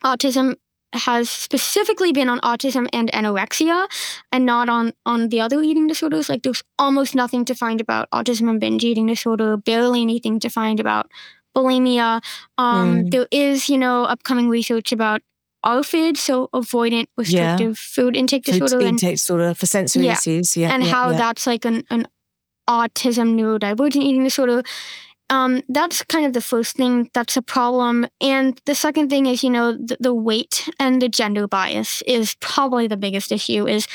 autism 0.03 0.55
has 0.97 1.29
specifically 1.29 2.11
been 2.11 2.29
on 2.29 2.39
autism 2.41 2.87
and 2.93 3.11
anorexia 3.11 3.87
and 4.31 4.45
not 4.45 4.69
on 4.69 4.93
on 5.05 5.29
the 5.29 5.39
other 5.41 5.61
eating 5.61 5.87
disorders 5.87 6.29
like 6.29 6.43
there's 6.43 6.63
almost 6.79 7.15
nothing 7.15 7.45
to 7.45 7.55
find 7.55 7.81
about 7.81 8.09
autism 8.11 8.49
and 8.49 8.59
binge 8.59 8.83
eating 8.83 9.07
disorder 9.07 9.57
barely 9.57 10.01
anything 10.01 10.39
to 10.39 10.49
find 10.49 10.79
about 10.79 11.09
bulimia 11.55 12.21
um, 12.57 13.03
mm. 13.03 13.11
there 13.11 13.27
is 13.31 13.69
you 13.69 13.77
know 13.77 14.03
upcoming 14.03 14.49
research 14.49 14.91
about 14.91 15.21
ARFID, 15.65 16.17
so 16.17 16.49
avoidant 16.53 17.07
restrictive 17.17 17.71
yeah. 17.71 17.73
food 17.75 18.15
intake 18.15 18.43
disorder. 18.43 18.79
Food 18.79 18.87
intake 18.87 19.15
disorder 19.15 19.53
for 19.53 19.65
sensory 19.65 20.05
yeah. 20.05 20.13
issues, 20.13 20.55
yeah. 20.55 20.73
And 20.73 20.83
yeah, 20.83 20.91
how 20.91 21.11
that's 21.11 21.47
like 21.47 21.65
an, 21.65 21.83
an 21.89 22.07
autism 22.69 23.35
neurodivergent 23.35 24.01
eating 24.01 24.23
disorder. 24.23 24.63
Um, 25.29 25.61
that's 25.67 26.03
kind 26.03 26.25
of 26.25 26.33
the 26.33 26.41
first 26.41 26.77
thing 26.77 27.09
that's 27.13 27.35
a 27.35 27.41
problem. 27.41 28.07
And 28.21 28.61
the 28.65 28.75
second 28.75 29.09
thing 29.09 29.25
is, 29.25 29.43
you 29.43 29.49
know, 29.49 29.73
the, 29.73 29.97
the 29.99 30.13
weight 30.13 30.69
and 30.79 31.01
the 31.01 31.09
gender 31.09 31.47
bias 31.47 32.01
is 32.07 32.35
probably 32.39 32.87
the 32.87 32.97
biggest 32.97 33.31
issue 33.31 33.67
is 33.67 33.87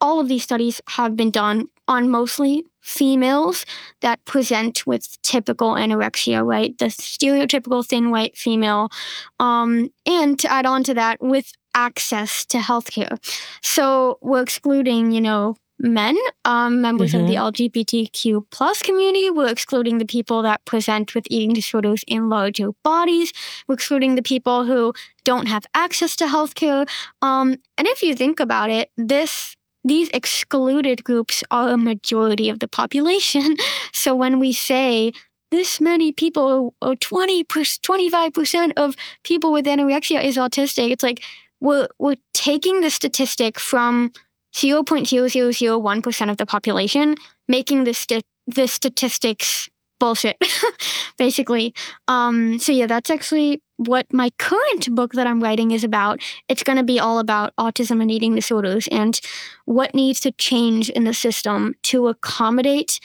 all 0.00 0.18
of 0.18 0.28
these 0.28 0.42
studies 0.42 0.80
have 0.88 1.14
been 1.16 1.30
done 1.30 1.68
on 1.86 2.10
mostly 2.10 2.64
females 2.80 3.64
that 4.00 4.24
present 4.24 4.84
with 4.84 5.20
typical 5.22 5.74
anorexia, 5.74 6.44
right? 6.44 6.76
The 6.78 6.86
stereotypical 6.86 7.86
thin 7.86 8.10
white 8.10 8.36
female. 8.36 8.90
Um, 9.38 9.90
and 10.04 10.36
to 10.40 10.50
add 10.50 10.66
on 10.66 10.82
to 10.84 10.94
that, 10.94 11.22
with 11.22 11.52
access 11.74 12.44
to 12.46 12.58
healthcare. 12.58 13.18
So 13.62 14.18
we're 14.20 14.42
excluding, 14.42 15.12
you 15.12 15.20
know, 15.20 15.56
men, 15.82 16.16
um, 16.44 16.80
members 16.80 17.12
mm-hmm. 17.12 17.22
of 17.22 17.28
the 17.28 17.34
mm-hmm. 17.34 17.78
LGBTQ 17.78 18.46
plus 18.50 18.82
community. 18.82 19.30
We're 19.30 19.48
excluding 19.48 19.98
the 19.98 20.06
people 20.06 20.42
that 20.42 20.64
present 20.64 21.14
with 21.14 21.26
eating 21.28 21.52
disorders 21.52 22.04
in 22.06 22.28
larger 22.28 22.70
bodies. 22.84 23.32
We're 23.66 23.74
excluding 23.74 24.14
the 24.14 24.22
people 24.22 24.64
who 24.64 24.94
don't 25.24 25.48
have 25.48 25.66
access 25.74 26.16
to 26.16 26.26
healthcare. 26.26 26.88
Um, 27.20 27.56
and 27.76 27.86
if 27.88 28.02
you 28.02 28.14
think 28.14 28.40
about 28.40 28.70
it, 28.70 28.90
this 28.96 29.56
these 29.84 30.08
excluded 30.14 31.02
groups 31.02 31.42
are 31.50 31.70
a 31.70 31.76
majority 31.76 32.48
of 32.48 32.60
the 32.60 32.68
population. 32.68 33.56
So 33.94 34.16
when 34.16 34.40
we 34.40 34.52
say 34.52 35.12
this 35.50 35.80
many 35.80 36.12
people, 36.12 36.74
or 36.82 36.96
20, 36.96 37.44
25% 37.44 38.72
of 38.76 38.96
people 39.22 39.52
with 39.52 39.66
anorexia 39.66 40.24
is 40.24 40.36
autistic, 40.36 40.90
it's 40.90 41.02
like 41.02 41.22
we're, 41.60 41.88
we're 41.98 42.16
taking 42.32 42.80
the 42.80 42.90
statistic 42.90 43.60
from 43.60 44.12
0.0001% 44.52 46.30
of 46.30 46.36
the 46.36 46.46
population, 46.46 47.14
making 47.48 47.84
the, 47.84 47.94
st- 47.94 48.24
the 48.46 48.66
statistics 48.66 49.68
bullshit, 50.02 50.36
basically. 51.16 51.72
Um, 52.08 52.58
so 52.58 52.72
yeah, 52.72 52.86
that's 52.86 53.08
actually 53.08 53.62
what 53.76 54.12
my 54.12 54.30
current 54.38 54.92
book 54.94 55.12
that 55.12 55.28
I'm 55.28 55.40
writing 55.40 55.70
is 55.70 55.84
about. 55.84 56.20
It's 56.48 56.64
going 56.64 56.78
to 56.78 56.84
be 56.84 56.98
all 56.98 57.18
about 57.18 57.54
autism 57.56 58.02
and 58.02 58.10
eating 58.10 58.34
disorders 58.34 58.88
and 58.88 59.20
what 59.64 59.94
needs 59.94 60.18
to 60.20 60.32
change 60.32 60.90
in 60.90 61.04
the 61.04 61.14
system 61.14 61.74
to 61.84 62.08
accommodate, 62.08 62.98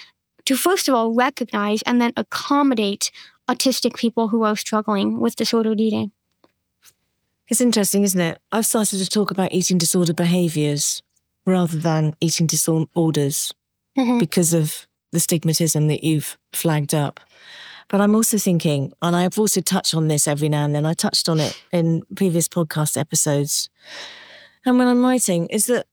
to 0.45 0.55
first 0.55 0.89
of 0.89 0.95
all 0.95 1.13
recognize 1.13 1.83
and 1.83 2.01
then 2.01 2.13
accommodate 2.17 3.11
autistic 3.47 3.95
people 3.95 4.29
who 4.29 4.43
are 4.43 4.55
struggling 4.55 5.19
with 5.19 5.35
disordered 5.35 5.79
eating. 5.79 6.11
It's 7.47 7.61
interesting, 7.61 8.03
isn't 8.03 8.19
it? 8.19 8.39
I've 8.51 8.65
started 8.65 8.97
to 8.97 9.07
talk 9.07 9.29
about 9.31 9.53
eating 9.53 9.77
disorder 9.77 10.13
behaviors 10.13 11.01
rather 11.47 11.77
than 11.79 12.13
eating 12.19 12.45
disorders 12.45 13.53
mm-hmm. 13.97 14.19
because 14.19 14.53
of 14.53 14.85
the 15.11 15.17
stigmatism 15.17 15.87
that 15.87 16.03
you've 16.03 16.37
flagged 16.53 16.93
up. 16.93 17.19
But 17.87 18.01
I'm 18.01 18.13
also 18.13 18.37
thinking, 18.37 18.91
and 19.01 19.15
I've 19.15 19.39
also 19.39 19.61
touched 19.61 19.95
on 19.95 20.09
this 20.09 20.27
every 20.27 20.49
now 20.49 20.65
and 20.65 20.75
then, 20.75 20.85
I 20.85 20.93
touched 20.93 21.29
on 21.29 21.39
it 21.39 21.59
in 21.71 22.03
previous 22.15 22.49
podcast 22.49 22.97
episodes. 22.97 23.69
And 24.65 24.77
when 24.77 24.89
I'm 24.89 25.03
writing, 25.03 25.47
is 25.47 25.67
that 25.67 25.87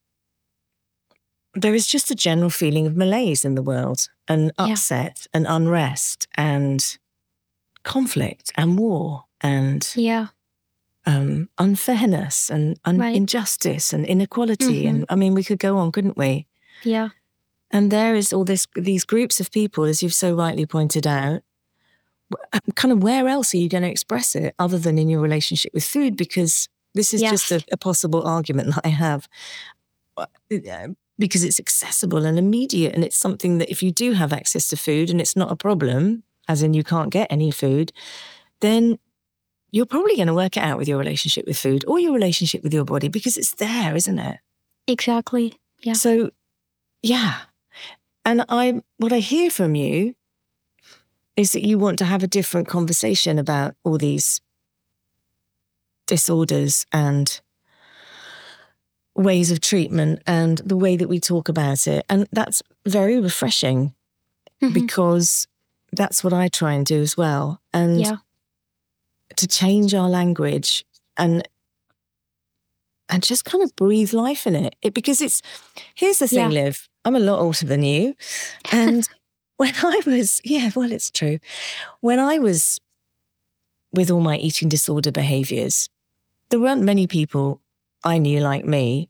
there 1.55 1.75
is 1.75 1.87
just 1.87 2.11
a 2.11 2.17
general 2.17 2.51
feeling 2.51 2.87
of 2.89 2.97
malaise 2.97 3.45
in 3.45 3.55
the 3.55 3.63
world 3.63 4.09
and 4.27 4.51
upset 4.59 5.29
yeah. 5.33 5.39
and 5.39 5.47
unrest 5.49 6.27
and 6.35 6.99
conflict 7.85 8.51
and 8.57 8.77
war 8.77 9.25
and 9.41 9.93
yeah. 9.95 10.29
Um, 11.07 11.49
unfairness 11.59 12.51
and 12.51 12.79
un- 12.85 12.99
right. 12.99 13.15
injustice 13.15 13.93
and 13.93 14.07
inequality. 14.07 14.85
Mm-hmm. 14.85 14.97
And 14.97 15.07
I 15.09 15.17
mean, 15.17 15.35
we 15.35 15.45
could 15.45 15.59
go 15.59 15.77
on, 15.79 15.93
couldn't 15.93 16.17
we? 16.17 16.47
Yeah. 16.83 17.11
And 17.71 17.91
there 17.91 18.15
is 18.15 18.33
all 18.33 18.45
this 18.45 18.67
these 18.77 19.05
groups 19.05 19.41
of 19.41 19.51
people, 19.51 19.85
as 19.85 20.03
you've 20.03 20.15
so 20.15 20.35
rightly 20.35 20.67
pointed 20.67 21.07
out. 21.07 21.43
Um, 22.53 22.61
kind 22.75 22.91
of 22.91 23.03
where 23.03 23.29
else 23.29 23.55
are 23.55 23.59
you 23.59 23.69
going 23.69 23.83
to 23.83 23.91
express 23.91 24.35
it 24.35 24.55
other 24.59 24.79
than 24.79 24.99
in 24.99 25.09
your 25.09 25.21
relationship 25.21 25.73
with 25.75 25.85
food? 25.85 26.17
Because 26.17 26.69
this 26.95 27.13
is 27.13 27.21
yes. 27.21 27.31
just 27.31 27.51
a, 27.53 27.65
a, 27.73 27.77
possible 27.77 28.27
argument 28.27 28.75
that 28.75 28.81
I 28.85 28.89
have. 28.89 29.29
Because 31.19 31.45
it's 31.45 31.61
accessible 31.61 32.25
and 32.25 32.39
immediate, 32.39 32.95
and 32.95 33.05
it's 33.05 33.17
something 33.17 33.59
that 33.59 33.71
if 33.71 33.83
you 33.83 33.93
do 33.93 34.13
have 34.13 34.33
access 34.33 34.69
to 34.69 34.77
food 34.77 35.11
and 35.11 35.21
it's 35.21 35.37
not 35.37 35.53
a 35.53 35.57
problem, 35.57 36.25
as 36.49 36.63
in 36.63 36.75
you 36.75 36.83
can't 36.83 37.11
get 37.11 37.31
any 37.31 37.51
food, 37.51 37.93
then 38.61 38.99
you're 39.75 39.87
probably 39.87 40.15
going 40.15 40.29
to 40.29 40.35
work 40.35 40.57
it 40.57 40.63
out 40.63 40.79
with 40.79 40.87
your 40.87 40.99
relationship 40.99 41.49
with 41.49 41.59
food 41.59 41.85
or 41.89 41.99
your 41.99 42.13
relationship 42.13 42.63
with 42.63 42.73
your 42.73 42.85
body 42.85 43.09
because 43.09 43.37
it's 43.37 43.57
there, 43.57 43.97
isn't 43.97 44.21
it? 44.21 44.39
Exactly. 44.87 45.59
Yeah. 45.83 45.95
So, 45.95 46.31
yeah, 47.03 47.41
and 48.25 48.45
I, 48.49 48.83
what 48.99 49.13
I 49.13 49.19
hear 49.19 49.51
from 49.51 49.75
you 49.75 50.15
is 51.37 51.51
that 51.53 51.67
you 51.67 51.77
want 51.77 51.99
to 51.99 52.05
have 52.05 52.23
a 52.23 52.29
different 52.29 52.69
conversation 52.69 53.37
about 53.37 53.75
all 53.83 53.99
these 53.99 54.41
disorders 56.07 56.87
and 56.93 57.41
ways 59.17 59.51
of 59.51 59.61
treatment 59.61 60.23
and 60.25 60.59
the 60.59 60.77
way 60.77 60.97
that 60.97 61.09
we 61.09 61.19
talk 61.19 61.49
about 61.49 61.89
it. 61.89 62.07
And 62.09 62.29
that's 62.31 62.63
very 62.87 63.19
refreshing 63.19 63.93
mm-hmm. 64.63 64.73
because 64.73 65.49
that's 65.91 66.23
what 66.23 66.33
I 66.33 66.47
try 66.47 66.75
and 66.75 66.87
do 66.87 67.01
as 67.01 67.17
well. 67.17 67.61
And 67.73 68.01
yeah. 68.01 68.17
To 69.37 69.47
change 69.47 69.95
our 69.95 70.09
language 70.09 70.85
and 71.17 71.47
and 73.09 73.23
just 73.23 73.45
kind 73.45 73.63
of 73.63 73.75
breathe 73.77 74.13
life 74.13 74.47
in 74.47 74.55
it. 74.55 74.77
it 74.83 74.95
because 74.95 75.21
it's 75.21 75.43
here's 75.95 76.19
the 76.19 76.29
thing, 76.29 76.51
yeah. 76.51 76.63
Liv. 76.65 76.89
I'm 77.05 77.17
a 77.17 77.21
lot 77.21 77.41
older 77.41 77.67
than 77.67 77.83
you. 77.83 78.15
And 78.73 79.07
when 79.57 79.75
I 79.83 80.01
was, 80.07 80.41
yeah, 80.45 80.71
well, 80.75 80.91
it's 80.91 81.11
true. 81.11 81.39
When 82.01 82.19
I 82.19 82.39
was 82.39 82.81
with 83.93 84.11
all 84.11 84.21
my 84.21 84.39
eating 84.39 84.69
disorder 84.69 85.13
behaviors, 85.13 85.89
there 86.49 86.61
weren't 86.61 86.83
many 86.83 87.07
people 87.07 87.61
I 88.03 88.19
knew 88.19 88.41
like 88.41 88.65
me. 88.65 89.09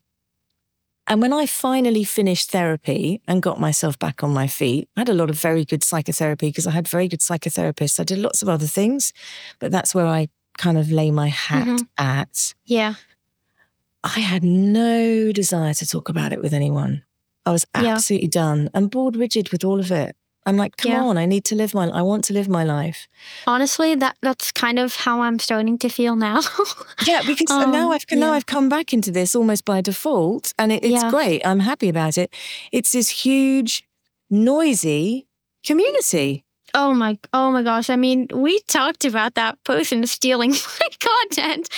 And 1.07 1.20
when 1.20 1.32
I 1.32 1.44
finally 1.46 2.02
finished 2.05 2.50
therapy 2.50 3.20
and 3.28 3.42
got 3.42 3.61
myself 3.61 3.98
back 3.98 4.22
on 4.22 4.32
my 4.32 4.46
feet, 4.46 4.88
I 4.96 5.00
had 5.00 5.11
a 5.11 5.14
lot 5.14 5.28
of 5.28 5.38
very 5.38 5.64
good 5.64 5.84
psychotherapy 5.84 6.48
because 6.48 6.66
I 6.66 6.70
had 6.70 6.88
very 6.88 7.09
good 7.09 7.20
psychotherapists. 7.20 8.00
I 8.00 8.05
did 8.05 8.18
lots 8.18 8.42
of 8.42 8.48
other 8.48 8.66
things, 8.66 9.12
but 9.59 9.70
that's 9.70 9.94
where 9.94 10.07
I 10.07 10.28
kind 10.57 10.78
of 10.78 10.90
lay 10.90 11.11
my 11.11 11.28
hat 11.28 11.66
mm-hmm. 11.66 11.84
at. 11.98 12.55
Yeah. 12.64 12.94
I 14.02 14.20
had 14.20 14.44
no 14.44 15.32
desire 15.32 15.74
to 15.74 15.86
talk 15.86 16.09
about 16.09 16.32
it 16.32 16.40
with 16.40 16.55
anyone. 16.55 17.05
I 17.46 17.52
was 17.52 17.66
absolutely 17.74 18.28
yeah. 18.28 18.40
done 18.42 18.70
and 18.72 18.90
bored 18.90 19.16
rigid 19.16 19.50
with 19.50 19.64
all 19.64 19.80
of 19.80 19.90
it. 19.90 20.16
I'm 20.47 20.57
like, 20.57 20.76
come 20.76 20.92
yeah. 20.92 21.03
on, 21.03 21.16
I 21.16 21.24
need 21.24 21.45
to 21.47 21.55
live 21.55 21.74
my 21.74 21.88
I 21.88 22.03
want 22.03 22.24
to 22.24 22.32
live 22.32 22.49
my 22.49 22.64
life. 22.64 23.09
Honestly, 23.47 23.95
that 23.95 24.16
that's 24.20 24.53
kind 24.53 24.78
of 24.78 24.95
how 24.97 25.22
I'm 25.22 25.38
starting 25.38 25.78
to 25.78 25.88
feel 25.88 26.16
now. 26.16 26.40
yeah, 27.07 27.22
because 27.26 27.51
um, 27.51 27.72
now 27.72 27.92
I've 27.92 28.05
yeah. 28.11 28.18
now 28.18 28.32
I've 28.32 28.47
come 28.47 28.68
back 28.68 28.92
into 28.92 29.11
this 29.11 29.34
almost 29.34 29.64
by 29.64 29.80
default 29.80 30.53
and 30.59 30.70
it, 30.70 30.84
it's 30.84 31.05
great. 31.05 31.47
I'm 31.47 31.61
happy 31.61 31.88
about 31.88 32.18
it. 32.18 32.32
It's 32.72 32.92
this 32.92 33.09
huge, 33.09 33.84
noisy 34.30 35.26
community. 35.64 36.45
Oh 36.74 36.92
my 36.92 37.18
oh 37.32 37.51
my 37.51 37.62
gosh. 37.62 37.88
I 37.88 37.97
mean, 37.97 38.28
we 38.34 38.61
talked 38.61 39.05
about 39.05 39.34
that 39.34 39.62
person 39.64 40.07
stealing 40.07 40.51
my 40.80 40.88
content. 41.01 41.68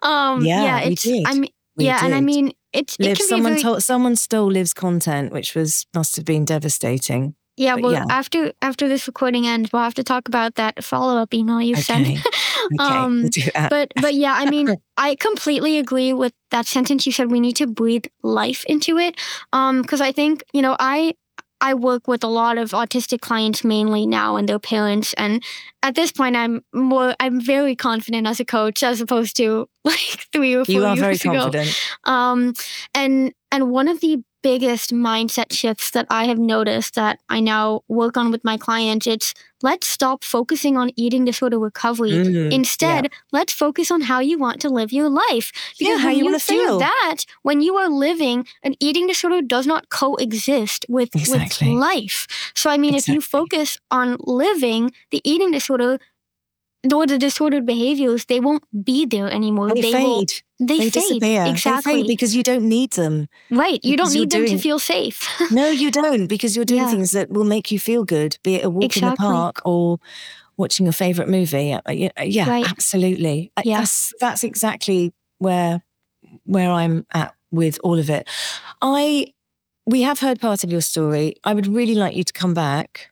Um 0.00 0.44
yeah, 0.44 0.62
yeah 0.62 0.78
it's 0.80 1.02
did. 1.02 1.26
I 1.26 1.34
mean 1.34 1.50
we 1.76 1.86
yeah, 1.86 1.98
did. 1.98 2.06
and 2.06 2.14
I 2.14 2.20
mean 2.20 2.52
it's 2.72 2.98
Liv, 2.98 3.20
it 3.20 3.22
someone 3.22 3.52
very... 3.52 3.62
told 3.62 3.82
someone 3.82 4.16
stole 4.16 4.50
Liv's 4.50 4.72
content, 4.72 5.32
which 5.32 5.54
was 5.54 5.86
must 5.94 6.16
have 6.16 6.24
been 6.24 6.44
devastating. 6.44 7.34
Yeah, 7.56 7.76
but 7.76 7.82
well, 7.82 7.92
yeah. 7.92 8.04
after 8.10 8.52
after 8.62 8.88
this 8.88 9.06
recording 9.06 9.46
ends, 9.46 9.72
we'll 9.72 9.82
have 9.82 9.94
to 9.94 10.04
talk 10.04 10.26
about 10.26 10.56
that 10.56 10.82
follow 10.82 11.16
up 11.20 11.32
email 11.32 11.60
you 11.60 11.74
okay. 11.74 11.82
sent. 11.82 12.06
okay, 12.08 12.22
um, 12.78 13.22
we'll 13.22 13.68
but 13.70 13.92
but 14.00 14.14
yeah, 14.14 14.34
I 14.34 14.50
mean, 14.50 14.76
I 14.96 15.14
completely 15.14 15.78
agree 15.78 16.12
with 16.12 16.32
that 16.50 16.66
sentence 16.66 17.06
you 17.06 17.12
said. 17.12 17.30
We 17.30 17.40
need 17.40 17.56
to 17.56 17.66
breathe 17.66 18.06
life 18.22 18.64
into 18.66 18.98
it, 18.98 19.20
um, 19.52 19.82
because 19.82 20.00
I 20.00 20.10
think 20.10 20.42
you 20.52 20.62
know 20.62 20.76
I 20.80 21.14
I 21.64 21.72
work 21.72 22.06
with 22.06 22.22
a 22.22 22.28
lot 22.28 22.58
of 22.58 22.72
autistic 22.72 23.22
clients 23.22 23.64
mainly 23.64 24.06
now 24.06 24.36
and 24.36 24.46
their 24.46 24.58
parents. 24.58 25.14
And 25.14 25.42
at 25.82 25.94
this 25.94 26.12
point, 26.12 26.36
I'm 26.36 26.62
more, 26.74 27.14
I'm 27.20 27.40
very 27.40 27.74
confident 27.74 28.26
as 28.26 28.38
a 28.38 28.44
coach 28.44 28.82
as 28.82 29.00
opposed 29.00 29.34
to 29.38 29.66
like 29.84 30.28
three 30.30 30.54
or 30.54 30.66
four 30.66 30.74
you 30.74 30.84
are 30.84 30.94
years 30.94 31.22
very 31.22 31.36
ago. 31.36 31.44
confident. 31.44 31.80
Um, 32.04 32.52
and, 32.94 33.32
and 33.50 33.70
one 33.70 33.88
of 33.88 34.00
the 34.00 34.22
biggest 34.44 34.92
mindset 34.92 35.50
shifts 35.52 35.90
that 35.92 36.06
I 36.10 36.24
have 36.26 36.38
noticed 36.38 36.94
that 36.96 37.18
I 37.30 37.40
now 37.40 37.80
work 37.88 38.18
on 38.18 38.30
with 38.30 38.44
my 38.44 38.58
clients. 38.58 39.06
It's 39.06 39.32
let's 39.62 39.86
stop 39.86 40.22
focusing 40.22 40.76
on 40.76 40.90
eating 40.96 41.24
disorder 41.24 41.58
recovery. 41.58 42.10
Mm, 42.10 42.52
Instead, 42.52 43.04
yeah. 43.04 43.18
let's 43.32 43.54
focus 43.54 43.90
on 43.90 44.02
how 44.02 44.20
you 44.20 44.38
want 44.38 44.60
to 44.60 44.68
live 44.68 44.92
your 44.92 45.08
life. 45.08 45.50
Because 45.78 46.02
yeah, 46.02 46.04
when 46.04 46.18
you, 46.18 46.30
you 46.30 46.38
feel. 46.38 46.78
that, 46.78 47.24
when 47.42 47.62
you 47.62 47.76
are 47.76 47.88
living, 47.88 48.46
an 48.62 48.74
eating 48.80 49.06
disorder 49.06 49.40
does 49.40 49.66
not 49.66 49.88
coexist 49.88 50.84
with, 50.90 51.16
exactly. 51.16 51.70
with 51.70 51.80
life. 51.80 52.26
So, 52.54 52.68
I 52.68 52.76
mean, 52.76 52.94
exactly. 52.94 53.12
if 53.12 53.14
you 53.16 53.20
focus 53.22 53.78
on 53.90 54.18
living, 54.20 54.92
the 55.10 55.22
eating 55.24 55.52
disorder 55.52 55.98
or 56.92 57.06
the 57.06 57.16
disordered 57.16 57.64
behaviors, 57.64 58.26
they 58.26 58.40
won't 58.40 58.64
be 58.84 59.06
there 59.06 59.30
anymore. 59.30 59.72
They, 59.72 59.80
they 59.80 59.92
fade. 59.92 60.32
They, 60.60 60.78
they 60.78 60.90
fade. 60.90 60.92
Disappear. 60.92 61.44
Exactly. 61.46 61.92
They 61.92 61.98
fade 62.00 62.06
because 62.06 62.34
you 62.34 62.42
don't 62.42 62.68
need 62.68 62.92
them. 62.92 63.28
Right. 63.50 63.80
You 63.84 63.96
don't 63.96 64.12
need 64.12 64.30
them 64.30 64.44
doing, 64.44 64.56
to 64.56 64.62
feel 64.62 64.78
safe. 64.78 65.28
no, 65.50 65.68
you 65.70 65.90
don't 65.90 66.26
because 66.26 66.54
you're 66.54 66.64
doing 66.64 66.82
yeah. 66.82 66.90
things 66.90 67.10
that 67.10 67.30
will 67.30 67.44
make 67.44 67.70
you 67.70 67.78
feel 67.78 68.04
good, 68.04 68.38
be 68.42 68.56
it 68.56 68.64
a 68.64 68.70
walk 68.70 68.84
exactly. 68.84 69.08
in 69.08 69.10
the 69.10 69.16
park 69.36 69.62
or 69.64 69.98
watching 70.56 70.86
your 70.86 70.92
favorite 70.92 71.28
movie. 71.28 71.72
Uh, 71.72 71.80
yeah, 71.90 72.10
yeah 72.22 72.48
right. 72.48 72.70
absolutely. 72.70 73.52
Yeah. 73.64 73.80
That's, 73.80 74.12
that's 74.20 74.44
exactly 74.44 75.12
where 75.38 75.82
where 76.44 76.70
I'm 76.70 77.06
at 77.12 77.34
with 77.50 77.78
all 77.82 77.98
of 77.98 78.10
it. 78.10 78.28
I 78.80 79.32
we 79.86 80.02
have 80.02 80.20
heard 80.20 80.40
part 80.40 80.64
of 80.64 80.72
your 80.72 80.80
story. 80.80 81.34
I 81.44 81.54
would 81.54 81.66
really 81.66 81.94
like 81.94 82.16
you 82.16 82.24
to 82.24 82.32
come 82.32 82.54
back 82.54 83.10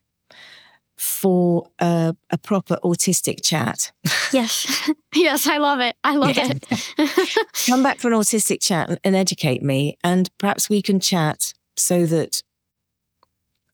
for 1.03 1.69
a, 1.81 2.15
a 2.31 2.39
proper 2.39 2.79
autistic 2.85 3.43
chat. 3.43 3.93
Yes. 4.33 4.91
yes, 5.15 5.47
I 5.47 5.59
love 5.59 5.81
it. 5.81 5.95
I 6.05 6.17
love 6.17 6.35
yeah. 6.35 6.55
it. 6.55 7.47
Come 7.67 7.83
back 7.83 7.99
for 7.99 8.09
an 8.09 8.15
autistic 8.15 8.63
chat 8.63 8.99
and 9.05 9.15
educate 9.15 9.63
me. 9.63 9.99
And 10.03 10.31
perhaps 10.39 10.71
we 10.71 10.81
can 10.81 11.01
chat 11.01 11.53
so 11.77 12.07
that 12.07 12.43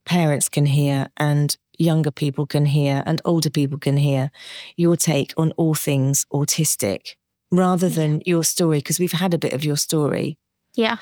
parents 0.05 0.49
can 0.49 0.67
hear 0.67 1.11
and 1.17 1.57
younger 1.79 2.11
people 2.11 2.45
can 2.45 2.67
hear 2.67 3.05
and 3.07 3.23
older 3.25 3.51
people 3.51 3.79
can 3.79 3.99
hear 3.99 4.33
your 4.77 4.97
take 4.97 5.33
on 5.37 5.53
all 5.53 5.75
things 5.75 6.27
autistic 6.33 7.15
rather 7.53 7.89
than 7.89 8.21
your 8.27 8.43
story, 8.43 8.79
because 8.79 8.99
we've 8.99 9.13
had 9.13 9.33
a 9.33 9.39
bit 9.39 9.53
of 9.53 9.65
your 9.65 9.77
story. 9.77 10.39
Yeah. 10.75 10.97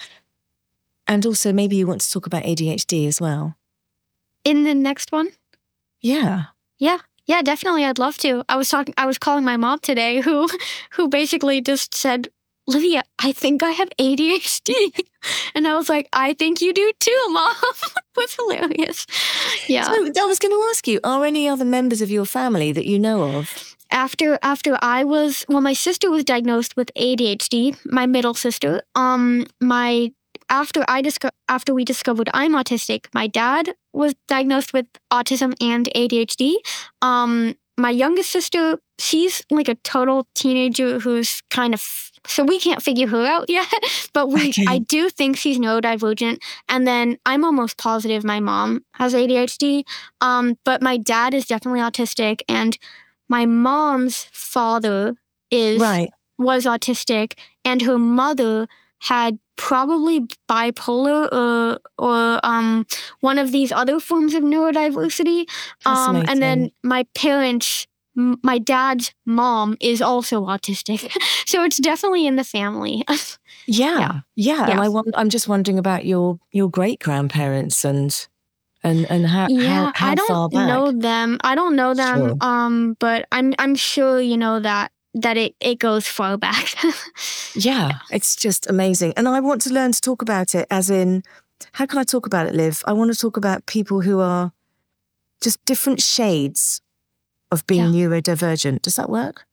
And 1.06 1.24
also, 1.24 1.50
maybe 1.50 1.76
you 1.76 1.86
want 1.86 2.02
to 2.02 2.10
talk 2.10 2.26
about 2.26 2.42
ADHD 2.42 3.08
as 3.08 3.22
well. 3.22 3.56
In 4.44 4.64
the 4.64 4.74
next 4.74 5.12
one? 5.12 5.30
Yeah. 6.06 6.44
Yeah. 6.78 6.98
Yeah, 7.26 7.42
definitely. 7.42 7.84
I'd 7.84 7.98
love 7.98 8.16
to. 8.18 8.44
I 8.48 8.56
was 8.56 8.68
talking. 8.68 8.94
I 8.96 9.06
was 9.06 9.18
calling 9.18 9.44
my 9.44 9.56
mom 9.56 9.80
today, 9.80 10.20
who, 10.20 10.48
who 10.90 11.08
basically 11.08 11.60
just 11.60 11.92
said, 11.94 12.28
"Livia, 12.68 13.02
I 13.18 13.32
think 13.32 13.64
I 13.64 13.72
have 13.72 13.90
ADHD," 13.98 14.70
and 15.56 15.66
I 15.66 15.74
was 15.74 15.88
like, 15.88 16.08
"I 16.12 16.34
think 16.34 16.60
you 16.60 16.72
do 16.72 16.92
too, 17.00 17.24
mom." 17.30 17.56
it 17.72 18.16
was 18.16 18.36
hilarious. 18.36 19.06
Yeah. 19.66 19.82
So 19.82 20.22
I 20.22 20.26
was 20.26 20.38
going 20.38 20.52
to 20.54 20.68
ask 20.70 20.86
you: 20.86 21.00
Are 21.02 21.24
any 21.24 21.48
other 21.48 21.64
members 21.64 22.00
of 22.00 22.10
your 22.12 22.26
family 22.26 22.70
that 22.70 22.86
you 22.86 23.00
know 23.00 23.24
of? 23.38 23.74
After 23.90 24.38
after 24.42 24.78
I 24.80 25.02
was 25.02 25.44
well, 25.48 25.60
my 25.60 25.72
sister 25.74 26.08
was 26.08 26.22
diagnosed 26.22 26.76
with 26.76 26.94
ADHD. 26.94 27.76
My 27.86 28.06
middle 28.06 28.34
sister. 28.34 28.82
Um, 28.94 29.46
my 29.60 30.12
after 30.48 30.84
I 30.88 31.02
disco- 31.02 31.30
after 31.48 31.74
we 31.74 31.84
discovered 31.84 32.28
I'm 32.34 32.52
autistic, 32.52 33.06
my 33.14 33.26
dad 33.26 33.74
was 33.92 34.14
diagnosed 34.28 34.72
with 34.72 34.86
autism 35.12 35.54
and 35.60 35.88
ADHD. 35.94 36.56
Um, 37.02 37.56
my 37.78 37.90
youngest 37.90 38.30
sister, 38.30 38.78
she's 38.98 39.42
like 39.50 39.68
a 39.68 39.74
total 39.76 40.26
teenager 40.34 40.98
who's 40.98 41.42
kind 41.50 41.74
of 41.74 42.10
so 42.26 42.42
we 42.44 42.58
can't 42.58 42.82
figure 42.82 43.06
her 43.06 43.24
out 43.24 43.46
yet, 43.48 43.72
but 44.12 44.28
we 44.28 44.48
okay. 44.48 44.64
I 44.68 44.78
do 44.78 45.08
think 45.08 45.36
she's 45.36 45.58
neurodivergent. 45.58 46.38
And 46.68 46.86
then 46.86 47.18
I'm 47.24 47.44
almost 47.44 47.78
positive 47.78 48.24
my 48.24 48.40
mom 48.40 48.84
has 48.94 49.14
ADHD. 49.14 49.84
Um, 50.20 50.58
but 50.64 50.82
my 50.82 50.96
dad 50.96 51.34
is 51.34 51.46
definitely 51.46 51.80
autistic, 51.80 52.40
and 52.48 52.76
my 53.28 53.46
mom's 53.46 54.26
father 54.32 55.14
is 55.50 55.80
right. 55.80 56.10
was 56.38 56.64
autistic, 56.64 57.34
and 57.64 57.82
her 57.82 57.98
mother 57.98 58.66
had 59.00 59.38
probably 59.56 60.20
bipolar 60.48 61.28
or 61.32 61.78
or 61.98 62.40
um, 62.44 62.86
one 63.20 63.38
of 63.38 63.52
these 63.52 63.72
other 63.72 63.98
forms 64.00 64.34
of 64.34 64.42
neurodiversity. 64.42 65.46
Um, 65.84 66.16
and 66.28 66.42
then 66.42 66.70
my 66.82 67.04
parents, 67.14 67.86
m- 68.16 68.38
my 68.42 68.58
dad's 68.58 69.12
mom 69.24 69.76
is 69.80 70.00
also 70.02 70.42
autistic, 70.46 71.10
so 71.46 71.64
it's 71.64 71.78
definitely 71.78 72.26
in 72.26 72.36
the 72.36 72.44
family. 72.44 73.02
yeah, 73.66 73.98
yeah, 73.98 74.20
yeah. 74.36 74.70
And 74.70 74.80
I 74.80 74.88
want, 74.88 75.08
I'm 75.14 75.30
just 75.30 75.48
wondering 75.48 75.78
about 75.78 76.04
your 76.04 76.38
your 76.52 76.70
great 76.70 77.00
grandparents 77.00 77.84
and. 77.84 78.28
And, 78.84 79.10
and 79.10 79.26
how, 79.26 79.48
yeah, 79.48 79.86
how, 79.86 79.92
how 79.96 80.10
I 80.12 80.14
don't 80.14 80.52
know 80.52 80.92
them. 80.92 81.38
I 81.42 81.56
don't 81.56 81.74
know 81.74 81.92
them. 81.92 82.18
Sure. 82.18 82.36
Um, 82.40 82.96
but 83.00 83.26
I'm 83.32 83.52
I'm 83.58 83.74
sure 83.74 84.20
you 84.20 84.36
know 84.36 84.60
that 84.60 84.92
that 85.16 85.36
it, 85.36 85.54
it 85.60 85.78
goes 85.78 86.06
far 86.06 86.36
back. 86.36 86.74
yeah, 87.54 87.98
it's 88.10 88.36
just 88.36 88.68
amazing. 88.68 89.14
And 89.16 89.26
I 89.26 89.40
want 89.40 89.62
to 89.62 89.72
learn 89.72 89.92
to 89.92 90.00
talk 90.00 90.22
about 90.22 90.54
it 90.54 90.66
as 90.70 90.90
in, 90.90 91.22
how 91.72 91.86
can 91.86 91.98
I 91.98 92.04
talk 92.04 92.26
about 92.26 92.46
it, 92.46 92.54
Liv? 92.54 92.82
I 92.86 92.92
want 92.92 93.12
to 93.12 93.18
talk 93.18 93.36
about 93.36 93.64
people 93.66 94.02
who 94.02 94.20
are 94.20 94.52
just 95.40 95.64
different 95.64 96.02
shades 96.02 96.82
of 97.50 97.66
being 97.66 97.94
yeah. 97.94 98.06
neurodivergent. 98.06 98.82
Does 98.82 98.96
that 98.96 99.08
work? 99.08 99.46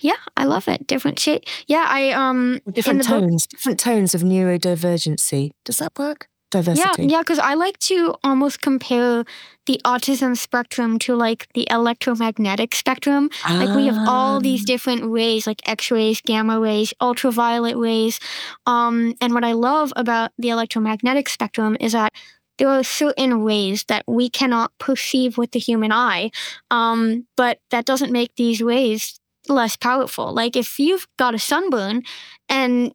Yeah, 0.00 0.16
I 0.36 0.44
love 0.44 0.66
it. 0.66 0.86
Different 0.86 1.20
shade. 1.20 1.46
Yeah, 1.68 1.86
I 1.88 2.10
um 2.10 2.60
different 2.70 3.04
tones, 3.04 3.46
book, 3.46 3.50
different 3.50 3.80
tones 3.80 4.14
of 4.14 4.22
neurodivergency. 4.22 5.52
Does 5.64 5.78
that 5.78 5.96
work? 5.96 6.28
Diversity. 6.54 7.02
Yeah, 7.02 7.08
yeah, 7.08 7.20
because 7.20 7.38
I 7.38 7.54
like 7.54 7.78
to 7.90 8.14
almost 8.22 8.60
compare 8.60 9.24
the 9.66 9.80
autism 9.84 10.36
spectrum 10.36 10.98
to 11.00 11.14
like 11.14 11.48
the 11.54 11.66
electromagnetic 11.70 12.74
spectrum. 12.74 13.30
Ah. 13.44 13.54
Like 13.54 13.76
we 13.76 13.86
have 13.86 14.08
all 14.08 14.40
these 14.40 14.62
ah. 14.62 14.66
different 14.66 15.10
rays, 15.10 15.46
like 15.46 15.66
X-rays, 15.68 16.20
gamma 16.20 16.60
rays, 16.60 16.94
ultraviolet 17.00 17.76
rays. 17.76 18.20
Um, 18.66 19.14
and 19.20 19.34
what 19.34 19.44
I 19.44 19.52
love 19.52 19.92
about 19.96 20.32
the 20.38 20.50
electromagnetic 20.50 21.28
spectrum 21.28 21.76
is 21.80 21.92
that 21.92 22.12
there 22.58 22.68
are 22.68 22.84
certain 22.84 23.42
rays 23.42 23.84
that 23.84 24.04
we 24.06 24.30
cannot 24.30 24.70
perceive 24.78 25.36
with 25.36 25.50
the 25.50 25.58
human 25.58 25.90
eye. 25.90 26.30
Um, 26.70 27.26
but 27.36 27.58
that 27.70 27.84
doesn't 27.84 28.12
make 28.12 28.36
these 28.36 28.62
rays 28.62 29.18
less 29.48 29.76
powerful. 29.76 30.32
Like 30.32 30.56
if 30.56 30.78
you've 30.78 31.06
got 31.18 31.34
a 31.34 31.38
sunburn 31.38 32.02
and 32.48 32.94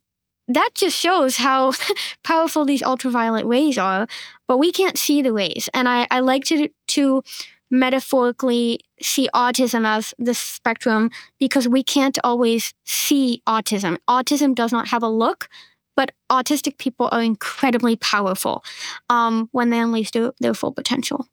that 0.49 0.71
just 0.73 0.97
shows 0.97 1.37
how 1.37 1.73
powerful 2.23 2.65
these 2.65 2.83
ultraviolet 2.83 3.45
rays 3.45 3.77
are, 3.77 4.07
but 4.47 4.57
we 4.57 4.71
can't 4.71 4.97
see 4.97 5.21
the 5.21 5.31
rays. 5.31 5.69
And 5.73 5.87
I, 5.87 6.07
I 6.11 6.19
like 6.19 6.43
to, 6.45 6.69
to 6.89 7.23
metaphorically 7.71 8.79
see 9.01 9.29
autism 9.33 9.85
as 9.85 10.13
the 10.17 10.33
spectrum 10.33 11.11
because 11.39 11.67
we 11.67 11.83
can't 11.83 12.17
always 12.23 12.73
see 12.83 13.41
autism. 13.47 13.97
Autism 14.09 14.55
does 14.55 14.71
not 14.71 14.87
have 14.87 15.03
a 15.03 15.07
look, 15.07 15.47
but 15.95 16.11
autistic 16.31 16.77
people 16.77 17.09
are 17.11 17.21
incredibly 17.21 17.95
powerful 17.95 18.63
um, 19.09 19.49
when 19.51 19.69
they 19.69 19.79
unleash 19.79 20.11
their, 20.11 20.33
their 20.39 20.53
full 20.53 20.71
potential. 20.71 21.27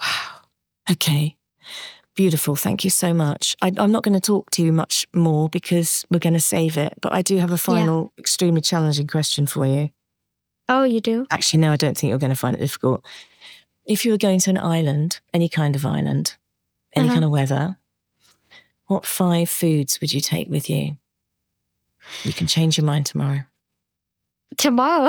Wow. 0.00 0.42
Okay. 0.90 1.36
Beautiful. 2.20 2.54
Thank 2.54 2.84
you 2.84 2.90
so 2.90 3.14
much. 3.14 3.56
I, 3.62 3.72
am 3.78 3.92
not 3.92 4.02
going 4.02 4.12
to 4.12 4.20
talk 4.20 4.50
to 4.50 4.62
you 4.62 4.74
much 4.74 5.06
more 5.14 5.48
because 5.48 6.04
we're 6.10 6.18
going 6.18 6.34
to 6.34 6.38
save 6.38 6.76
it. 6.76 6.92
But 7.00 7.14
I 7.14 7.22
do 7.22 7.38
have 7.38 7.50
a 7.50 7.56
final, 7.56 8.12
yeah. 8.14 8.20
extremely 8.20 8.60
challenging 8.60 9.06
question 9.06 9.46
for 9.46 9.64
you. 9.64 9.88
Oh, 10.68 10.84
you 10.84 11.00
do? 11.00 11.26
Actually, 11.30 11.60
no, 11.60 11.72
I 11.72 11.76
don't 11.76 11.96
think 11.96 12.10
you're 12.10 12.18
going 12.18 12.28
to 12.28 12.36
find 12.36 12.54
it 12.54 12.60
difficult. 12.60 13.02
If 13.86 14.04
you 14.04 14.12
were 14.12 14.18
going 14.18 14.38
to 14.40 14.50
an 14.50 14.58
island, 14.58 15.20
any 15.32 15.48
kind 15.48 15.74
of 15.74 15.86
island, 15.86 16.36
any 16.94 17.06
uh-huh. 17.06 17.14
kind 17.14 17.24
of 17.24 17.30
weather, 17.30 17.78
what 18.84 19.06
five 19.06 19.48
foods 19.48 19.98
would 20.02 20.12
you 20.12 20.20
take 20.20 20.50
with 20.50 20.68
you? 20.68 20.98
You 22.24 22.34
can 22.34 22.46
change 22.46 22.76
your 22.76 22.84
mind 22.84 23.06
tomorrow. 23.06 23.44
Tomorrow? 24.58 25.08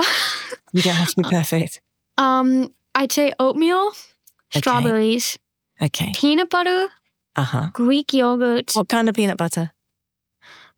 you 0.72 0.80
don't 0.80 0.94
have 0.94 1.10
to 1.10 1.22
be 1.22 1.22
perfect. 1.28 1.82
Um, 2.16 2.72
I'd 2.94 3.12
say 3.12 3.34
oatmeal, 3.38 3.88
okay. 3.88 4.60
strawberries, 4.60 5.38
Okay. 5.82 6.12
Peanut 6.14 6.48
butter, 6.48 6.88
uh 7.36 7.42
huh. 7.42 7.70
Greek 7.72 8.12
yogurt. 8.12 8.72
What 8.74 8.88
kind 8.88 9.08
of 9.08 9.14
peanut 9.14 9.38
butter? 9.38 9.72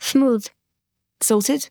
Smooth. 0.01 0.47
Salted? 1.21 1.71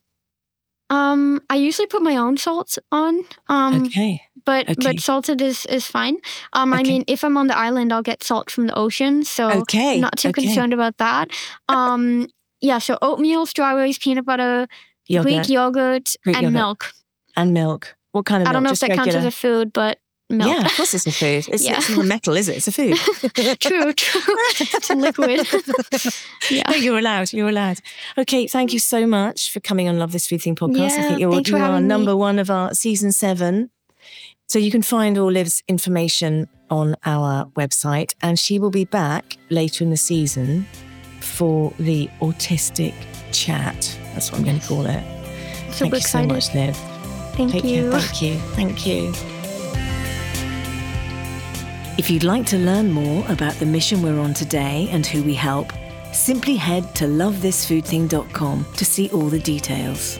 Um, 0.89 1.41
I 1.49 1.55
usually 1.55 1.87
put 1.87 2.01
my 2.01 2.17
own 2.17 2.37
salt 2.37 2.77
on. 2.91 3.23
Um, 3.47 3.85
okay. 3.85 4.21
But 4.45 4.69
okay. 4.69 4.75
but 4.83 4.99
salted 4.99 5.41
is 5.41 5.65
is 5.67 5.87
fine. 5.87 6.17
Um, 6.53 6.73
okay. 6.73 6.81
I 6.81 6.83
mean, 6.83 7.03
if 7.07 7.23
I'm 7.23 7.37
on 7.37 7.47
the 7.47 7.57
island, 7.57 7.93
I'll 7.93 8.03
get 8.03 8.23
salt 8.23 8.51
from 8.51 8.67
the 8.67 8.77
ocean, 8.77 9.23
so 9.23 9.49
okay. 9.61 9.99
not 9.99 10.17
too 10.17 10.29
okay. 10.29 10.43
concerned 10.43 10.73
about 10.73 10.97
that. 10.97 11.31
Um, 11.69 12.27
yeah. 12.61 12.79
So 12.79 12.97
oatmeal, 13.01 13.45
strawberries, 13.45 13.97
peanut 13.97 14.25
butter, 14.25 14.67
yogurt. 15.07 15.31
Greek 15.31 15.49
yogurt, 15.49 16.15
Greek 16.23 16.35
and 16.35 16.43
yogurt. 16.43 16.53
milk. 16.53 16.91
And 17.35 17.53
milk. 17.53 17.95
What 18.11 18.25
kind 18.25 18.43
of? 18.43 18.49
I 18.49 18.53
don't 18.53 18.63
know 18.63 18.69
Just 18.69 18.83
if 18.83 18.89
that 18.89 18.97
regular? 18.97 19.13
counts 19.13 19.25
as 19.25 19.33
a 19.33 19.35
food, 19.35 19.73
but 19.73 19.99
Yeah, 20.39 20.65
of 20.65 20.71
course 20.73 20.93
it's 20.93 21.07
a 21.07 21.11
food. 21.11 21.47
It's, 21.49 21.63
yeah. 21.63 21.77
it's 21.77 21.89
not 21.89 21.99
a 21.99 22.03
metal, 22.03 22.35
is 22.35 22.49
it? 22.49 22.57
It's 22.57 22.67
a 22.67 22.71
food. 22.71 22.95
true, 23.59 23.93
true. 23.93 24.21
It's 24.59 24.89
a 24.89 24.95
liquid. 24.95 25.47
yeah. 26.51 26.69
No, 26.69 26.75
you're 26.75 26.97
allowed. 26.97 27.33
You're 27.33 27.49
allowed. 27.49 27.79
Okay, 28.17 28.47
thank 28.47 28.73
you 28.73 28.79
so 28.79 29.05
much 29.05 29.51
for 29.51 29.59
coming 29.59 29.87
on 29.87 29.99
Love 29.99 30.11
This 30.11 30.27
Food 30.27 30.41
Thing 30.41 30.55
podcast. 30.55 30.77
Yeah, 30.77 30.85
I 30.85 31.07
think 31.07 31.19
you're, 31.19 31.41
you 31.41 31.57
are 31.57 31.79
number 31.79 32.11
me. 32.11 32.17
one 32.17 32.39
of 32.39 32.49
our 32.49 32.73
season 32.73 33.11
seven. 33.11 33.69
So 34.47 34.59
you 34.59 34.71
can 34.71 34.81
find 34.81 35.17
all 35.17 35.31
Liv's 35.31 35.63
information 35.67 36.47
on 36.69 36.95
our 37.05 37.45
website, 37.55 38.13
and 38.21 38.37
she 38.37 38.59
will 38.59 38.71
be 38.71 38.85
back 38.85 39.37
later 39.49 39.83
in 39.83 39.89
the 39.89 39.97
season 39.97 40.65
for 41.21 41.73
the 41.79 42.09
autistic 42.21 42.93
chat. 43.31 43.97
That's 44.13 44.31
what 44.31 44.39
I'm 44.39 44.45
going 44.45 44.59
to 44.59 44.67
call 44.67 44.85
it. 44.85 45.03
Super 45.71 45.89
Thank 45.89 45.93
excited. 45.95 46.31
you 46.31 46.41
so 46.41 46.51
much, 46.51 46.55
Liv. 46.55 46.77
Thank 47.35 47.51
Take 47.51 47.63
you. 47.63 47.89
Care. 47.89 47.99
Thank 47.99 48.21
you. 48.21 48.37
Thank 48.55 48.85
you. 48.85 49.42
If 51.95 52.09
you'd 52.09 52.23
like 52.23 52.47
to 52.47 52.57
learn 52.57 52.91
more 52.91 53.23
about 53.29 53.53
the 53.55 53.67
mission 53.67 54.01
we're 54.01 54.19
on 54.19 54.33
today 54.33 54.87
and 54.91 55.05
who 55.05 55.21
we 55.21 55.35
help, 55.35 55.71
simply 56.11 56.55
head 56.55 56.95
to 56.95 57.05
lovethisfoodthing.com 57.05 58.65
to 58.75 58.85
see 58.85 59.09
all 59.11 59.29
the 59.29 59.39
details. 59.39 60.17